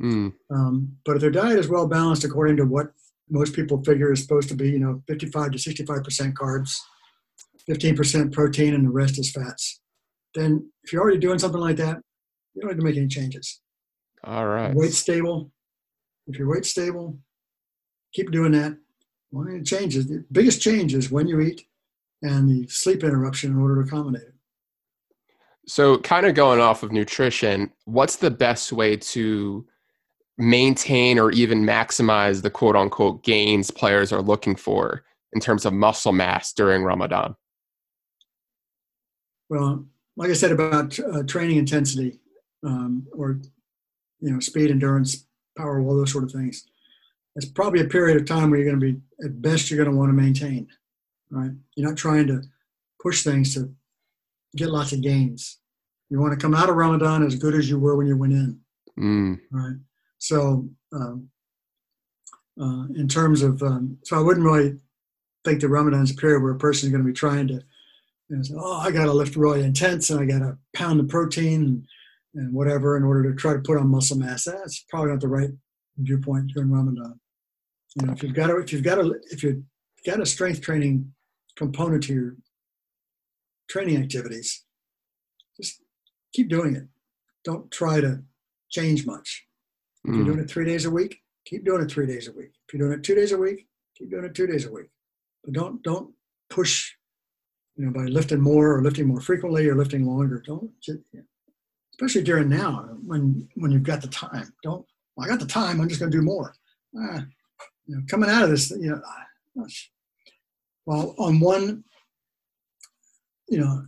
Mm, 0.00 0.32
Um, 0.50 0.96
but 1.04 1.16
if 1.16 1.20
their 1.22 1.30
diet 1.30 1.58
is 1.58 1.68
well 1.68 1.88
balanced 1.88 2.24
according 2.24 2.56
to 2.58 2.64
what 2.64 2.92
most 3.30 3.54
people 3.54 3.82
figure 3.82 4.12
is 4.12 4.22
supposed 4.22 4.48
to 4.48 4.54
be, 4.54 4.70
you 4.70 4.78
know, 4.78 5.02
55 5.08 5.52
to 5.52 5.58
65 5.58 6.04
percent 6.04 6.34
carbs, 6.34 6.76
15 7.66 7.96
percent 7.96 8.32
protein, 8.32 8.74
and 8.74 8.84
the 8.84 8.90
rest 8.90 9.18
is 9.18 9.30
fats, 9.32 9.80
then 10.38 10.70
if 10.84 10.92
you're 10.92 11.02
already 11.02 11.18
doing 11.18 11.38
something 11.38 11.60
like 11.60 11.76
that, 11.76 11.98
you 12.54 12.62
don't 12.62 12.70
have 12.70 12.78
to 12.78 12.84
make 12.84 12.96
any 12.96 13.08
changes. 13.08 13.60
all 14.24 14.46
right. 14.46 14.74
Weight 14.74 14.92
stable. 14.92 15.50
If 16.26 16.38
your 16.38 16.48
weight 16.48 16.66
stable, 16.66 17.18
keep 18.12 18.30
doing 18.30 18.52
that. 18.52 18.76
One 19.30 19.48
of 19.48 19.54
the 19.54 19.64
changes, 19.64 20.06
the 20.06 20.24
biggest 20.32 20.60
change 20.60 20.94
is 20.94 21.10
when 21.10 21.26
you 21.26 21.40
eat 21.40 21.66
and 22.22 22.48
the 22.48 22.68
sleep 22.68 23.04
interruption 23.04 23.52
in 23.52 23.58
order 23.58 23.76
to 23.76 23.88
accommodate 23.88 24.22
it. 24.22 24.34
So, 25.66 25.98
kind 25.98 26.24
of 26.24 26.34
going 26.34 26.60
off 26.60 26.82
of 26.82 26.92
nutrition, 26.92 27.70
what's 27.84 28.16
the 28.16 28.30
best 28.30 28.72
way 28.72 28.96
to 28.96 29.66
maintain 30.38 31.18
or 31.18 31.30
even 31.32 31.64
maximize 31.64 32.40
the 32.40 32.50
quote 32.50 32.76
unquote 32.76 33.22
gains 33.22 33.70
players 33.70 34.12
are 34.12 34.22
looking 34.22 34.56
for 34.56 35.04
in 35.32 35.40
terms 35.40 35.66
of 35.66 35.74
muscle 35.74 36.12
mass 36.12 36.52
during 36.52 36.84
Ramadan? 36.84 37.34
Well, 39.50 39.86
like 40.18 40.30
I 40.30 40.34
said 40.34 40.52
about 40.52 40.98
uh, 40.98 41.22
training 41.22 41.56
intensity 41.56 42.18
um, 42.64 43.06
or 43.12 43.40
you 44.20 44.32
know 44.32 44.40
speed, 44.40 44.70
endurance, 44.70 45.24
power, 45.56 45.80
all 45.80 45.96
those 45.96 46.12
sort 46.12 46.24
of 46.24 46.32
things. 46.32 46.66
It's 47.36 47.46
probably 47.46 47.80
a 47.80 47.86
period 47.86 48.20
of 48.20 48.26
time 48.26 48.50
where 48.50 48.58
you're 48.58 48.68
going 48.68 48.80
to 48.80 48.92
be 48.92 49.00
at 49.24 49.40
best 49.40 49.70
you're 49.70 49.82
going 49.82 49.94
to 49.94 49.96
want 49.96 50.10
to 50.10 50.22
maintain. 50.22 50.66
Right? 51.30 51.52
You're 51.76 51.88
not 51.88 51.96
trying 51.96 52.26
to 52.26 52.42
push 53.00 53.22
things 53.22 53.54
to 53.54 53.72
get 54.56 54.70
lots 54.70 54.92
of 54.92 55.02
gains. 55.02 55.58
You 56.10 56.20
want 56.20 56.32
to 56.32 56.42
come 56.42 56.54
out 56.54 56.68
of 56.68 56.74
Ramadan 56.74 57.22
as 57.22 57.36
good 57.36 57.54
as 57.54 57.70
you 57.70 57.78
were 57.78 57.96
when 57.96 58.08
you 58.08 58.16
went 58.16 58.32
in. 58.32 58.60
Mm, 58.98 59.40
Right. 59.52 59.76
So, 60.18 60.68
um, 60.92 61.28
uh, 62.60 62.86
in 62.96 63.06
terms 63.06 63.42
of, 63.42 63.62
um, 63.62 63.98
so 64.02 64.16
I 64.16 64.20
wouldn't 64.20 64.44
really 64.44 64.80
think 65.44 65.60
that 65.60 65.68
Ramadan 65.68 66.02
is 66.02 66.10
a 66.10 66.14
period 66.14 66.42
where 66.42 66.52
a 66.52 66.58
person 66.58 66.88
is 66.88 66.90
going 66.90 67.04
to 67.04 67.06
be 67.06 67.14
trying 67.14 67.46
to, 67.48 67.62
know, 68.28 68.42
oh, 68.58 68.78
I 68.78 68.90
got 68.90 69.04
to 69.04 69.12
lift 69.12 69.36
really 69.36 69.62
intense 69.62 70.10
and 70.10 70.20
I 70.20 70.24
got 70.24 70.44
to 70.44 70.58
pound 70.74 71.00
the 71.00 71.04
protein 71.04 71.62
and, 71.62 71.86
and 72.34 72.52
whatever 72.52 72.96
in 72.96 73.04
order 73.04 73.30
to 73.30 73.36
try 73.36 73.52
to 73.52 73.60
put 73.60 73.78
on 73.78 73.88
muscle 73.88 74.18
mass. 74.18 74.44
That's 74.44 74.84
probably 74.88 75.10
not 75.10 75.20
the 75.20 75.28
right 75.28 75.50
viewpoint 75.96 76.52
during 76.54 76.70
Ramadan. 76.70 77.18
You 77.96 78.06
know, 78.06 78.12
if 78.12 78.22
you've 78.22 78.34
got 78.34 78.50
a, 78.50 78.56
if 78.58 78.72
you've 78.72 78.82
got 78.84 78.98
a, 78.98 79.14
if 79.30 79.42
you've 79.42 79.62
got 80.06 80.20
a 80.20 80.26
strength 80.26 80.60
training 80.60 81.12
component 81.56 82.04
to 82.04 82.14
your 82.14 82.36
training 83.68 83.96
activities, 84.02 84.64
just 85.56 85.82
keep 86.32 86.48
doing 86.48 86.76
it. 86.76 86.84
Don't 87.44 87.70
try 87.70 88.00
to 88.00 88.22
change 88.70 89.06
much. 89.06 89.46
If 90.04 90.14
you're 90.14 90.22
mm, 90.22 90.26
doing 90.26 90.38
it 90.40 90.50
three 90.50 90.64
days 90.64 90.84
a 90.84 90.90
week, 90.90 91.22
keep 91.44 91.64
doing 91.64 91.82
it 91.82 91.90
three 91.90 92.06
days 92.06 92.28
a 92.28 92.32
week. 92.32 92.52
If 92.66 92.74
you're 92.74 92.86
doing 92.86 92.98
it 92.98 93.02
two 93.02 93.14
days 93.14 93.32
a 93.32 93.38
week, 93.38 93.66
keep 93.96 94.10
doing 94.10 94.24
it 94.24 94.34
two 94.34 94.46
days 94.46 94.66
a 94.66 94.70
week. 94.70 94.88
But 95.44 95.54
don't 95.54 95.82
don't 95.82 96.12
push, 96.50 96.92
you 97.78 97.86
know, 97.86 97.92
by 97.92 98.04
lifting 98.06 98.40
more 98.40 98.74
or 98.74 98.82
lifting 98.82 99.06
more 99.06 99.20
frequently 99.20 99.68
or 99.68 99.76
lifting 99.76 100.04
longer. 100.04 100.42
Don't, 100.44 100.70
especially 101.92 102.22
during 102.22 102.48
now 102.48 102.88
when 103.06 103.48
when 103.54 103.70
you've 103.70 103.84
got 103.84 104.02
the 104.02 104.08
time. 104.08 104.52
Don't. 104.64 104.84
Well, 105.16 105.26
I 105.26 105.30
got 105.30 105.38
the 105.38 105.46
time. 105.46 105.80
I'm 105.80 105.88
just 105.88 106.00
going 106.00 106.10
to 106.10 106.18
do 106.18 106.22
more. 106.22 106.54
Ah, 106.98 107.24
you 107.86 107.96
know, 107.96 108.02
coming 108.10 108.28
out 108.28 108.42
of 108.42 108.50
this, 108.50 108.70
you 108.70 108.90
know, 108.90 109.00
ah, 109.06 109.26
gosh. 109.56 109.90
well, 110.86 111.14
on 111.18 111.38
one, 111.38 111.84
you 113.48 113.58
know, 113.58 113.86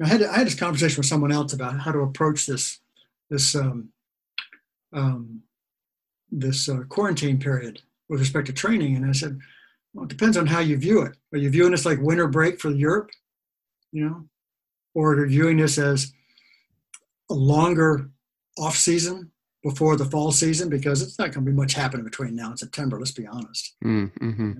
I 0.00 0.06
had 0.06 0.22
I 0.22 0.38
had 0.38 0.46
this 0.46 0.54
conversation 0.54 0.98
with 0.98 1.06
someone 1.06 1.32
else 1.32 1.52
about 1.52 1.80
how 1.80 1.90
to 1.90 2.00
approach 2.00 2.46
this 2.46 2.78
this 3.28 3.56
um, 3.56 3.88
um, 4.92 5.42
this 6.30 6.68
uh, 6.68 6.82
quarantine 6.88 7.40
period 7.40 7.82
with 8.08 8.20
respect 8.20 8.46
to 8.46 8.52
training, 8.52 8.94
and 8.94 9.04
I 9.04 9.12
said, 9.12 9.40
well, 9.94 10.04
it 10.04 10.08
depends 10.08 10.36
on 10.36 10.46
how 10.46 10.60
you 10.60 10.76
view 10.76 11.02
it. 11.02 11.16
Are 11.32 11.38
you 11.38 11.50
viewing 11.50 11.72
this 11.72 11.86
like 11.86 12.00
winter 12.00 12.26
break 12.26 12.60
for 12.60 12.70
Europe, 12.70 13.10
you 13.92 14.04
know, 14.04 14.28
or 14.94 15.14
are 15.14 15.24
you 15.24 15.30
viewing 15.30 15.58
this 15.58 15.78
as 15.78 16.12
a 17.30 17.34
longer 17.34 18.10
off 18.58 18.76
season 18.76 19.30
before 19.62 19.96
the 19.96 20.04
fall 20.04 20.32
season? 20.32 20.68
Because 20.68 21.02
it's 21.02 21.18
not 21.18 21.32
going 21.32 21.44
to 21.44 21.50
be 21.50 21.56
much 21.56 21.74
happening 21.74 22.04
between 22.04 22.34
now 22.34 22.50
and 22.50 22.58
September. 22.58 22.98
Let's 22.98 23.12
be 23.12 23.26
honest. 23.26 23.74
mm, 23.84 24.10
hmm 24.18 24.52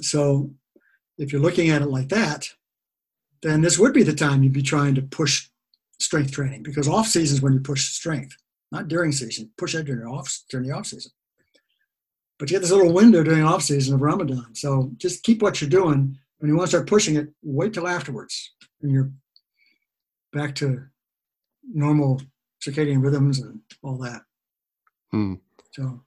So 0.00 0.50
if 1.18 1.32
you're 1.32 1.42
looking 1.42 1.70
at 1.70 1.82
it 1.82 1.86
like 1.88 2.08
that, 2.10 2.50
then 3.42 3.60
this 3.60 3.78
would 3.78 3.92
be 3.92 4.02
the 4.02 4.14
time 4.14 4.42
you'd 4.42 4.52
be 4.52 4.62
trying 4.62 4.94
to 4.96 5.02
push 5.02 5.48
strength 5.98 6.32
training 6.32 6.62
because 6.62 6.88
off 6.88 7.06
season 7.06 7.36
is 7.36 7.42
when 7.42 7.54
you 7.54 7.60
push 7.60 7.88
strength, 7.92 8.36
not 8.70 8.88
during 8.88 9.12
season. 9.12 9.50
Push 9.56 9.74
that 9.74 9.84
during 9.84 10.02
the 10.02 10.08
off 10.08 10.40
during 10.50 10.66
the 10.66 10.74
off 10.74 10.86
season. 10.86 11.12
But 12.38 12.50
you 12.50 12.56
get 12.56 12.62
this 12.62 12.70
little 12.70 12.92
window 12.92 13.22
during 13.22 13.44
off 13.44 13.62
season 13.62 13.94
of 13.94 14.02
Ramadan. 14.02 14.54
So 14.54 14.90
just 14.96 15.22
keep 15.22 15.42
what 15.42 15.60
you're 15.60 15.70
doing. 15.70 16.18
When 16.38 16.50
you 16.50 16.56
want 16.56 16.70
to 16.70 16.76
start 16.76 16.88
pushing 16.88 17.16
it, 17.16 17.28
wait 17.42 17.72
till 17.72 17.88
afterwards 17.88 18.52
when 18.80 18.92
you're 18.92 19.10
back 20.32 20.54
to 20.56 20.82
normal 21.72 22.20
circadian 22.64 23.02
rhythms 23.02 23.40
and 23.40 23.60
all 23.82 23.98
that. 23.98 24.22
Hmm. 25.10 25.34
So 25.72 26.02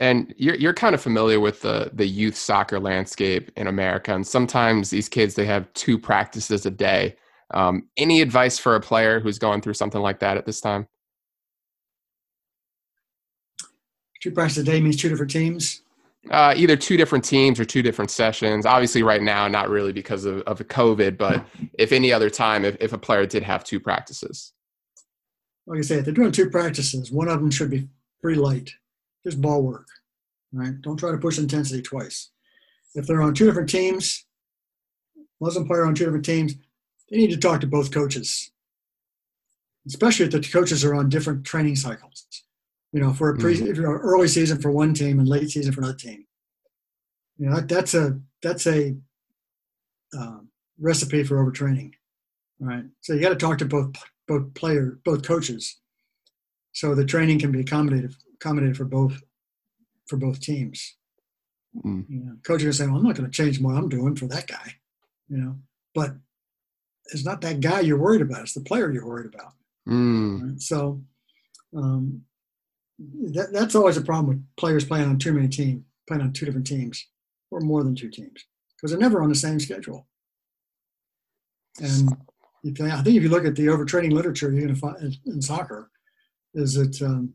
And 0.00 0.34
you're 0.36 0.56
you're 0.56 0.74
kind 0.74 0.94
of 0.94 1.00
familiar 1.00 1.40
with 1.40 1.62
the 1.62 1.90
the 1.94 2.06
youth 2.06 2.36
soccer 2.36 2.78
landscape 2.78 3.50
in 3.56 3.66
America, 3.66 4.14
and 4.14 4.26
sometimes 4.26 4.90
these 4.90 5.08
kids 5.08 5.34
they 5.34 5.46
have 5.46 5.72
two 5.74 5.98
practices 5.98 6.66
a 6.66 6.70
day. 6.70 7.16
Um, 7.52 7.88
any 7.96 8.20
advice 8.20 8.58
for 8.58 8.74
a 8.74 8.80
player 8.80 9.20
who's 9.20 9.38
going 9.38 9.60
through 9.60 9.74
something 9.74 10.00
like 10.00 10.18
that 10.20 10.36
at 10.36 10.46
this 10.46 10.60
time? 10.60 10.88
Two 14.24 14.30
practices 14.30 14.62
a 14.62 14.64
day 14.64 14.80
means 14.80 14.96
two 14.96 15.10
different 15.10 15.30
teams. 15.30 15.82
Uh, 16.30 16.54
either 16.56 16.76
two 16.76 16.96
different 16.96 17.22
teams 17.22 17.60
or 17.60 17.64
two 17.66 17.82
different 17.82 18.10
sessions. 18.10 18.64
Obviously, 18.64 19.02
right 19.02 19.20
now, 19.20 19.46
not 19.46 19.68
really 19.68 19.92
because 19.92 20.24
of, 20.24 20.40
of 20.42 20.58
COVID, 20.60 21.18
but 21.18 21.44
if 21.74 21.92
any 21.92 22.10
other 22.10 22.30
time, 22.30 22.64
if, 22.64 22.74
if 22.80 22.94
a 22.94 22.98
player 22.98 23.26
did 23.26 23.42
have 23.42 23.64
two 23.64 23.78
practices. 23.78 24.54
like 25.66 25.80
I 25.80 25.82
say, 25.82 25.96
if 25.96 26.06
they're 26.06 26.14
doing 26.14 26.32
two 26.32 26.48
practices, 26.48 27.12
one 27.12 27.28
of 27.28 27.38
them 27.38 27.50
should 27.50 27.68
be 27.68 27.86
pretty 28.22 28.40
light, 28.40 28.70
just 29.24 29.42
ball 29.42 29.62
work, 29.62 29.88
right? 30.54 30.80
Don't 30.80 30.96
try 30.96 31.10
to 31.10 31.18
push 31.18 31.36
intensity 31.36 31.82
twice. 31.82 32.30
If 32.94 33.06
they're 33.06 33.20
on 33.20 33.34
two 33.34 33.44
different 33.44 33.68
teams, 33.68 34.24
Muslim 35.38 35.66
player 35.66 35.84
on 35.84 35.94
two 35.94 36.04
different 36.06 36.24
teams, 36.24 36.54
they 37.10 37.18
need 37.18 37.30
to 37.32 37.36
talk 37.36 37.60
to 37.60 37.66
both 37.66 37.92
coaches, 37.92 38.50
especially 39.86 40.24
if 40.24 40.32
the 40.32 40.40
coaches 40.40 40.82
are 40.82 40.94
on 40.94 41.10
different 41.10 41.44
training 41.44 41.76
cycles. 41.76 42.43
You 42.94 43.00
know, 43.00 43.12
for 43.12 43.28
a 43.30 43.36
pre, 43.36 43.56
you're 43.56 43.98
early 43.98 44.28
season 44.28 44.62
for 44.62 44.70
one 44.70 44.94
team 44.94 45.18
and 45.18 45.28
late 45.28 45.50
season 45.50 45.72
for 45.72 45.80
another 45.80 45.96
team, 45.96 46.26
you 47.36 47.48
know 47.48 47.56
that, 47.56 47.68
that's 47.68 47.92
a 47.92 48.20
that's 48.40 48.68
a 48.68 48.94
uh, 50.16 50.38
recipe 50.78 51.24
for 51.24 51.44
overtraining, 51.44 51.90
right? 52.60 52.84
So 53.00 53.12
you 53.12 53.20
got 53.20 53.30
to 53.30 53.34
talk 53.34 53.58
to 53.58 53.64
both 53.64 53.92
both 54.28 54.54
player, 54.54 55.00
both 55.04 55.26
coaches. 55.26 55.80
So 56.70 56.94
the 56.94 57.04
training 57.04 57.40
can 57.40 57.50
be 57.50 57.62
accommodated 57.62 58.14
accommodated 58.34 58.76
for 58.76 58.84
both 58.84 59.20
for 60.06 60.16
both 60.16 60.38
teams. 60.38 60.94
Mm. 61.84 62.04
You 62.08 62.20
know, 62.20 62.36
coach 62.44 62.62
is 62.62 62.78
saying, 62.78 62.92
well, 62.92 63.00
I'm 63.00 63.06
not 63.06 63.16
going 63.16 63.28
to 63.28 63.36
change 63.36 63.60
what 63.60 63.74
I'm 63.74 63.88
doing 63.88 64.14
for 64.14 64.28
that 64.28 64.46
guy, 64.46 64.74
you 65.28 65.38
know, 65.38 65.56
but 65.96 66.12
it's 67.06 67.24
not 67.24 67.40
that 67.40 67.58
guy 67.58 67.80
you're 67.80 67.98
worried 67.98 68.22
about. 68.22 68.42
It's 68.42 68.54
the 68.54 68.60
player 68.60 68.92
you're 68.92 69.04
worried 69.04 69.34
about. 69.34 69.54
Mm. 69.88 70.42
Right? 70.42 70.60
So 70.60 71.02
um, 71.76 72.22
that, 73.32 73.52
that's 73.52 73.74
always 73.74 73.96
a 73.96 74.02
problem 74.02 74.26
with 74.28 74.56
players 74.56 74.84
playing 74.84 75.08
on 75.08 75.18
too 75.18 75.32
many 75.32 75.48
teams, 75.48 75.82
playing 76.06 76.22
on 76.22 76.32
two 76.32 76.46
different 76.46 76.66
teams 76.66 77.06
or 77.50 77.60
more 77.60 77.82
than 77.82 77.94
two 77.94 78.10
teams 78.10 78.44
because 78.76 78.90
they're 78.90 79.00
never 79.00 79.22
on 79.22 79.28
the 79.28 79.34
same 79.34 79.58
schedule. 79.60 80.06
And 81.80 82.16
if, 82.62 82.80
I 82.80 83.02
think 83.02 83.16
if 83.16 83.22
you 83.22 83.28
look 83.28 83.44
at 83.44 83.56
the 83.56 83.66
overtraining 83.66 84.12
literature 84.12 84.50
you're 84.50 84.62
going 84.62 84.74
to 84.74 84.80
find 84.80 85.18
in, 85.26 85.42
soccer, 85.42 85.90
is 86.54 86.74
that 86.74 87.00
um, 87.02 87.34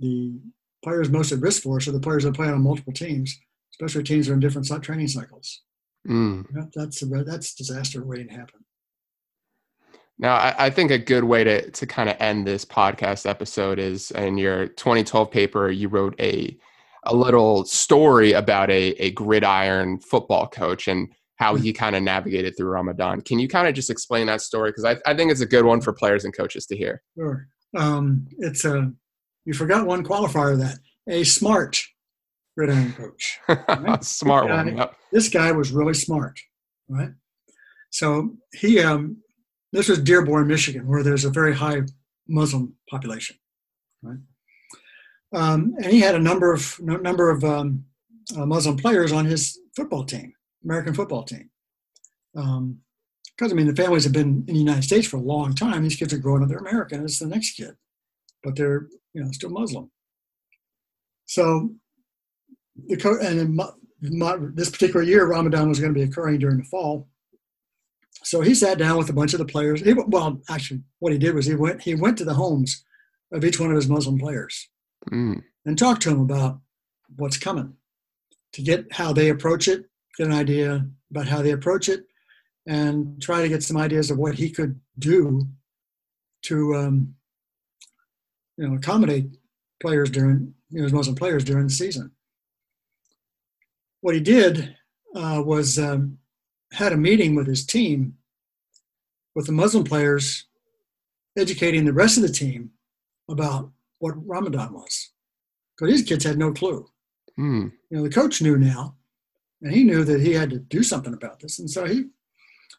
the 0.00 0.38
players 0.82 1.08
most 1.08 1.32
at 1.32 1.40
risk 1.40 1.62
for 1.62 1.76
us 1.76 1.88
are 1.88 1.92
the 1.92 2.00
players 2.00 2.24
that 2.24 2.34
play 2.34 2.48
on 2.48 2.62
multiple 2.62 2.92
teams, 2.92 3.38
especially 3.72 4.02
teams 4.02 4.26
that 4.26 4.32
are 4.32 4.34
in 4.34 4.40
different 4.40 4.66
training 4.82 5.08
cycles. 5.08 5.62
Mm. 6.08 6.70
That's 6.74 7.02
a, 7.02 7.06
that's 7.06 7.54
disaster 7.54 8.04
waiting 8.04 8.28
to 8.28 8.34
happen. 8.34 8.64
Now, 10.20 10.36
I, 10.36 10.66
I, 10.66 10.70
think 10.70 10.90
a 10.90 10.98
good 10.98 11.24
way 11.24 11.44
to 11.44 11.70
to 11.70 11.86
kind 11.86 12.10
of 12.10 12.16
end 12.20 12.46
this 12.46 12.66
podcast 12.66 13.28
episode 13.28 13.78
is 13.78 14.10
in 14.10 14.36
your 14.36 14.68
2012 14.68 15.30
paper, 15.30 15.70
you 15.70 15.88
wrote 15.88 16.14
a 16.20 16.56
a 17.04 17.16
little 17.16 17.64
story 17.64 18.32
about 18.32 18.70
a 18.70 18.90
a 19.02 19.12
gridiron 19.12 19.98
football 19.98 20.46
coach 20.46 20.88
and 20.88 21.08
how 21.36 21.54
he 21.54 21.72
kind 21.72 21.96
of 21.96 22.02
navigated 22.02 22.54
through 22.54 22.68
Ramadan. 22.68 23.22
Can 23.22 23.38
you 23.38 23.48
kind 23.48 23.66
of 23.66 23.72
just 23.72 23.88
explain 23.88 24.26
that 24.26 24.42
story? 24.42 24.70
Because 24.70 24.84
I, 24.84 24.98
I 25.10 25.14
think 25.16 25.32
it's 25.32 25.40
a 25.40 25.46
good 25.46 25.64
one 25.64 25.80
for 25.80 25.94
players 25.94 26.26
and 26.26 26.36
coaches 26.36 26.66
to 26.66 26.76
hear. 26.76 27.02
Sure. 27.16 27.48
Um, 27.74 28.26
it's 28.40 28.66
a 28.66 28.92
you 29.46 29.54
forgot 29.54 29.86
one 29.86 30.04
qualifier 30.04 30.58
that 30.58 30.78
a 31.08 31.24
smart 31.24 31.80
gridiron 32.58 32.92
coach. 32.92 33.38
Right? 33.48 34.04
smart 34.04 34.48
this 34.48 34.54
guy, 34.54 34.64
one. 34.64 34.76
Yep. 34.76 34.96
This 35.12 35.28
guy 35.30 35.52
was 35.52 35.72
really 35.72 35.94
smart, 35.94 36.38
right? 36.90 37.12
So 37.88 38.36
he, 38.52 38.80
um, 38.80 39.16
this 39.72 39.88
was 39.88 39.98
Dearborn, 39.98 40.46
Michigan, 40.46 40.86
where 40.86 41.02
there's 41.02 41.24
a 41.24 41.30
very 41.30 41.54
high 41.54 41.82
Muslim 42.28 42.74
population, 42.88 43.36
right? 44.02 44.18
Um, 45.32 45.74
and 45.76 45.86
he 45.86 46.00
had 46.00 46.14
a 46.14 46.20
number 46.20 46.52
of 46.52 46.78
number 46.80 47.30
of 47.30 47.44
um, 47.44 47.84
uh, 48.36 48.46
Muslim 48.46 48.76
players 48.76 49.12
on 49.12 49.24
his 49.26 49.58
football 49.76 50.04
team, 50.04 50.32
American 50.64 50.94
football 50.94 51.22
team. 51.22 51.50
Because 52.34 52.56
um, 52.56 52.78
I 53.42 53.52
mean, 53.52 53.66
the 53.66 53.76
families 53.76 54.04
have 54.04 54.12
been 54.12 54.44
in 54.48 54.54
the 54.54 54.60
United 54.60 54.82
States 54.82 55.06
for 55.06 55.18
a 55.18 55.22
long 55.22 55.54
time. 55.54 55.82
These 55.82 55.96
kids 55.96 56.12
are 56.12 56.18
growing 56.18 56.42
up; 56.42 56.48
they're 56.48 56.58
American. 56.58 57.04
It's 57.04 57.18
the 57.18 57.26
next 57.26 57.52
kid, 57.52 57.76
but 58.42 58.56
they're 58.56 58.88
you 59.14 59.22
know 59.22 59.30
still 59.30 59.50
Muslim. 59.50 59.90
So 61.26 61.70
the 62.88 63.18
and 63.22 63.40
in 64.02 64.54
this 64.54 64.70
particular 64.70 65.02
year, 65.02 65.26
Ramadan 65.26 65.68
was 65.68 65.78
going 65.78 65.94
to 65.94 65.98
be 65.98 66.04
occurring 66.04 66.38
during 66.38 66.58
the 66.58 66.64
fall. 66.64 67.08
So 68.22 68.40
he 68.42 68.54
sat 68.54 68.78
down 68.78 68.98
with 68.98 69.08
a 69.08 69.14
bunch 69.14 69.32
of 69.32 69.38
the 69.38 69.44
players. 69.46 69.80
He, 69.80 69.92
well, 69.94 70.40
actually, 70.48 70.82
what 70.98 71.12
he 71.12 71.18
did 71.18 71.34
was 71.34 71.46
he 71.46 71.54
went 71.54 71.82
he 71.82 71.94
went 71.94 72.18
to 72.18 72.24
the 72.24 72.34
homes 72.34 72.84
of 73.32 73.44
each 73.44 73.58
one 73.58 73.70
of 73.70 73.76
his 73.76 73.88
Muslim 73.88 74.18
players 74.18 74.68
Mm. 75.10 75.42
and 75.64 75.78
talked 75.78 76.02
to 76.02 76.10
them 76.10 76.20
about 76.20 76.60
what's 77.16 77.38
coming, 77.38 77.74
to 78.52 78.60
get 78.62 78.92
how 78.92 79.12
they 79.14 79.30
approach 79.30 79.66
it, 79.66 79.86
get 80.18 80.26
an 80.26 80.32
idea 80.34 80.86
about 81.10 81.26
how 81.26 81.40
they 81.40 81.52
approach 81.52 81.88
it, 81.88 82.04
and 82.66 83.20
try 83.22 83.40
to 83.40 83.48
get 83.48 83.62
some 83.62 83.78
ideas 83.78 84.10
of 84.10 84.18
what 84.18 84.34
he 84.34 84.50
could 84.50 84.78
do 84.98 85.48
to 86.42 86.74
um, 86.76 87.14
you 88.58 88.68
know 88.68 88.74
accommodate 88.76 89.38
players 89.80 90.10
during 90.10 90.52
you 90.68 90.78
know 90.78 90.84
his 90.84 90.92
Muslim 90.92 91.16
players 91.16 91.44
during 91.44 91.66
the 91.66 91.72
season. 91.72 92.10
What 94.02 94.14
he 94.14 94.20
did 94.20 94.76
uh, 95.14 95.42
was 95.44 95.78
um, 95.78 96.18
had 96.72 96.92
a 96.92 96.96
meeting 96.96 97.34
with 97.34 97.46
his 97.46 97.64
team, 97.64 98.14
with 99.34 99.46
the 99.46 99.52
Muslim 99.52 99.84
players, 99.84 100.46
educating 101.36 101.84
the 101.84 101.92
rest 101.92 102.16
of 102.16 102.22
the 102.22 102.28
team 102.28 102.70
about 103.28 103.70
what 103.98 104.14
Ramadan 104.26 104.72
was, 104.72 105.10
because 105.76 105.92
these 105.92 106.08
kids 106.08 106.24
had 106.24 106.38
no 106.38 106.52
clue. 106.52 106.86
Mm. 107.38 107.72
You 107.90 107.96
know, 107.96 108.02
the 108.02 108.10
coach 108.10 108.42
knew 108.42 108.56
now, 108.56 108.96
and 109.62 109.72
he 109.72 109.84
knew 109.84 110.04
that 110.04 110.20
he 110.20 110.32
had 110.32 110.50
to 110.50 110.58
do 110.58 110.82
something 110.82 111.14
about 111.14 111.40
this, 111.40 111.58
and 111.58 111.70
so 111.70 111.84
he 111.84 112.06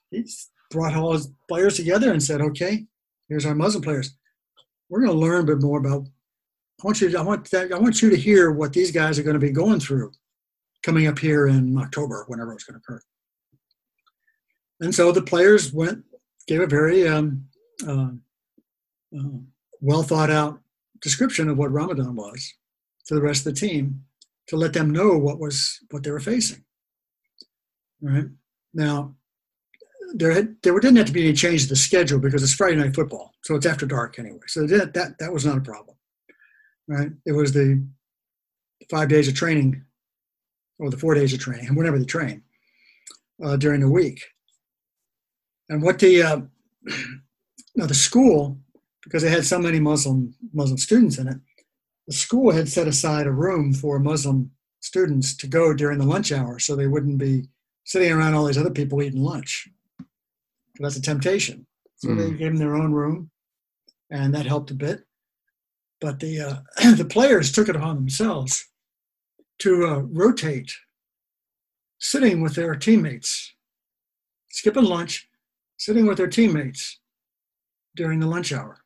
he 0.10 0.26
brought 0.70 0.96
all 0.96 1.14
his 1.14 1.30
players 1.48 1.76
together 1.76 2.12
and 2.12 2.22
said, 2.22 2.42
"Okay, 2.42 2.86
here's 3.28 3.46
our 3.46 3.56
Muslim 3.56 3.84
players. 3.84 4.16
We're 4.90 5.02
going 5.02 5.12
to 5.12 5.18
learn 5.18 5.42
a 5.42 5.56
bit 5.56 5.62
more 5.62 5.80
about. 5.80 6.08
I 6.82 6.86
want 6.86 7.02
you. 7.02 7.10
To, 7.10 7.20
I 7.20 7.22
want 7.22 7.50
that. 7.52 7.72
I 7.72 7.80
want 7.80 8.02
you 8.02 8.10
to 8.10 8.18
hear 8.18 8.52
what 8.52 8.74
these 8.74 8.92
guys 8.92 9.18
are 9.18 9.24
going 9.24 9.36
to 9.36 9.40
be 9.40 9.52
going 9.52 9.80
through, 9.80 10.12
coming 10.84 11.08
up 11.08 11.20
here 11.20 11.48
in 11.48 11.78
October, 11.78 12.26
whenever 12.28 12.54
it's 12.54 12.64
going 12.64 12.80
to 12.80 12.80
occur." 12.80 13.02
And 14.82 14.94
so 14.94 15.12
the 15.12 15.22
players 15.22 15.72
went, 15.72 16.04
gave 16.48 16.60
a 16.60 16.68
very 16.68 17.08
um, 17.08 17.46
uh, 17.88 18.10
uh, 19.18 19.38
well 19.80 20.04
thought 20.04 20.32
out 20.32 20.60
description 21.02 21.50
of 21.50 21.58
what 21.58 21.72
Ramadan 21.72 22.16
was 22.16 22.54
to 23.06 23.16
the 23.16 23.22
rest 23.22 23.46
of 23.46 23.54
the 23.54 23.60
team 23.60 24.04
to 24.48 24.56
let 24.56 24.74
them 24.74 24.92
know 24.92 25.18
what 25.18 25.40
was 25.40 25.80
what 25.92 26.04
they 26.04 26.12
were 26.12 26.20
facing. 26.20 26.64
Right 28.02 28.26
now, 28.74 29.16
there 30.16 30.32
had, 30.32 30.56
there 30.64 30.78
didn't 30.80 30.98
have 30.98 31.08
to 31.08 31.14
be 31.14 31.28
any 31.28 31.34
change 31.34 31.64
to 31.64 31.70
the 31.70 31.76
schedule 31.76 32.20
because 32.20 32.42
it's 32.42 32.54
Friday 32.54 32.76
night 32.78 32.96
football, 32.96 33.34
so 33.44 33.56
it's 33.56 33.66
after 33.66 33.86
dark 33.86 34.18
anyway. 34.18 34.40
So 34.48 34.66
that 34.68 34.94
that 34.96 35.20
that 35.20 35.32
was 35.32 35.46
not 35.46 35.58
a 35.58 35.62
problem. 35.62 35.96
Right? 36.88 37.12
It 37.26 37.34
was 37.34 37.54
the 37.54 37.86
five 38.90 39.10
days 39.10 39.28
of 39.28 39.36
training, 39.36 39.84
or 40.80 40.90
the 40.90 40.98
four 40.98 41.14
days 41.14 41.34
of 41.34 41.40
training, 41.40 41.68
and 41.68 41.78
whenever 41.78 42.00
they 42.00 42.06
train 42.06 42.42
uh, 43.44 43.58
during 43.58 43.82
the 43.82 43.90
week. 43.90 44.22
And 45.72 45.82
what 45.82 46.00
the 46.00 46.22
uh, 46.22 46.42
now 47.78 47.86
the 47.86 47.94
school, 47.94 48.60
because 49.06 49.24
they 49.24 49.30
had 49.30 49.46
so 49.46 49.58
many 49.58 49.80
Muslim 49.80 50.36
Muslim 50.54 50.78
students 50.78 51.18
in 51.18 51.30
it, 51.30 51.38
the 52.08 52.14
school 52.14 52.52
had 52.52 52.68
set 52.68 52.90
aside 52.90 53.26
a 53.26 53.32
room 53.32 53.74
for 53.74 53.98
Muslim 53.98 54.52
students 54.82 55.34
to 55.38 55.48
go 55.48 55.74
during 55.74 55.98
the 55.98 56.06
lunch 56.06 56.34
hour, 56.34 56.60
so 56.60 56.76
they 56.76 56.88
wouldn't 56.88 57.18
be 57.18 57.48
sitting 57.86 58.12
around 58.12 58.34
all 58.34 58.46
these 58.46 58.58
other 58.58 58.70
people 58.70 59.02
eating 59.02 59.24
lunch. 59.24 59.70
That's 60.78 60.98
a 60.98 61.02
temptation. 61.02 61.66
So 61.96 62.10
mm. 62.10 62.18
they 62.18 62.32
gave 62.32 62.52
them 62.52 62.58
their 62.58 62.76
own 62.76 62.92
room, 62.92 63.32
and 64.10 64.36
that 64.36 64.46
helped 64.46 64.72
a 64.72 64.76
bit. 64.76 65.06
But 66.02 66.20
the 66.20 66.42
uh, 66.42 66.56
the 66.96 67.06
players 67.06 67.50
took 67.50 67.70
it 67.70 67.78
upon 67.78 67.96
themselves 67.96 68.68
to 69.60 69.88
uh, 69.88 70.00
rotate, 70.00 70.74
sitting 71.98 72.42
with 72.42 72.56
their 72.56 72.76
teammates, 72.76 73.54
skipping 74.50 74.84
lunch, 74.84 75.30
sitting 75.82 76.06
with 76.06 76.16
their 76.16 76.28
teammates 76.28 77.00
during 77.96 78.20
the 78.20 78.28
lunch 78.28 78.54
hour. 78.54 78.78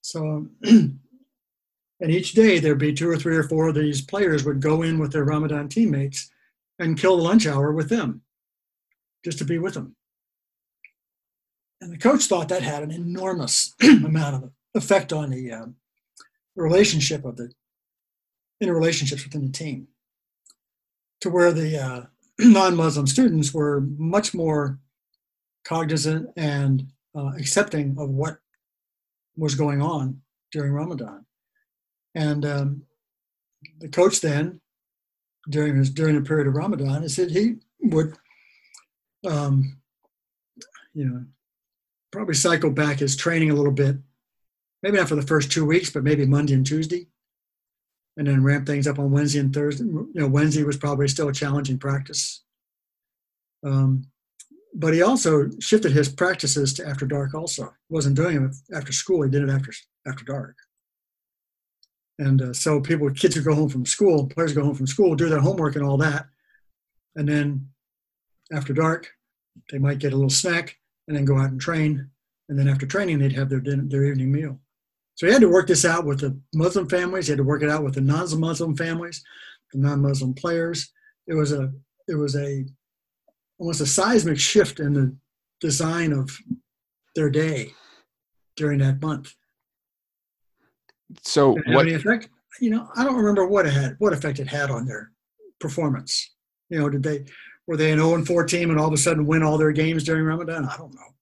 So, 0.00 0.46
and 0.62 1.00
each 2.00 2.34
day 2.34 2.60
there'd 2.60 2.78
be 2.78 2.92
two 2.92 3.10
or 3.10 3.16
three 3.16 3.36
or 3.36 3.42
four 3.42 3.66
of 3.66 3.74
these 3.74 4.00
players 4.00 4.44
would 4.44 4.60
go 4.60 4.82
in 4.82 5.00
with 5.00 5.10
their 5.10 5.24
Ramadan 5.24 5.68
teammates 5.68 6.30
and 6.78 6.96
kill 6.96 7.16
the 7.16 7.24
lunch 7.24 7.48
hour 7.48 7.72
with 7.72 7.88
them, 7.88 8.22
just 9.24 9.38
to 9.38 9.44
be 9.44 9.58
with 9.58 9.74
them. 9.74 9.96
And 11.80 11.92
the 11.92 11.98
coach 11.98 12.26
thought 12.26 12.48
that 12.50 12.62
had 12.62 12.84
an 12.84 12.92
enormous 12.92 13.74
amount 13.82 14.36
of 14.36 14.52
effect 14.76 15.12
on 15.12 15.30
the 15.30 15.50
uh, 15.50 15.66
relationship 16.54 17.24
of 17.24 17.36
the 17.36 17.50
interrelationships 18.62 19.24
within 19.24 19.46
the 19.46 19.52
team, 19.52 19.88
to 21.22 21.28
where 21.28 21.52
the 21.52 21.76
uh, 21.76 22.02
non-Muslim 22.38 23.08
students 23.08 23.52
were 23.52 23.80
much 23.80 24.32
more 24.32 24.78
cognizant 25.64 26.28
and 26.36 26.86
uh, 27.16 27.32
accepting 27.38 27.96
of 27.98 28.10
what 28.10 28.38
was 29.36 29.54
going 29.54 29.80
on 29.80 30.20
during 30.50 30.72
Ramadan. 30.72 31.24
And 32.14 32.44
um, 32.44 32.82
the 33.80 33.88
coach 33.88 34.20
then, 34.20 34.60
during 35.48 35.76
his 35.76 35.90
during 35.90 36.14
the 36.14 36.22
period 36.22 36.46
of 36.46 36.54
Ramadan, 36.54 37.02
he 37.02 37.08
said 37.08 37.30
he 37.30 37.56
would, 37.80 38.14
um, 39.26 39.78
you 40.94 41.04
know, 41.04 41.24
probably 42.12 42.34
cycle 42.34 42.70
back 42.70 42.98
his 42.98 43.16
training 43.16 43.50
a 43.50 43.54
little 43.54 43.72
bit, 43.72 43.96
maybe 44.82 44.98
not 44.98 45.08
for 45.08 45.16
the 45.16 45.22
first 45.22 45.50
two 45.50 45.64
weeks, 45.64 45.90
but 45.90 46.04
maybe 46.04 46.26
Monday 46.26 46.54
and 46.54 46.66
Tuesday, 46.66 47.08
and 48.16 48.26
then 48.26 48.44
ramp 48.44 48.66
things 48.66 48.86
up 48.86 48.98
on 48.98 49.10
Wednesday 49.10 49.40
and 49.40 49.52
Thursday. 49.52 49.84
You 49.84 50.10
know, 50.14 50.28
Wednesday 50.28 50.62
was 50.62 50.76
probably 50.76 51.08
still 51.08 51.28
a 51.28 51.32
challenging 51.32 51.78
practice. 51.78 52.44
Um, 53.64 54.06
but 54.74 54.94
he 54.94 55.02
also 55.02 55.50
shifted 55.60 55.92
his 55.92 56.08
practices 56.08 56.72
to 56.72 56.86
after 56.86 57.06
dark 57.06 57.34
also 57.34 57.72
wasn't 57.88 58.16
doing 58.16 58.44
it 58.44 58.76
after 58.76 58.92
school 58.92 59.22
he 59.22 59.30
did 59.30 59.42
it 59.42 59.50
after 59.50 59.72
after 60.06 60.24
dark 60.24 60.56
and 62.18 62.42
uh, 62.42 62.52
so 62.52 62.80
people 62.80 63.10
kids 63.10 63.34
who 63.34 63.42
go 63.42 63.54
home 63.54 63.68
from 63.68 63.86
school 63.86 64.26
players 64.26 64.52
go 64.52 64.64
home 64.64 64.74
from 64.74 64.86
school 64.86 65.14
do 65.14 65.28
their 65.28 65.40
homework 65.40 65.76
and 65.76 65.84
all 65.84 65.96
that 65.96 66.26
and 67.16 67.28
then 67.28 67.68
after 68.52 68.72
dark 68.72 69.10
they 69.70 69.78
might 69.78 69.98
get 69.98 70.12
a 70.12 70.16
little 70.16 70.30
snack 70.30 70.76
and 71.08 71.16
then 71.16 71.24
go 71.24 71.38
out 71.38 71.50
and 71.50 71.60
train 71.60 72.10
and 72.48 72.58
then 72.58 72.68
after 72.68 72.86
training 72.86 73.18
they'd 73.18 73.32
have 73.32 73.48
their 73.48 73.60
dinner, 73.60 73.84
their 73.86 74.04
evening 74.04 74.30
meal. 74.30 74.60
So 75.14 75.26
he 75.26 75.32
had 75.32 75.42
to 75.42 75.48
work 75.48 75.66
this 75.66 75.84
out 75.84 76.04
with 76.04 76.20
the 76.20 76.38
Muslim 76.54 76.88
families. 76.88 77.26
He 77.26 77.32
had 77.32 77.38
to 77.38 77.44
work 77.44 77.62
it 77.62 77.70
out 77.70 77.84
with 77.84 77.94
the 77.94 78.00
non-Muslim 78.00 78.76
families, 78.76 79.22
the 79.72 79.78
non-Muslim 79.78 80.34
players. 80.34 80.90
It 81.26 81.34
was 81.34 81.52
a 81.52 81.72
it 82.08 82.14
was 82.14 82.36
a 82.36 82.66
almost 83.62 83.80
a 83.80 83.86
seismic 83.86 84.40
shift 84.40 84.80
in 84.80 84.92
the 84.92 85.14
design 85.60 86.12
of 86.12 86.36
their 87.14 87.30
day 87.30 87.72
during 88.56 88.80
that 88.80 89.00
month. 89.00 89.34
So 91.22 91.54
Did 91.54 91.60
it 91.60 91.66
have 91.68 91.74
what? 91.76 91.86
effect? 91.88 92.28
You 92.60 92.70
know, 92.70 92.88
I 92.96 93.04
don't 93.04 93.14
remember 93.14 93.46
what 93.46 93.64
it 93.66 93.72
had, 93.72 93.94
what 94.00 94.12
effect 94.12 94.40
it 94.40 94.48
had 94.48 94.72
on 94.72 94.84
their 94.84 95.12
performance. 95.60 96.34
You 96.70 96.80
know, 96.80 96.88
did 96.90 97.04
they 97.04 97.24
were 97.68 97.76
they 97.76 97.92
an 97.92 97.98
0 98.00 98.14
and 98.16 98.26
4 98.26 98.44
team 98.46 98.70
and 98.70 98.80
all 98.80 98.88
of 98.88 98.92
a 98.94 98.96
sudden 98.96 99.26
win 99.26 99.44
all 99.44 99.58
their 99.58 99.70
games 99.70 100.02
during 100.02 100.24
Ramadan? 100.24 100.64
I 100.64 100.76
don't 100.76 100.92
know. 100.94 101.14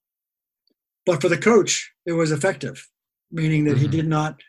But 1.05 1.21
for 1.21 1.29
the 1.29 1.37
coach, 1.37 1.93
it 2.07 2.13
was 2.13 2.31
effective, 2.31 2.89
meaning 3.31 3.65
that 3.65 3.77
he 3.77 3.87
Mhm. 3.87 3.91
did 3.91 4.07
not. 4.07 4.41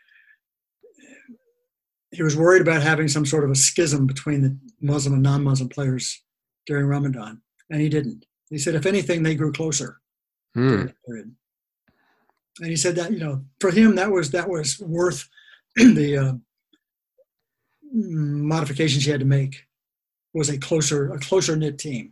He 2.11 2.23
was 2.23 2.35
worried 2.35 2.63
about 2.63 2.81
having 2.81 3.07
some 3.07 3.25
sort 3.27 3.43
of 3.43 3.51
a 3.51 3.55
schism 3.55 4.07
between 4.07 4.41
the 4.41 4.57
Muslim 4.81 5.13
and 5.13 5.21
non-Muslim 5.23 5.69
players 5.69 6.23
during 6.65 6.85
Ramadan, 6.87 7.41
and 7.73 7.81
he 7.81 7.89
didn't. 7.89 8.25
He 8.51 8.59
said, 8.59 8.75
if 8.75 8.85
anything, 8.85 9.23
they 9.23 9.33
grew 9.35 9.51
closer 9.51 9.99
Hmm. 10.53 10.67
during 10.69 10.85
that 10.85 10.95
period. 11.07 11.35
And 12.59 12.69
he 12.69 12.75
said 12.75 12.95
that 12.97 13.11
you 13.11 13.17
know 13.19 13.43
for 13.59 13.71
him 13.71 13.95
that 13.95 14.11
was 14.11 14.29
that 14.31 14.47
was 14.47 14.79
worth 14.79 15.27
the 15.75 16.17
uh, 16.17 16.33
modifications 17.91 19.05
he 19.05 19.11
had 19.11 19.19
to 19.19 19.25
make 19.25 19.65
was 20.33 20.49
a 20.49 20.57
closer 20.57 21.11
a 21.13 21.19
closer 21.19 21.55
knit 21.55 21.79
team. 21.79 22.11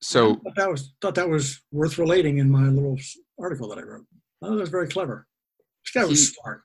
So 0.00 0.34
thought 0.36 0.54
that 0.56 0.70
was 0.70 0.92
thought 1.00 1.14
that 1.14 1.28
was 1.28 1.60
worth 1.70 1.98
relating 1.98 2.38
in 2.38 2.50
my 2.50 2.66
little 2.68 2.98
article 3.38 3.68
that 3.68 3.78
I 3.78 3.82
wrote. 3.82 4.06
I 4.42 4.46
thought 4.46 4.54
that 4.54 4.60
was 4.60 4.68
very 4.70 4.88
clever. 4.88 5.26
This 5.84 5.92
guy 6.02 6.04
was 6.08 6.18
He- 6.28 6.34
smart. 6.34 6.62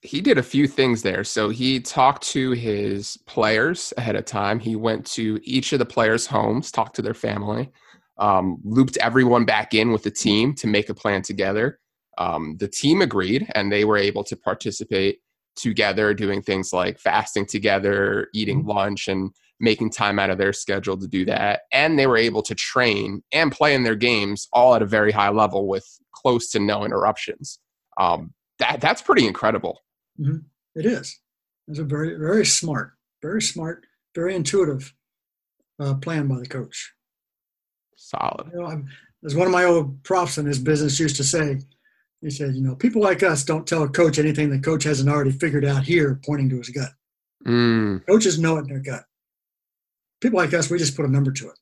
He 0.00 0.20
did 0.20 0.38
a 0.38 0.42
few 0.42 0.68
things 0.68 1.02
there. 1.02 1.24
So 1.24 1.48
he 1.48 1.80
talked 1.80 2.22
to 2.28 2.52
his 2.52 3.16
players 3.26 3.92
ahead 3.96 4.16
of 4.16 4.24
time. 4.24 4.60
He 4.60 4.76
went 4.76 5.04
to 5.12 5.40
each 5.42 5.72
of 5.72 5.80
the 5.80 5.86
players' 5.86 6.26
homes, 6.26 6.70
talked 6.70 6.96
to 6.96 7.02
their 7.02 7.14
family, 7.14 7.70
um, 8.18 8.58
looped 8.64 8.96
everyone 8.98 9.44
back 9.44 9.74
in 9.74 9.90
with 9.90 10.04
the 10.04 10.10
team 10.10 10.54
to 10.56 10.66
make 10.66 10.88
a 10.88 10.94
plan 10.94 11.22
together. 11.22 11.80
Um, 12.16 12.56
the 12.58 12.68
team 12.68 13.02
agreed, 13.02 13.48
and 13.54 13.72
they 13.72 13.84
were 13.84 13.96
able 13.96 14.24
to 14.24 14.36
participate 14.36 15.18
together, 15.56 16.14
doing 16.14 16.42
things 16.42 16.72
like 16.72 17.00
fasting 17.00 17.46
together, 17.46 18.28
eating 18.34 18.64
lunch, 18.64 19.08
and 19.08 19.30
making 19.60 19.90
time 19.90 20.20
out 20.20 20.30
of 20.30 20.38
their 20.38 20.52
schedule 20.52 20.96
to 20.96 21.08
do 21.08 21.24
that. 21.24 21.62
And 21.72 21.98
they 21.98 22.06
were 22.06 22.16
able 22.16 22.42
to 22.42 22.54
train 22.54 23.22
and 23.32 23.50
play 23.50 23.74
in 23.74 23.82
their 23.82 23.96
games 23.96 24.48
all 24.52 24.76
at 24.76 24.82
a 24.82 24.86
very 24.86 25.10
high 25.10 25.30
level 25.30 25.66
with 25.66 25.86
close 26.12 26.50
to 26.50 26.60
no 26.60 26.84
interruptions. 26.84 27.58
Um, 28.00 28.32
that 28.60 28.80
that's 28.80 29.02
pretty 29.02 29.26
incredible. 29.26 29.80
It 30.74 30.86
is. 30.86 31.18
It's 31.66 31.78
a 31.78 31.84
very 31.84 32.16
very 32.16 32.46
smart, 32.46 32.92
very 33.22 33.42
smart, 33.42 33.86
very 34.14 34.34
intuitive 34.34 34.92
uh, 35.80 35.94
plan 35.94 36.28
by 36.28 36.38
the 36.38 36.46
coach. 36.46 36.92
Solid. 37.96 38.50
You 38.52 38.60
know, 38.60 38.66
I'm, 38.66 38.88
as 39.24 39.34
one 39.34 39.46
of 39.46 39.52
my 39.52 39.64
old 39.64 40.02
profs 40.04 40.38
in 40.38 40.46
his 40.46 40.58
business 40.58 41.00
used 41.00 41.16
to 41.16 41.24
say, 41.24 41.60
he 42.20 42.30
said, 42.30 42.54
you 42.54 42.62
know, 42.62 42.74
people 42.74 43.02
like 43.02 43.22
us 43.22 43.44
don't 43.44 43.66
tell 43.66 43.82
a 43.82 43.88
coach 43.88 44.18
anything 44.18 44.50
the 44.50 44.58
coach 44.58 44.84
hasn't 44.84 45.08
already 45.08 45.30
figured 45.30 45.64
out 45.64 45.84
here, 45.84 46.20
pointing 46.24 46.48
to 46.50 46.58
his 46.58 46.70
gut. 46.70 46.90
Mm, 47.46 48.04
Coaches 48.06 48.38
know 48.38 48.56
it 48.56 48.62
in 48.62 48.66
their 48.68 48.80
gut. 48.80 49.04
People 50.20 50.38
like 50.38 50.52
us, 50.52 50.70
we 50.70 50.78
just 50.78 50.96
put 50.96 51.06
a 51.06 51.10
number 51.10 51.30
to 51.30 51.48
it. 51.48 51.58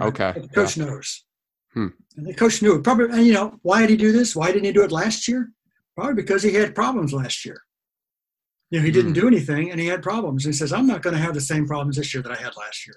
Okay, 0.00 0.32
But 0.34 0.42
the 0.42 0.48
coach 0.48 0.76
knows. 0.76 1.24
Hmm. 1.74 1.88
And 2.16 2.26
the 2.26 2.34
coach 2.34 2.62
knew 2.62 2.76
it. 2.76 2.84
Probably, 2.84 3.06
and 3.10 3.26
you 3.26 3.32
know, 3.32 3.58
why 3.62 3.80
did 3.80 3.90
he 3.90 3.96
do 3.96 4.12
this? 4.12 4.36
Why 4.36 4.52
didn't 4.52 4.64
he 4.64 4.72
do 4.72 4.84
it 4.84 4.92
last 4.92 5.26
year? 5.26 5.50
Probably 5.96 6.14
because 6.14 6.42
he 6.44 6.54
had 6.54 6.74
problems 6.74 7.12
last 7.12 7.44
year. 7.44 7.60
You 8.70 8.78
know, 8.80 8.84
he 8.84 8.90
didn't 8.90 9.12
Hmm. 9.14 9.20
do 9.20 9.26
anything 9.26 9.70
and 9.70 9.80
he 9.80 9.86
had 9.86 10.02
problems. 10.02 10.44
And 10.44 10.54
he 10.54 10.58
says, 10.58 10.72
I'm 10.72 10.86
not 10.86 11.02
going 11.02 11.14
to 11.16 11.22
have 11.22 11.34
the 11.34 11.40
same 11.40 11.66
problems 11.66 11.96
this 11.96 12.12
year 12.12 12.22
that 12.22 12.32
I 12.32 12.36
had 12.36 12.56
last 12.56 12.86
year. 12.86 12.96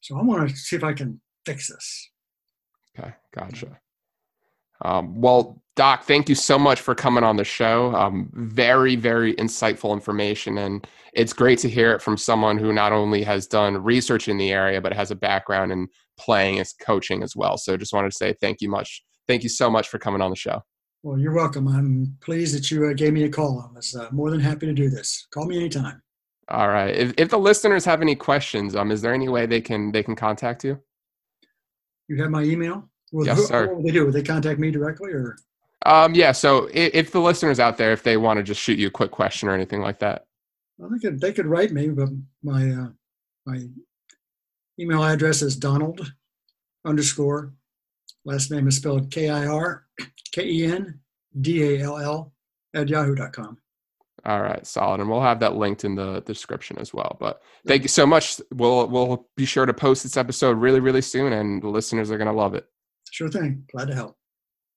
So 0.00 0.18
I 0.18 0.22
want 0.22 0.48
to 0.48 0.56
see 0.56 0.76
if 0.76 0.84
I 0.84 0.92
can 0.94 1.20
fix 1.46 1.68
this. 1.68 2.10
okay, 2.98 3.12
gotcha. 3.34 3.78
Um, 4.84 5.20
well, 5.20 5.62
Doc, 5.76 6.02
thank 6.04 6.28
you 6.28 6.34
so 6.34 6.58
much 6.58 6.80
for 6.80 6.94
coming 6.94 7.24
on 7.24 7.36
the 7.36 7.44
show. 7.44 7.94
Um, 7.94 8.30
very, 8.34 8.96
very 8.96 9.34
insightful 9.36 9.92
information, 9.94 10.58
and 10.58 10.86
it's 11.14 11.32
great 11.32 11.58
to 11.60 11.68
hear 11.70 11.92
it 11.92 12.02
from 12.02 12.16
someone 12.18 12.58
who 12.58 12.72
not 12.72 12.92
only 12.92 13.22
has 13.22 13.46
done 13.46 13.82
research 13.82 14.28
in 14.28 14.36
the 14.36 14.52
area 14.52 14.80
but 14.82 14.92
has 14.92 15.10
a 15.10 15.14
background 15.16 15.72
in 15.72 15.88
playing 16.18 16.58
as 16.58 16.74
coaching 16.74 17.22
as 17.22 17.34
well. 17.36 17.56
So, 17.56 17.76
just 17.76 17.92
wanted 17.94 18.10
to 18.10 18.16
say 18.16 18.34
thank 18.40 18.60
you 18.60 18.68
much. 18.68 19.02
Thank 19.28 19.44
you 19.44 19.48
so 19.48 19.70
much 19.70 19.88
for 19.88 19.98
coming 19.98 20.20
on 20.20 20.30
the 20.30 20.36
show. 20.36 20.62
Well, 21.02 21.18
you're 21.18 21.32
welcome. 21.34 21.66
I'm 21.66 22.16
pleased 22.20 22.54
that 22.54 22.70
you 22.70 22.86
uh, 22.86 22.92
gave 22.92 23.12
me 23.12 23.24
a 23.24 23.28
call. 23.28 23.68
I 23.68 23.74
was 23.76 23.94
uh, 23.96 24.08
more 24.12 24.30
than 24.30 24.38
happy 24.40 24.66
to 24.66 24.72
do 24.72 24.88
this. 24.88 25.26
Call 25.32 25.46
me 25.46 25.56
anytime. 25.56 26.00
All 26.48 26.68
right. 26.68 26.94
If, 26.94 27.12
if 27.16 27.28
the 27.30 27.38
listeners 27.38 27.84
have 27.84 28.02
any 28.02 28.14
questions, 28.14 28.76
um, 28.76 28.90
is 28.92 29.00
there 29.02 29.14
any 29.14 29.28
way 29.28 29.46
they 29.46 29.60
can 29.60 29.90
they 29.90 30.02
can 30.02 30.14
contact 30.14 30.64
you? 30.64 30.78
You 32.08 32.20
have 32.22 32.30
my 32.30 32.42
email? 32.42 32.88
Well, 33.10 33.26
Yes, 33.26 33.38
who- 33.38 33.44
sir. 33.46 33.66
What 33.66 33.76
would 33.78 33.86
they 33.86 33.90
do? 33.92 34.04
Would 34.04 34.14
they 34.14 34.22
contact 34.22 34.60
me 34.60 34.70
directly 34.70 35.12
or? 35.12 35.36
Um, 35.84 36.14
yeah. 36.14 36.30
So 36.30 36.68
if, 36.72 36.94
if 36.94 37.10
the 37.10 37.20
listeners 37.20 37.58
out 37.58 37.76
there, 37.78 37.92
if 37.92 38.04
they 38.04 38.16
want 38.16 38.36
to 38.36 38.44
just 38.44 38.60
shoot 38.60 38.78
you 38.78 38.86
a 38.86 38.90
quick 38.90 39.10
question 39.10 39.48
or 39.48 39.52
anything 39.54 39.80
like 39.80 39.98
that, 39.98 40.26
Well, 40.78 40.90
they 40.90 40.98
could 40.98 41.20
they 41.20 41.32
could 41.32 41.46
write 41.46 41.72
me, 41.72 41.88
but 41.88 42.10
my 42.44 42.70
uh, 42.70 42.88
my 43.46 43.66
email 44.78 45.02
address 45.02 45.42
is 45.42 45.56
Donald 45.56 46.12
underscore 46.84 47.52
last 48.24 48.50
name 48.50 48.66
is 48.68 48.76
spelled 48.76 49.10
K 49.10 49.28
I 49.28 49.46
R 49.46 49.81
K 50.32 50.44
E 50.46 50.66
N 50.66 51.00
D 51.40 51.62
A 51.62 51.82
L 51.82 51.98
L 51.98 52.32
at 52.74 52.88
yahoo.com. 52.88 53.58
All 54.24 54.40
right, 54.40 54.64
solid, 54.64 55.00
and 55.00 55.10
we'll 55.10 55.20
have 55.20 55.40
that 55.40 55.56
linked 55.56 55.84
in 55.84 55.96
the 55.96 56.20
description 56.20 56.78
as 56.78 56.94
well. 56.94 57.16
But 57.18 57.42
thank 57.66 57.82
you 57.82 57.88
so 57.88 58.06
much. 58.06 58.40
We'll 58.52 58.86
we'll 58.88 59.26
be 59.36 59.44
sure 59.44 59.66
to 59.66 59.74
post 59.74 60.04
this 60.04 60.16
episode 60.16 60.58
really 60.58 60.78
really 60.80 61.02
soon, 61.02 61.32
and 61.32 61.60
the 61.60 61.68
listeners 61.68 62.10
are 62.10 62.18
gonna 62.18 62.32
love 62.32 62.54
it. 62.54 62.66
Sure 63.10 63.28
thing. 63.28 63.64
Glad 63.72 63.88
to 63.88 63.94
help. 63.94 64.16